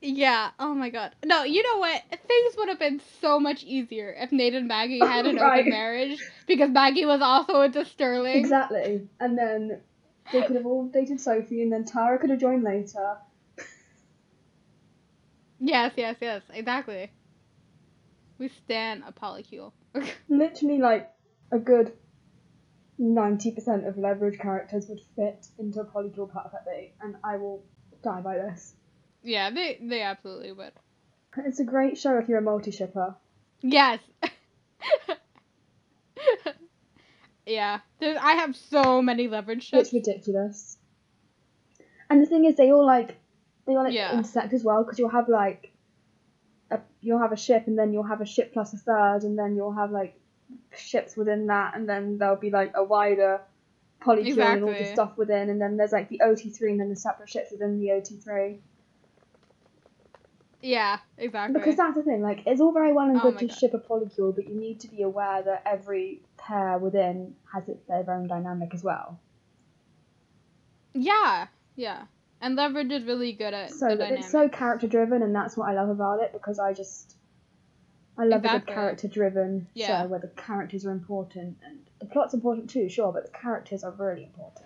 Yeah. 0.06 0.52
Oh 0.60 0.74
my 0.76 0.90
god. 0.90 1.16
No, 1.26 1.44
you 1.44 1.64
know 1.64 1.80
what? 1.80 2.02
Things 2.28 2.56
would 2.58 2.70
have 2.70 2.80
been 2.80 3.02
so 3.22 3.40
much 3.40 3.64
easier 3.64 4.16
if 4.18 4.32
Nate 4.32 4.54
and 4.54 4.68
Maggie 4.68 5.00
had 5.00 5.26
an 5.26 5.36
Right. 5.40 5.60
open 5.62 5.70
marriage 5.72 6.24
because 6.48 6.70
Maggie 6.70 7.06
was 7.06 7.22
also 7.22 7.62
into 7.62 7.84
Sterling. 7.86 8.36
Exactly. 8.38 9.08
And 9.20 9.38
then 9.38 9.82
they 10.32 10.42
could 10.44 10.56
have 10.56 10.66
all 10.66 10.86
dated 10.88 11.20
Sophie, 11.20 11.62
and 11.64 11.72
then 11.72 11.86
Tara 11.86 12.20
could 12.20 12.30
have 12.30 12.40
joined 12.40 12.64
later. 12.64 13.18
Yes, 15.60 15.94
yes, 15.98 16.18
yes. 16.22 16.42
Exactly. 16.54 17.12
We 18.38 18.50
stand 18.50 19.04
a 19.08 19.12
polycule. 19.12 19.72
Literally, 20.30 20.78
like 20.80 21.10
a 21.52 21.58
good 21.60 21.94
ninety 22.98 23.52
percent 23.52 23.86
of 23.88 23.98
leverage 23.98 24.38
characters 24.40 24.88
would 24.88 25.00
fit 25.16 25.48
into 25.58 25.80
a 25.80 25.86
polycule 25.86 26.30
perfectly, 26.32 26.94
and 27.02 27.16
I 27.24 27.38
will 27.38 27.64
die 28.04 28.22
by 28.22 28.36
this. 28.36 28.76
Yeah, 29.26 29.50
they 29.50 29.78
they 29.82 30.02
absolutely 30.02 30.52
would. 30.54 30.72
It's 31.38 31.60
a 31.60 31.66
great 31.66 31.98
show 31.98 32.18
if 32.18 32.30
you're 32.30 32.38
a 32.38 32.42
multi 32.42 32.72
shipper. 32.72 33.16
Yes. 33.62 34.00
yeah. 37.46 37.80
There's, 38.00 38.18
I 38.22 38.34
have 38.34 38.56
so 38.56 39.02
many 39.02 39.28
leverage 39.28 39.64
ships. 39.68 39.88
It's 39.88 39.94
ridiculous. 39.94 40.78
And 42.10 42.22
the 42.22 42.26
thing 42.26 42.46
is, 42.46 42.56
they 42.56 42.72
all 42.72 42.86
like 42.86 43.18
they 43.66 43.76
all 43.76 43.84
like 43.84 43.94
Yeah. 43.94 44.14
intersect 44.14 44.54
as 44.54 44.64
well 44.64 44.84
because 44.84 45.00
you'll 45.00 45.10
have 45.10 45.28
like 45.28 45.72
a 46.72 46.80
you'll 47.02 47.20
have 47.20 47.32
a 47.32 47.38
ship 47.38 47.64
and 47.68 47.78
then 47.78 47.92
you'll 47.94 48.04
have 48.04 48.22
a 48.22 48.26
ship 48.26 48.54
plus 48.54 48.74
a 48.74 48.78
third 48.78 49.24
and 49.24 49.38
then 49.38 49.56
you'll 49.56 49.74
have 49.74 49.92
like 49.92 50.18
ships 50.78 51.18
within 51.18 51.48
that 51.48 51.76
and 51.76 51.90
then 51.90 52.18
there'll 52.18 52.36
be 52.36 52.52
like 52.52 52.72
a 52.76 52.84
wider 52.84 53.42
polycule 54.02 54.38
and 54.54 54.64
all 54.64 54.70
the 54.72 54.86
stuff 54.94 55.18
within 55.18 55.50
and 55.50 55.60
then 55.60 55.78
there's 55.78 55.92
like 55.92 56.10
the 56.10 56.22
OT3 56.24 56.62
and 56.70 56.80
then 56.80 56.90
the 56.90 56.96
separate 56.96 57.30
ships 57.30 57.52
within 57.52 57.80
the 57.80 57.88
OT3 57.88 58.60
Yeah, 60.66 60.98
exactly. 61.18 61.54
because 61.60 61.76
that's 61.78 61.96
the 61.96 62.02
thing 62.04 62.22
like 62.24 62.42
it's 62.48 62.60
all 62.60 62.72
very 62.74 62.92
well 62.92 63.06
and 63.08 63.18
Oh 63.18 63.22
good 63.22 63.38
to 63.40 63.48
God. 63.48 63.56
ship 63.58 63.74
a 63.76 63.78
polycule 63.80 64.34
but 64.36 64.48
you 64.50 64.56
need 64.60 64.80
to 64.80 64.88
be 64.88 65.04
aware 65.04 65.44
that 65.44 65.62
every 65.66 66.22
pair 66.38 66.78
within 66.80 67.36
has 67.54 67.70
its 67.70 67.84
their 67.88 68.10
own 68.10 68.28
dynamic 68.28 68.74
as 68.74 68.84
well 68.84 69.20
yeah, 70.98 71.48
yeah. 71.76 72.06
And 72.42 72.56
leverage 72.56 72.92
is 72.92 73.04
really 73.04 73.34
good 73.34 73.54
at 73.54 73.72
so 73.72 73.88
it's 73.90 74.32
so 74.32 74.48
character 74.50 74.88
driven 74.88 75.22
and 75.22 75.36
that's 75.36 75.58
what 75.58 75.70
I 75.70 75.74
love 75.74 75.90
about 75.90 76.22
it 76.22 76.32
because 76.34 76.58
I 76.58 76.74
just 76.74 77.16
I 78.18 78.24
love 78.26 78.46
a 78.46 78.50
good 78.50 78.66
character 78.66 79.08
driven 79.08 79.68
Yeah. 79.74 80.02
show 80.04 80.08
where 80.08 80.20
the 80.20 80.30
characters 80.30 80.86
are 80.86 80.92
important 80.92 81.58
and 81.66 81.80
the 82.00 82.06
plot's 82.06 82.34
important 82.34 82.70
too, 82.70 82.88
sure, 82.90 83.12
but 83.12 83.26
the 83.26 83.38
characters 83.38 83.84
are 83.84 83.92
really 83.92 84.24
important. 84.24 84.65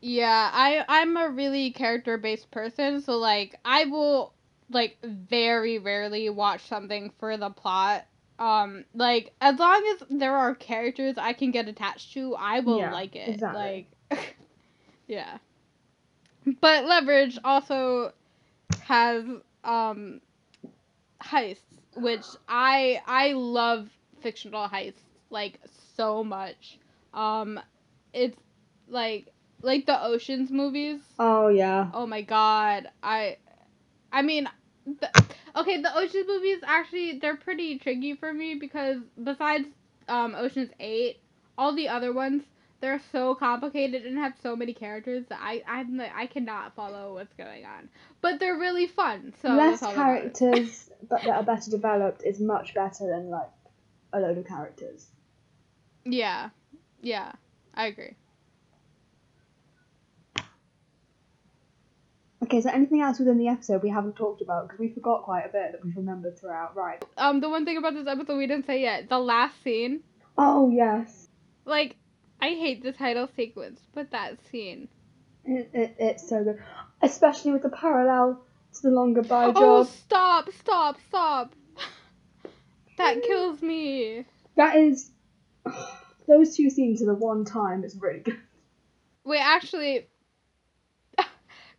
Yeah, 0.00 0.50
I 0.52 0.84
I'm 0.88 1.16
a 1.16 1.28
really 1.28 1.70
character 1.72 2.16
based 2.16 2.50
person, 2.50 3.00
so 3.00 3.18
like 3.18 3.58
I 3.64 3.84
will 3.84 4.32
like 4.70 4.96
very 5.02 5.78
rarely 5.78 6.28
watch 6.30 6.66
something 6.66 7.12
for 7.18 7.36
the 7.36 7.50
plot. 7.50 8.06
Um 8.38 8.84
like 8.94 9.34
as 9.40 9.58
long 9.58 9.96
as 10.00 10.06
there 10.10 10.36
are 10.36 10.54
characters 10.54 11.16
I 11.18 11.32
can 11.34 11.50
get 11.50 11.68
attached 11.68 12.14
to, 12.14 12.34
I 12.36 12.60
will 12.60 12.78
Yeah, 12.78 12.92
like 12.92 13.14
it. 13.16 13.34
exactly. 13.34 13.86
Like 14.10 14.36
yeah. 15.06 15.38
But 16.60 16.86
Leverage 16.86 17.38
also 17.44 18.12
has 18.80 19.24
um 19.64 20.20
heists, 21.20 21.60
which 21.94 22.24
I 22.48 23.02
I 23.06 23.32
love 23.32 23.90
fictional 24.20 24.66
heists 24.68 25.02
like 25.28 25.60
so 25.96 26.24
much. 26.24 26.78
Um 27.12 27.60
it's 28.14 28.38
like 28.88 29.26
like 29.62 29.86
the 29.86 30.02
Ocean's 30.02 30.50
movies. 30.50 31.00
Oh 31.18 31.48
yeah. 31.48 31.90
Oh 31.92 32.06
my 32.06 32.22
god. 32.22 32.88
I 33.02 33.36
I 34.12 34.22
mean 34.22 34.48
the, 34.86 35.10
okay, 35.56 35.80
the 35.80 35.96
Ocean's 35.96 36.26
movies 36.26 36.58
actually 36.66 37.18
they're 37.18 37.36
pretty 37.36 37.78
tricky 37.78 38.14
for 38.14 38.32
me 38.32 38.54
because 38.54 38.98
besides 39.22 39.66
um 40.08 40.34
Ocean's 40.34 40.70
8, 40.80 41.18
all 41.58 41.74
the 41.74 41.88
other 41.88 42.12
ones 42.12 42.42
they're 42.80 43.00
so 43.12 43.34
complicated 43.34 44.06
and 44.06 44.16
have 44.16 44.32
so 44.42 44.56
many 44.56 44.72
characters 44.72 45.26
that 45.28 45.38
I 45.42 45.62
I'm 45.68 45.96
like 45.96 46.12
I 46.14 46.26
cannot 46.26 46.74
follow 46.74 47.14
what's 47.14 47.34
going 47.34 47.64
on. 47.64 47.88
But 48.22 48.40
they're 48.40 48.58
really 48.58 48.86
fun. 48.86 49.34
So 49.42 49.48
Less 49.48 49.80
that's 49.80 49.82
all 49.82 49.94
that 49.94 50.24
matters. 50.24 50.38
characters 50.38 50.90
but 51.08 51.22
that 51.24 51.36
are 51.36 51.42
better 51.42 51.70
developed 51.70 52.22
is 52.24 52.40
much 52.40 52.74
better 52.74 53.06
than 53.06 53.30
like 53.30 53.50
a 54.12 54.20
load 54.20 54.38
of 54.38 54.46
characters. 54.46 55.06
Yeah. 56.04 56.50
Yeah. 57.02 57.32
I 57.74 57.86
agree. 57.86 58.16
Okay, 62.42 62.56
is 62.56 62.64
there 62.64 62.74
anything 62.74 63.02
else 63.02 63.18
within 63.18 63.36
the 63.38 63.48
episode 63.48 63.82
we 63.82 63.90
haven't 63.90 64.16
talked 64.16 64.40
about? 64.40 64.66
Because 64.66 64.80
we 64.80 64.88
forgot 64.88 65.24
quite 65.24 65.44
a 65.44 65.48
bit 65.48 65.72
that 65.72 65.84
we've 65.84 65.96
remembered 65.96 66.38
throughout. 66.38 66.74
Right. 66.74 67.04
Um 67.16 67.40
the 67.40 67.48
one 67.50 67.64
thing 67.64 67.76
about 67.76 67.94
this 67.94 68.06
episode 68.06 68.38
we 68.38 68.46
didn't 68.46 68.66
say 68.66 68.80
yet, 68.82 69.08
the 69.08 69.18
last 69.18 69.62
scene 69.62 70.00
Oh 70.38 70.70
yes. 70.70 71.28
like 71.64 71.96
I 72.40 72.48
hate 72.48 72.82
the 72.82 72.92
title 72.92 73.28
sequence, 73.36 73.80
but 73.94 74.10
that 74.12 74.38
scene. 74.50 74.88
It, 75.44 75.70
it, 75.74 75.96
it's 75.98 76.28
so 76.28 76.42
good. 76.42 76.58
Especially 77.02 77.52
with 77.52 77.62
the 77.62 77.68
parallel 77.68 78.42
to 78.74 78.82
the 78.82 78.90
Long 78.90 79.12
Goodbye 79.12 79.46
job. 79.48 79.56
Oh, 79.56 79.84
stop, 79.84 80.50
stop, 80.52 80.96
stop. 81.08 81.54
That 82.96 83.22
kills 83.22 83.62
me. 83.62 84.26
That 84.56 84.76
is. 84.76 85.10
Those 86.28 86.54
two 86.54 86.68
scenes 86.68 87.02
are 87.02 87.06
the 87.06 87.14
one 87.14 87.46
time 87.46 87.82
it's 87.82 87.96
really 87.96 88.20
good. 88.20 88.38
Wait, 89.24 89.40
actually, 89.40 90.06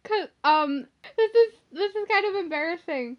cause 0.03 0.27
um, 0.43 0.87
this 1.17 1.31
is 1.31 1.53
this 1.71 1.95
is 1.95 2.07
kind 2.07 2.25
of 2.25 2.35
embarrassing, 2.35 3.17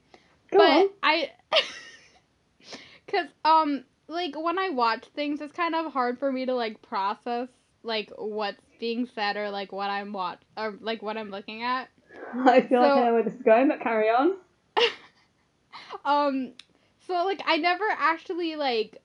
Go 0.50 0.58
but 0.58 0.70
on. 0.70 0.88
I, 1.02 1.30
cause 3.08 3.26
um, 3.44 3.84
like 4.08 4.34
when 4.40 4.58
I 4.58 4.70
watch 4.70 5.06
things, 5.14 5.40
it's 5.40 5.56
kind 5.56 5.74
of 5.74 5.92
hard 5.92 6.18
for 6.18 6.30
me 6.30 6.46
to 6.46 6.54
like 6.54 6.82
process 6.82 7.48
like 7.82 8.10
what's 8.16 8.60
being 8.78 9.08
said 9.14 9.36
or 9.36 9.50
like 9.50 9.72
what 9.72 9.90
I'm 9.90 10.12
watch 10.12 10.40
or 10.56 10.74
like 10.80 11.02
what 11.02 11.16
I'm 11.16 11.30
looking 11.30 11.62
at. 11.62 11.88
I 12.34 12.60
feel 12.62 12.80
like 12.80 12.92
I 12.92 13.04
know 13.04 13.12
where 13.12 13.22
this 13.22 13.34
is 13.34 13.42
going, 13.42 13.68
but 13.68 13.80
carry 13.80 14.08
on. 14.08 14.36
um 16.04 16.52
so 17.06 17.24
like 17.24 17.42
i 17.46 17.56
never 17.58 17.84
actually 17.98 18.56
like 18.56 19.02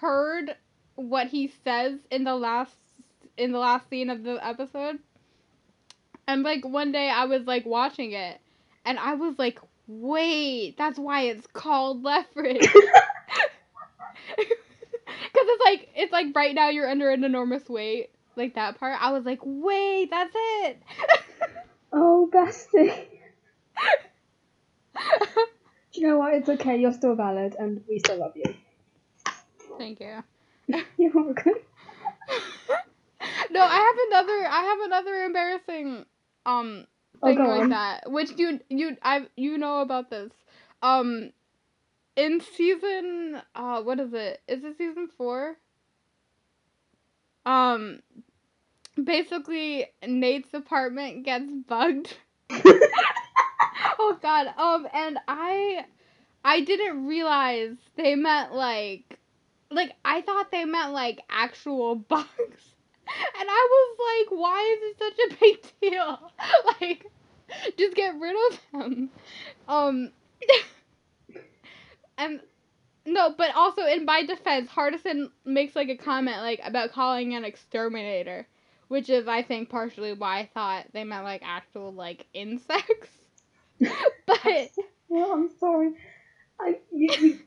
heard 0.00 0.54
what 0.96 1.28
he 1.28 1.52
says 1.64 1.98
in 2.10 2.24
the 2.24 2.34
last 2.34 2.74
in 3.36 3.52
the 3.52 3.58
last 3.58 3.88
scene 3.88 4.10
of 4.10 4.24
the 4.24 4.44
episode 4.44 4.98
and 6.28 6.44
like 6.44 6.64
one 6.66 6.92
day 6.92 7.10
i 7.10 7.26
was 7.26 7.44
like 7.46 7.66
watching 7.66 8.12
it 8.12 8.40
and 8.86 8.98
i 9.00 9.14
was 9.14 9.38
like 9.38 9.60
wait 9.88 10.76
that's 10.78 10.98
why 11.00 11.22
it's 11.24 11.48
called 11.48 12.04
leverage 12.04 12.60
because 14.36 14.56
it's 15.34 15.64
like 15.64 15.90
it's 15.96 16.12
like 16.12 16.28
right 16.36 16.54
now 16.54 16.70
you're 16.70 16.88
under 16.90 17.10
an 17.10 17.24
enormous 17.24 17.68
weight 17.70 18.10
like 18.36 18.54
that 18.56 18.78
part 18.80 18.98
i 19.02 19.12
was 19.12 19.24
like 19.26 19.40
wait 19.44 20.10
that's 20.10 20.34
it 20.36 20.82
Oh, 21.92 22.30
bestie. 22.32 23.06
Do 25.92 26.00
you 26.00 26.08
know 26.08 26.18
what? 26.18 26.34
It's 26.34 26.48
okay. 26.48 26.76
You're 26.78 26.92
still 26.92 27.14
valid, 27.16 27.56
and 27.58 27.82
we 27.88 27.98
still 28.00 28.18
love 28.18 28.34
you. 28.36 28.54
thank 29.78 30.00
you 30.00 30.22
You're 30.98 31.12
welcome. 31.14 31.54
no, 33.50 33.62
I 33.62 33.76
have 33.78 33.96
another. 34.08 34.48
I 34.48 34.62
have 34.62 34.80
another 34.80 35.24
embarrassing 35.24 36.06
um 36.48 36.86
Oh, 37.22 37.28
thing 37.28 37.38
like 37.40 37.62
on. 37.62 37.70
that, 37.70 38.10
which 38.10 38.30
you 38.38 38.60
you 38.68 38.96
I 39.02 39.26
you 39.36 39.58
know 39.58 39.80
about 39.80 40.10
this. 40.10 40.32
Um, 40.82 41.32
in 42.16 42.40
season 42.40 43.42
uh 43.54 43.82
what 43.82 44.00
is 44.00 44.12
it? 44.12 44.40
Is 44.48 44.64
it 44.64 44.78
season 44.78 45.08
four? 45.16 45.56
Um, 47.44 48.00
basically 49.02 49.86
Nate's 50.06 50.54
apartment 50.54 51.24
gets 51.24 51.50
bugged. 51.66 52.14
oh 52.50 54.18
God. 54.22 54.48
Um, 54.56 54.86
and 54.92 55.18
I 55.26 55.84
I 56.44 56.60
didn't 56.60 57.06
realize 57.06 57.76
they 57.96 58.14
meant 58.14 58.54
like 58.54 59.18
like 59.70 59.92
I 60.04 60.20
thought 60.22 60.50
they 60.52 60.64
meant 60.64 60.92
like 60.92 61.20
actual 61.30 61.94
bugs. 62.14 62.74
And 63.40 63.48
I 63.48 63.68
was 63.70 63.98
like, 64.30 64.38
why 64.38 64.76
is 64.76 64.90
it 64.90 64.98
such 64.98 65.18
a 65.26 65.40
big 65.40 65.92
deal? 65.92 66.32
like 66.80 67.06
just 67.78 67.96
get 67.96 68.18
rid 68.20 68.36
of 68.52 68.60
them. 68.72 69.10
Um 69.68 70.12
and 72.18 72.40
no, 73.06 73.34
but 73.36 73.54
also 73.54 73.86
in 73.86 74.04
my 74.04 74.24
defense, 74.24 74.70
Hardison 74.70 75.30
makes 75.44 75.74
like 75.74 75.88
a 75.88 75.96
comment 75.96 76.38
like 76.38 76.60
about 76.62 76.92
calling 76.92 77.34
an 77.34 77.44
exterminator, 77.44 78.46
which 78.88 79.08
is 79.08 79.26
I 79.26 79.42
think 79.42 79.70
partially 79.70 80.12
why 80.12 80.40
I 80.40 80.50
thought 80.52 80.86
they 80.92 81.04
meant 81.04 81.24
like 81.24 81.42
actual 81.44 81.92
like 81.92 82.26
insects. 82.34 83.10
but 84.26 84.68
Well, 85.08 85.32
I'm 85.32 85.50
sorry. 85.58 85.92
I 86.60 86.78
you, 86.92 87.38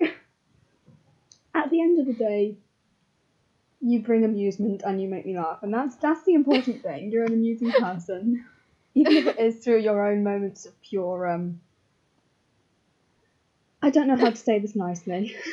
you, 0.00 0.10
at 1.54 1.70
the 1.70 1.80
end 1.80 1.98
of 1.98 2.06
the 2.06 2.12
day, 2.12 2.56
you 3.86 4.00
bring 4.00 4.24
amusement 4.24 4.82
and 4.84 5.00
you 5.00 5.08
make 5.08 5.26
me 5.26 5.38
laugh, 5.38 5.62
and 5.62 5.72
that's 5.72 5.96
that's 5.96 6.24
the 6.24 6.34
important 6.34 6.82
thing. 6.82 7.10
You're 7.10 7.24
an 7.24 7.32
amusing 7.32 7.72
person. 7.72 8.44
even 8.96 9.14
if 9.14 9.26
it 9.26 9.38
is 9.38 9.62
through 9.62 9.80
your 9.80 10.10
own 10.10 10.24
moments 10.24 10.64
of 10.64 10.72
pure 10.82 11.28
um. 11.28 11.60
I 13.82 13.90
don't 13.90 14.08
know 14.08 14.16
how 14.16 14.30
to 14.30 14.36
say 14.36 14.58
this 14.58 14.74
nicely. 14.74 15.36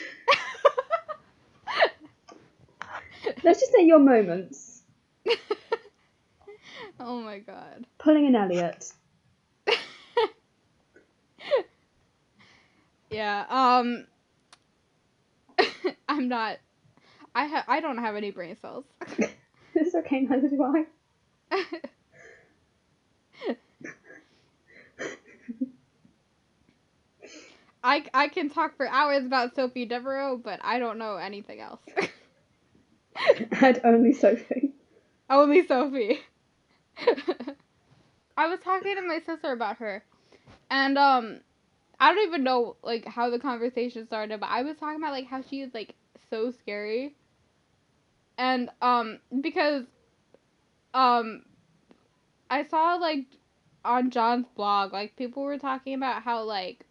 Let's 3.44 3.60
just 3.60 3.74
say 3.74 3.86
your 3.86 4.00
moments. 4.00 4.84
oh 7.00 7.20
my 7.20 7.40
god. 7.40 7.86
Pulling 7.98 8.28
an 8.28 8.36
Elliot. 8.36 8.94
yeah. 13.12 13.46
Um. 13.50 14.06
I'm 16.08 16.30
not. 16.30 16.60
I 17.36 17.48
ha- 17.48 17.66
I 17.68 17.80
don't 17.80 17.98
have 17.98 18.16
any 18.16 18.32
brain 18.32 18.56
cells. 18.62 18.86
it's 19.76 19.96
okay, 19.96 20.22
neither 20.22 20.50
do 20.50 20.64
I. 20.64 20.86
I, 27.84 28.06
I 28.14 28.28
can 28.30 28.50
talk 28.50 28.78
for 28.78 28.88
hours 28.88 29.26
about 29.26 29.56
Sophie 29.56 29.86
Devereaux, 29.86 30.38
but 30.38 30.62
I 30.64 30.80
don't 30.80 30.98
know 30.98 31.18
anything 31.18 31.60
else. 31.60 31.82
and 33.62 33.82
only 33.84 34.14
Sophie. 34.14 34.72
Only 35.30 35.68
Sophie. 35.68 36.22
I 38.38 38.48
was 38.48 38.60
talking 38.62 38.96
to 38.96 39.02
my 39.02 39.20
sister 39.20 39.52
about 39.52 39.78
her, 39.78 40.04
and 40.70 40.98
um, 40.98 41.40
I 42.00 42.14
don't 42.14 42.26
even 42.28 42.44
know 42.44 42.78
like 42.84 43.06
how 43.06 43.30
the 43.30 43.40
conversation 43.40 44.06
started, 44.08 44.40
but 44.40 44.50
I 44.50 44.64
was 44.64 44.78
talking 44.78 44.98
about 44.98 45.12
like 45.12 45.28
how 45.28 45.42
she 45.42 45.62
is 45.62 45.74
like 45.74 45.96
so 46.30 46.52
scary, 46.52 47.16
and 48.38 48.70
um 48.82 49.20
because 49.42 49.86
um 50.94 51.44
I 52.50 52.64
saw 52.64 52.96
like 52.96 53.26
on 53.86 54.12
John's 54.12 54.48
blog 54.56 54.94
like 54.94 55.16
people 55.16 55.44
were 55.44 55.58
talking 55.58 55.94
about 55.96 56.24
how 56.24 56.44
like 56.44 56.86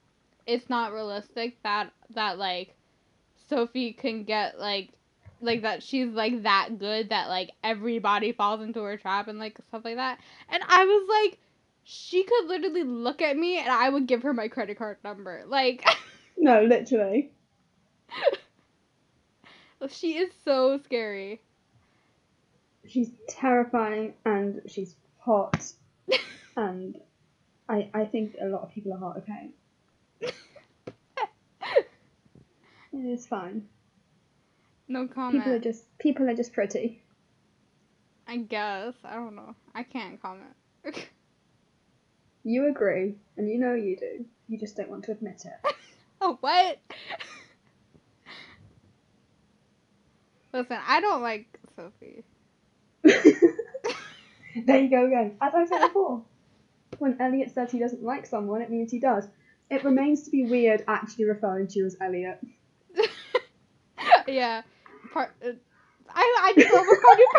it's 0.47 0.68
not 0.68 0.93
realistic 0.93 1.62
that 1.62 1.93
that 2.14 2.38
like 2.38 2.74
Sophie 3.49 3.93
can 3.93 4.24
get 4.24 4.59
like 4.59 4.90
like 5.40 5.62
that 5.62 5.82
she's 5.82 6.09
like 6.09 6.43
that 6.45 6.78
good 6.78 7.11
that 7.11 7.28
like 7.28 7.51
everybody 7.62 8.32
falls 8.32 8.61
into 8.61 8.82
her 8.82 8.97
trap 8.97 9.28
and 9.28 9.38
like 9.38 9.59
stuff 9.68 9.84
like 9.84 9.97
that. 9.97 10.18
And 10.49 10.62
I 10.66 10.84
was 10.84 11.09
like 11.09 11.38
she 11.84 12.22
could 12.22 12.47
literally 12.47 12.84
look 12.84 13.20
at 13.22 13.36
me 13.36 13.59
and 13.59 13.68
I 13.68 13.88
would 13.88 14.07
give 14.07 14.22
her 14.22 14.32
my 14.32 14.49
credit 14.49 14.78
card 14.78 14.99
number. 15.03 15.45
Like 15.47 15.84
No, 16.36 16.62
literally. 16.62 17.30
she 19.88 20.16
is 20.16 20.30
so 20.44 20.78
scary. 20.84 21.40
She's 22.86 23.10
terrifying 23.28 24.14
and 24.24 24.62
she's 24.66 24.94
hot. 25.18 25.72
and 26.56 26.98
I 27.68 27.90
I 27.94 28.04
think 28.04 28.36
a 28.40 28.46
lot 28.46 28.62
of 28.62 28.70
people 28.70 28.92
are 28.94 28.98
hot, 28.98 29.18
okay? 29.18 29.50
It's 32.94 33.26
fine. 33.26 33.68
No 34.86 35.08
comment. 35.08 35.42
People 35.42 35.52
are 35.54 35.58
just 35.58 35.98
people 35.98 36.28
are 36.28 36.34
just 36.34 36.52
pretty. 36.52 37.02
I 38.28 38.36
guess. 38.36 38.94
I 39.02 39.14
don't 39.14 39.34
know. 39.34 39.54
I 39.74 39.82
can't 39.82 40.20
comment. 40.20 40.54
You 42.44 42.68
agree, 42.68 43.14
and 43.36 43.48
you 43.48 43.58
know 43.58 43.74
you 43.74 43.96
do. 43.96 44.24
You 44.48 44.58
just 44.58 44.76
don't 44.76 44.90
want 44.90 45.04
to 45.04 45.12
admit 45.12 45.44
it. 45.46 45.74
oh, 46.20 46.36
what? 46.40 46.78
Listen, 50.53 50.78
I 50.86 51.00
don't 51.00 51.22
like 51.22 51.46
Sophie. 51.76 52.24
there 53.03 54.80
you 54.80 54.90
go 54.90 55.07
again. 55.07 55.36
As 55.40 55.55
I 55.55 55.66
said 55.66 55.86
before, 55.86 56.22
when 56.98 57.20
Elliot 57.20 57.53
says 57.55 57.72
he 57.72 57.78
doesn't 57.78 58.03
like 58.03 58.26
someone, 58.26 58.61
it 58.61 58.70
means 58.70 58.90
he 58.92 58.98
does. 58.98 59.26
It 59.70 59.84
remains 59.84 60.24
to 60.24 60.30
be 60.30 60.44
weird 60.44 60.84
actually 60.86 61.24
referring 61.24 61.68
to 61.68 61.78
you 61.78 61.86
as 61.86 61.96
Elliot. 62.00 62.38
yeah. 64.28 64.62
Part, 65.12 65.34
uh, 65.42 65.53
I, 66.11 66.36
I 66.42 66.53
just 66.55 66.74
overcalled 66.74 67.18
you. 67.18 67.30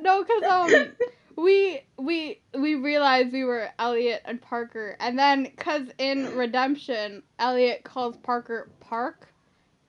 no, 0.00 0.24
cause 0.24 0.42
um, 0.44 0.92
we 1.36 1.82
we 1.98 2.40
we 2.54 2.74
realized 2.74 3.32
we 3.32 3.44
were 3.44 3.68
Elliot 3.78 4.22
and 4.24 4.40
Parker, 4.40 4.96
and 4.98 5.18
then 5.18 5.50
cause 5.56 5.86
in 5.98 6.34
Redemption, 6.34 7.22
Elliot 7.38 7.84
calls 7.84 8.16
Parker 8.16 8.70
Park, 8.80 9.28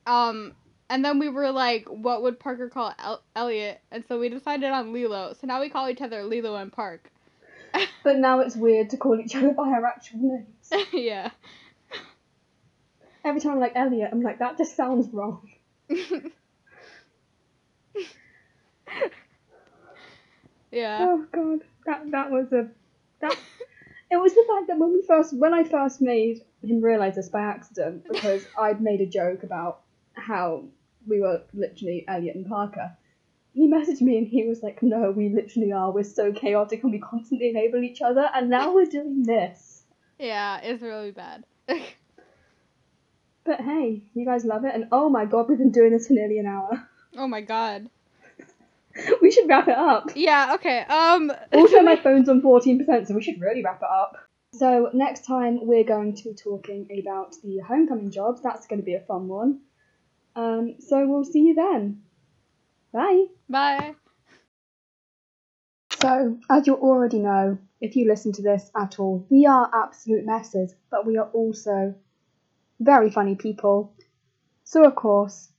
um, 0.06 0.54
and 0.90 1.04
then 1.04 1.20
we 1.20 1.30
were 1.30 1.52
like, 1.52 1.88
what 1.88 2.22
would 2.24 2.40
Parker 2.40 2.70
call 2.70 2.94
El- 3.00 3.24
Elliot? 3.36 3.82
And 3.92 4.04
so 4.08 4.20
we 4.20 4.30
decided 4.30 4.70
on 4.70 4.94
Lilo. 4.94 5.34
So 5.40 5.48
now 5.48 5.62
we 5.62 5.70
call 5.70 5.90
each 5.90 6.02
other 6.02 6.24
Lilo 6.24 6.56
and 6.56 6.72
Park. 6.72 7.12
but 8.04 8.18
now 8.18 8.40
it's 8.42 8.56
weird 8.56 8.90
to 8.92 8.98
call 8.98 9.20
each 9.20 9.36
other 9.36 9.54
by 9.54 9.70
our 9.70 9.86
actual 9.86 10.20
names. 10.20 10.70
yeah. 10.94 11.32
Every 13.24 13.42
time 13.42 13.54
I'm 13.54 13.60
like 13.60 13.74
Elliot, 13.76 14.10
I'm 14.12 14.22
like 14.22 14.40
that 14.40 14.58
just 14.58 14.76
sounds 14.76 15.08
wrong. 15.14 15.50
yeah. 20.72 21.06
Oh 21.10 21.26
god, 21.32 21.60
that 21.86 22.12
that 22.12 22.32
was 22.32 22.52
a 22.52 22.70
that. 23.22 23.38
It 24.10 24.16
was 24.16 24.34
the 24.34 24.46
fact 24.48 24.68
that 24.68 24.78
when 24.80 24.94
we 24.94 25.02
first 25.02 25.34
when 25.36 25.54
I 25.54 25.66
first 25.66 26.00
made 26.00 26.42
him 26.64 26.82
realise 26.82 27.16
this 27.16 27.28
by 27.28 27.42
accident 27.42 28.06
because 28.08 28.46
I'd 28.58 28.82
made 28.82 29.02
a 29.02 29.06
joke 29.06 29.44
about 29.44 29.82
how 30.14 30.64
we 31.06 31.20
were 31.20 31.42
literally 31.54 32.06
Elliot 32.08 32.36
and 32.36 32.48
Parker. 32.48 32.96
He 33.54 33.68
messaged 33.68 34.02
me 34.02 34.18
and 34.18 34.28
he 34.28 34.48
was 34.48 34.64
like, 34.64 34.82
"No, 34.82 35.12
we 35.12 35.30
literally 35.30 35.74
are. 35.74 35.92
We're 35.92 36.04
so 36.04 36.32
chaotic 36.32 36.84
and 36.84 36.92
we 36.94 37.00
constantly 37.00 37.50
enable 37.50 37.84
each 37.84 38.02
other, 38.02 38.30
and 38.34 38.50
now 38.50 38.74
we're 38.74 38.86
doing 38.86 39.24
this." 39.24 39.84
Yeah, 40.20 40.60
it's 40.62 40.82
really 40.82 41.12
bad. 41.12 41.44
but 41.68 43.60
hey, 43.60 44.04
you 44.14 44.26
guys 44.26 44.46
love 44.46 44.64
it, 44.64 44.74
and 44.74 44.88
oh 44.92 45.10
my 45.10 45.26
god, 45.26 45.50
we've 45.50 45.58
been 45.58 45.72
doing 45.72 45.92
this 45.92 46.08
for 46.08 46.14
nearly 46.14 46.40
an 46.40 46.46
hour. 46.46 46.88
Oh 47.18 47.28
my 47.28 47.42
god. 47.42 47.90
we 49.22 49.32
should 49.32 49.48
wrap 49.48 49.68
it 49.68 49.78
up. 49.78 50.12
Yeah. 50.16 50.54
Okay. 50.56 50.80
Um. 50.82 51.32
Also, 51.54 51.82
my 51.82 51.96
phone's 52.04 52.30
on 52.30 52.42
fourteen 52.42 52.80
percent, 52.80 53.08
so 53.08 53.16
we 53.16 53.22
should 53.22 53.40
really 53.42 53.64
wrap 53.64 53.82
it 53.82 53.90
up. 53.90 54.18
So 54.54 54.90
next 54.94 55.26
time 55.26 55.60
we're 55.62 55.84
going 55.84 56.16
to 56.16 56.24
be 56.24 56.34
talking 56.34 56.88
about 57.00 57.36
the 57.44 57.60
homecoming 57.60 58.12
jobs. 58.12 58.42
That's 58.42 58.68
going 58.68 58.80
to 58.80 58.86
be 58.86 58.96
a 58.96 59.02
fun 59.02 59.28
one. 59.28 59.60
Um, 60.36 60.76
so 60.80 61.06
we'll 61.08 61.26
see 61.26 61.40
you 61.40 61.56
then. 61.56 62.02
Bye. 62.94 63.26
Bye. 63.50 63.96
So, 66.00 66.38
as 66.50 66.68
you 66.68 66.76
already 66.76 67.20
know, 67.20 67.58
if 67.82 67.96
you 67.96 68.08
listen 68.08 68.32
to 68.34 68.42
this 68.44 68.70
at 68.76 69.00
all, 69.00 69.26
we 69.30 69.48
are 69.48 69.70
absolute 69.74 70.26
messes, 70.26 70.76
but 70.92 71.08
we 71.08 71.18
are 71.18 71.30
also 71.34 71.96
very 72.80 73.10
funny 73.10 73.36
people. 73.36 73.94
So, 74.64 74.86
of 74.86 74.96
course, 74.96 75.50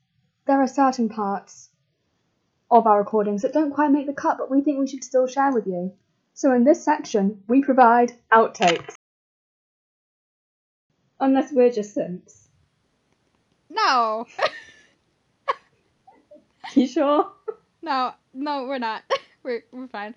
there 0.47 0.61
are 0.61 0.69
certain 0.69 1.09
parts 1.09 1.68
of 2.71 2.87
our 2.87 2.99
recordings 2.99 3.43
that 3.43 3.53
don't 3.53 3.73
quite 3.73 3.91
make 3.91 4.07
the 4.07 4.13
cut, 4.13 4.39
but 4.39 4.51
we 4.51 4.61
think 4.61 4.79
we 4.79 4.87
should 4.87 5.05
still 5.05 5.27
share 5.27 5.53
with 5.53 5.67
you. 5.67 5.93
So, 6.35 6.53
in 6.53 6.65
this 6.65 6.85
section, 6.85 7.43
we 7.49 7.63
provide 7.63 8.13
outtakes. 8.33 8.95
Unless 11.21 11.53
we're 11.53 11.71
just 11.71 11.95
simps. 11.95 12.49
No. 13.71 14.27
You 16.75 16.87
sure? 16.87 17.33
No, 17.83 18.13
no, 18.35 18.65
we're 18.65 18.79
not. 18.79 19.03
We're 19.43 19.65
we're 19.73 19.87
fine. 19.87 20.15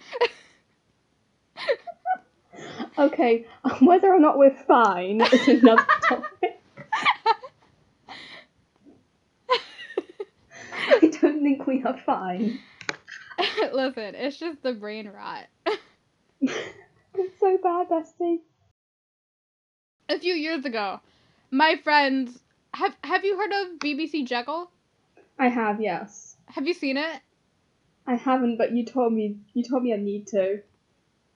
okay, 2.98 3.46
whether 3.80 4.12
or 4.14 4.20
not 4.20 4.38
we're 4.38 4.50
fine 4.66 5.22
is 5.22 5.48
another 5.48 5.86
topic. 6.10 6.60
I 10.74 11.12
don't 11.22 11.31
think 11.42 11.68
we 11.68 11.84
are 11.84 11.98
fine. 11.98 12.60
Listen, 13.74 14.16
it's 14.16 14.38
just 14.38 14.62
the 14.64 14.74
brain 14.74 15.10
rot. 15.10 15.48
it's 16.42 17.40
so 17.40 17.58
bad, 17.62 17.90
Bestie. 17.90 18.40
A 20.10 20.20
few 20.20 20.34
years 20.34 20.66
ago, 20.66 21.00
my 21.50 21.78
friends 21.84 22.38
have 22.74 22.96
have 23.04 23.24
you 23.24 23.38
heard 23.38 23.52
of 23.52 23.80
BBC 23.80 24.26
Jekyll? 24.26 24.70
I 25.40 25.48
have, 25.48 25.82
yes. 25.82 26.36
Have 26.48 26.68
you 26.68 26.74
seen 26.74 26.98
it? 26.98 27.22
I 28.06 28.16
haven't, 28.16 28.58
but 28.58 28.72
you 28.74 28.86
told 28.86 29.14
me 29.14 29.38
you 29.54 29.64
told 29.64 29.84
me 29.84 29.94
I 29.94 29.98
need 29.98 30.28
to. 30.28 30.62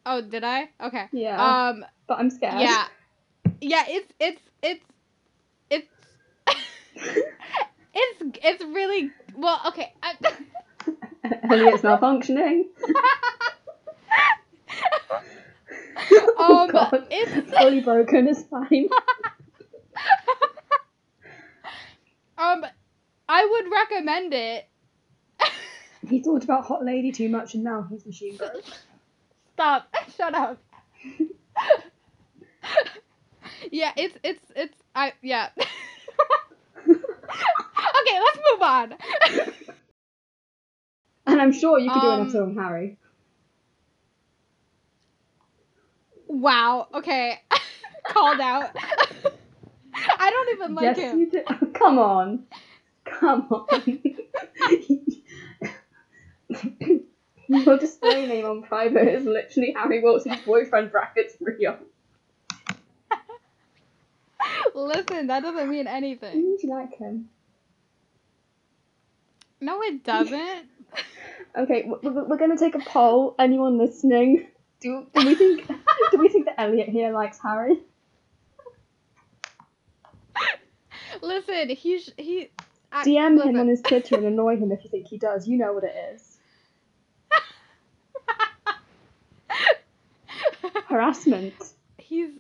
Oh, 0.06 0.22
did 0.22 0.44
I? 0.44 0.70
Okay. 0.82 1.06
Yeah. 1.12 1.70
Um. 1.70 1.86
but 2.08 2.20
I'm 2.20 2.30
scared. 2.30 2.62
Yeah. 2.62 2.86
Yeah. 3.62 3.84
It's 3.88 4.14
it's 4.20 4.42
it's 4.62 4.86
it's 5.70 5.88
it's 7.94 8.22
it's 8.44 8.64
really 8.64 9.12
well. 9.38 9.62
Okay. 9.68 9.94
I, 10.02 10.16
Elliot's 11.50 11.82
malfunctioning. 11.82 12.66
oh 16.38 16.64
um. 16.64 16.72
god. 16.72 17.08
It's 17.12 17.52
Fully 17.52 17.82
broken 17.82 18.28
is 18.28 18.44
fine. 18.44 18.90
um. 22.38 22.66
I 23.28 23.44
would 23.44 23.72
recommend 23.72 24.34
it. 24.34 24.68
He 26.08 26.22
thought 26.22 26.44
about 26.44 26.66
Hot 26.66 26.86
Lady 26.86 27.12
too 27.12 27.30
much 27.30 27.56
and 27.56 27.64
now 27.64 27.88
he's 27.90 28.06
Machine 28.06 28.38
broke. 28.38 28.64
Stop. 29.54 29.92
Shut 30.16 30.36
up. 30.36 30.60
yeah, 33.72 33.92
it's 33.96 34.16
it's 34.24 34.46
it's 34.56 34.78
I 34.94 35.14
yeah. 35.24 35.50
okay, 38.02 38.20
let's 38.20 38.40
move 38.52 38.62
on. 38.62 38.96
And 41.28 41.42
I'm 41.42 41.52
sure 41.54 41.80
you 41.80 41.90
could 41.90 42.02
do 42.02 42.08
an 42.08 42.14
Um, 42.20 42.22
episode 42.22 42.44
on 42.50 42.56
Harry. 42.56 42.98
wow. 46.28 46.88
Okay. 46.94 47.40
Called 48.08 48.40
out. 48.40 48.70
I 50.20 50.30
don't 50.30 50.50
even 50.56 50.76
like 50.76 50.84
yes, 50.84 50.98
him. 51.00 51.20
you 51.20 51.30
did. 51.32 51.46
Come 51.74 51.98
on. 51.98 52.44
Come 53.06 53.48
on. 53.52 54.00
Your 57.48 57.78
display 57.78 58.28
name 58.28 58.46
on 58.46 58.64
private 58.64 59.08
is 59.08 59.26
literally 59.26 59.74
Harry 59.78 60.02
Wilson's 60.02 60.42
boyfriend 60.42 60.92
brackets 60.92 61.36
real. 61.40 61.78
Listen, 64.76 65.28
that 65.28 65.42
doesn't 65.42 65.70
mean 65.70 65.88
anything. 65.88 66.34
Do 66.34 66.68
you 66.68 66.70
like 66.70 66.98
him? 66.98 67.30
No, 69.62 69.82
it 69.82 70.04
doesn't. 70.04 70.68
Okay, 71.58 71.84
w- 71.84 72.02
w- 72.02 72.28
we're 72.28 72.38
gonna 72.38 72.58
take 72.58 72.76
a 72.76 72.80
poll. 72.80 73.34
Anyone 73.40 73.78
listening? 73.78 74.46
Do, 74.82 75.08
do 75.14 75.26
we 75.26 75.36
think 75.36 75.66
do 76.12 76.18
we 76.18 76.28
think 76.28 76.46
that 76.48 76.60
Elliot 76.60 76.90
here 76.90 77.12
likes 77.14 77.40
Harry? 77.42 77.78
Listen, 81.22 81.70
he's 81.70 82.12
he. 82.18 82.50
I, 82.92 83.06
DM 83.06 83.42
him 83.42 83.58
on 83.58 83.70
his 83.70 83.82
Twitter 83.82 84.16
and 84.16 84.26
annoy 84.34 84.58
him 84.58 84.74
if 84.74 84.84
you 84.84 84.90
think 84.90 85.08
he 85.08 85.18
does. 85.18 85.48
You 85.48 85.58
know 85.58 85.72
what 85.72 85.86
it 85.86 85.96
is. 86.14 86.38
Harassment. 90.88 91.54
He's. 91.98 92.32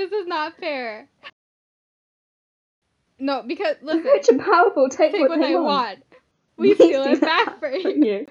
This 0.00 0.12
is 0.12 0.26
not 0.26 0.56
fair. 0.58 1.08
No, 3.18 3.42
because 3.46 3.76
listen, 3.82 4.02
rich 4.02 4.28
and 4.30 4.40
powerful 4.40 4.88
take, 4.88 5.12
take 5.12 5.20
what, 5.20 5.30
what 5.30 5.40
they 5.40 5.54
want. 5.54 5.66
want. 5.66 5.98
We 6.56 6.74
steal 6.74 7.04
it 7.04 7.20
back 7.20 7.58
for 7.60 7.70
you. 7.70 8.26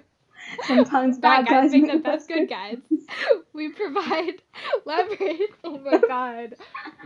Sometimes 0.63 1.20
Bad 1.20 1.45
bad, 1.45 1.51
guys 1.51 1.72
make 1.72 1.84
make 1.84 1.91
the 1.91 1.99
best 1.99 2.28
good 2.28 2.49
guys. 2.49 2.78
We 3.53 3.70
provide 3.70 4.36
leverage. 4.86 5.41
Oh 5.63 5.78
my 5.80 5.97
god. 6.07 6.55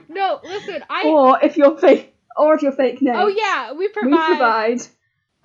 No, 0.08 0.40
listen, 0.44 0.84
I. 0.90 1.08
Or 1.08 1.40
if 1.44 1.58
you're 1.58 1.78
fake, 1.78 2.16
or 2.38 2.54
if 2.54 2.62
you're 2.62 2.72
fake 2.72 3.02
names. 3.02 3.18
Oh 3.20 3.28
yeah, 3.28 3.72
we 3.72 3.80
we 3.80 3.90
provide, 3.90 4.28
provide 4.28 4.82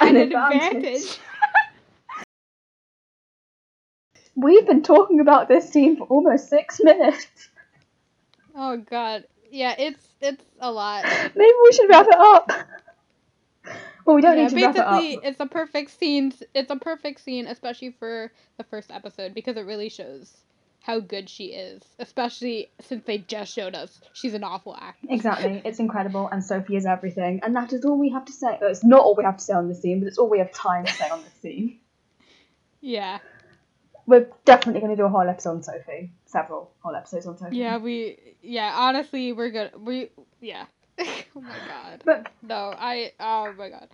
an, 0.01 0.09
an, 0.09 0.17
advantage. 0.17 0.75
advantage. 0.77 1.19
We've 4.37 4.67
been 4.67 4.83
talking 4.83 5.19
about 5.21 5.49
this 5.49 5.69
scene 5.71 5.97
for 5.97 6.05
almost 6.05 6.49
six 6.49 6.79
minutes. 6.81 7.27
Oh 8.59 8.77
god. 8.77 9.25
Yeah, 9.51 9.75
it's 9.79 10.05
it's 10.21 10.45
a 10.61 10.71
lot. 10.71 11.05
Maybe 11.37 11.53
we 11.63 11.73
should 11.73 11.89
wrap 11.89 12.07
it 12.09 12.19
up. 12.19 12.51
Well, 14.05 14.17
we 14.17 14.23
don't 14.23 14.37
yeah, 14.37 14.49
need 14.49 14.51
to 14.51 14.57
wrap 14.57 14.77
it 14.77 14.81
up. 14.81 15.01
basically, 15.01 15.29
it's 15.29 15.41
a 15.41 15.47
perfect 15.47 15.91
scene. 15.93 16.33
It's 16.55 16.71
a 16.71 16.77
perfect 16.77 17.21
scene, 17.21 17.47
especially 17.47 17.93
for 17.93 18.33
the 18.57 18.65
first 18.65 18.91
episode, 18.91 19.33
because 19.35 19.57
it 19.57 19.67
really 19.67 19.89
shows 19.89 20.35
how 20.81 20.99
good 20.99 21.31
she 21.31 21.47
is. 21.47 21.83
Especially 22.01 22.71
since 22.81 23.05
they 23.05 23.19
just 23.19 23.55
showed 23.55 23.75
us 23.77 24.01
she's 24.13 24.35
an 24.35 24.43
awful 24.43 24.75
actress. 24.75 25.13
Exactly, 25.13 25.63
it's 25.65 25.79
incredible, 25.79 26.29
and 26.33 26.43
Sophie 26.43 26.77
is 26.77 26.85
everything, 26.85 27.41
and 27.45 27.55
that 27.55 27.73
is 27.73 27.85
all 27.85 27.99
we 27.99 28.11
have 28.11 28.25
to 28.25 28.33
say. 28.33 28.59
It's 28.63 28.83
not 28.85 29.01
all 29.01 29.15
we 29.15 29.25
have 29.25 29.37
to 29.37 29.45
say 29.45 29.53
on 29.53 29.69
this 29.69 29.81
scene, 29.83 30.01
but 30.01 30.09
it's 30.09 30.19
all 30.19 30.29
we 30.29 30.39
have 30.39 30.53
time 30.53 30.85
to 30.85 30.93
say 30.93 31.09
on 31.09 31.23
this 31.23 31.35
scene. 31.43 31.79
Yeah, 32.81 33.19
We're 34.07 34.29
definitely 34.45 34.81
going 34.81 34.93
to 34.93 34.97
do 34.97 35.05
a 35.05 35.09
whole 35.09 35.29
episode 35.29 35.51
on 35.51 35.63
Sophie. 35.65 36.13
Several 36.31 36.71
whole 36.81 36.95
episodes 36.95 37.27
on 37.27 37.39
Sophie. 37.39 37.57
yeah, 37.57 37.79
we, 37.79 38.19
yeah. 38.43 38.75
Honestly, 38.77 39.33
we're 39.33 39.51
good. 39.51 39.71
We, 39.81 40.11
yeah. 40.41 40.67
oh 41.01 41.41
my 41.41 41.57
god. 41.67 42.03
But 42.05 42.29
No, 42.43 42.75
I. 42.77 43.13
Oh 43.19 43.53
my 43.57 43.71
god. 43.71 43.89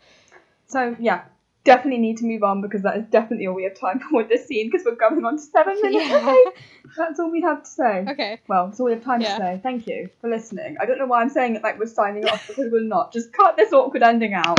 so 0.66 0.97
yeah, 0.99 1.22
definitely 1.62 2.01
need 2.01 2.16
to 2.18 2.24
move 2.26 2.43
on 2.43 2.61
because 2.61 2.82
that 2.82 2.97
is 2.97 3.07
definitely 3.07 3.47
all 3.47 3.55
we 3.55 3.62
have 3.64 3.78
time 3.78 4.01
for 4.11 4.16
with 4.16 4.28
this 4.28 4.47
scene 4.47 4.68
because 4.68 4.85
we're 4.85 4.97
going 4.97 5.24
on 5.24 5.37
to 5.37 5.43
seven 5.43 5.80
minutes. 5.80 6.07
Yeah. 6.11 6.35
That's 6.97 7.20
all 7.20 7.30
we 7.30 7.41
have 7.43 7.62
to 7.62 7.68
say. 7.70 8.05
Okay. 8.09 8.41
Well, 8.49 8.66
that's 8.68 8.78
all 8.78 8.87
we 8.87 8.93
have 8.93 9.03
time 9.05 9.20
Yeah. 9.20 9.39
to 9.39 9.43
say. 9.45 9.61
Thank 9.62 9.87
you 9.87 10.11
for 10.20 10.28
listening. 10.28 10.76
I 10.80 10.87
don't 10.87 10.99
know 10.99 11.07
why 11.07 11.22
I'm 11.22 11.30
saying 11.30 11.57
it 11.57 11.62
like 11.62 11.78
we're 11.78 11.87
signing 11.87 12.24
off 12.28 12.47
because 12.47 12.70
we're 12.70 12.82
not. 12.82 13.12
Just 13.12 13.32
cut 13.32 13.57
this 13.57 13.72
awkward 13.72 14.03
ending 14.03 14.35
out. 14.35 14.59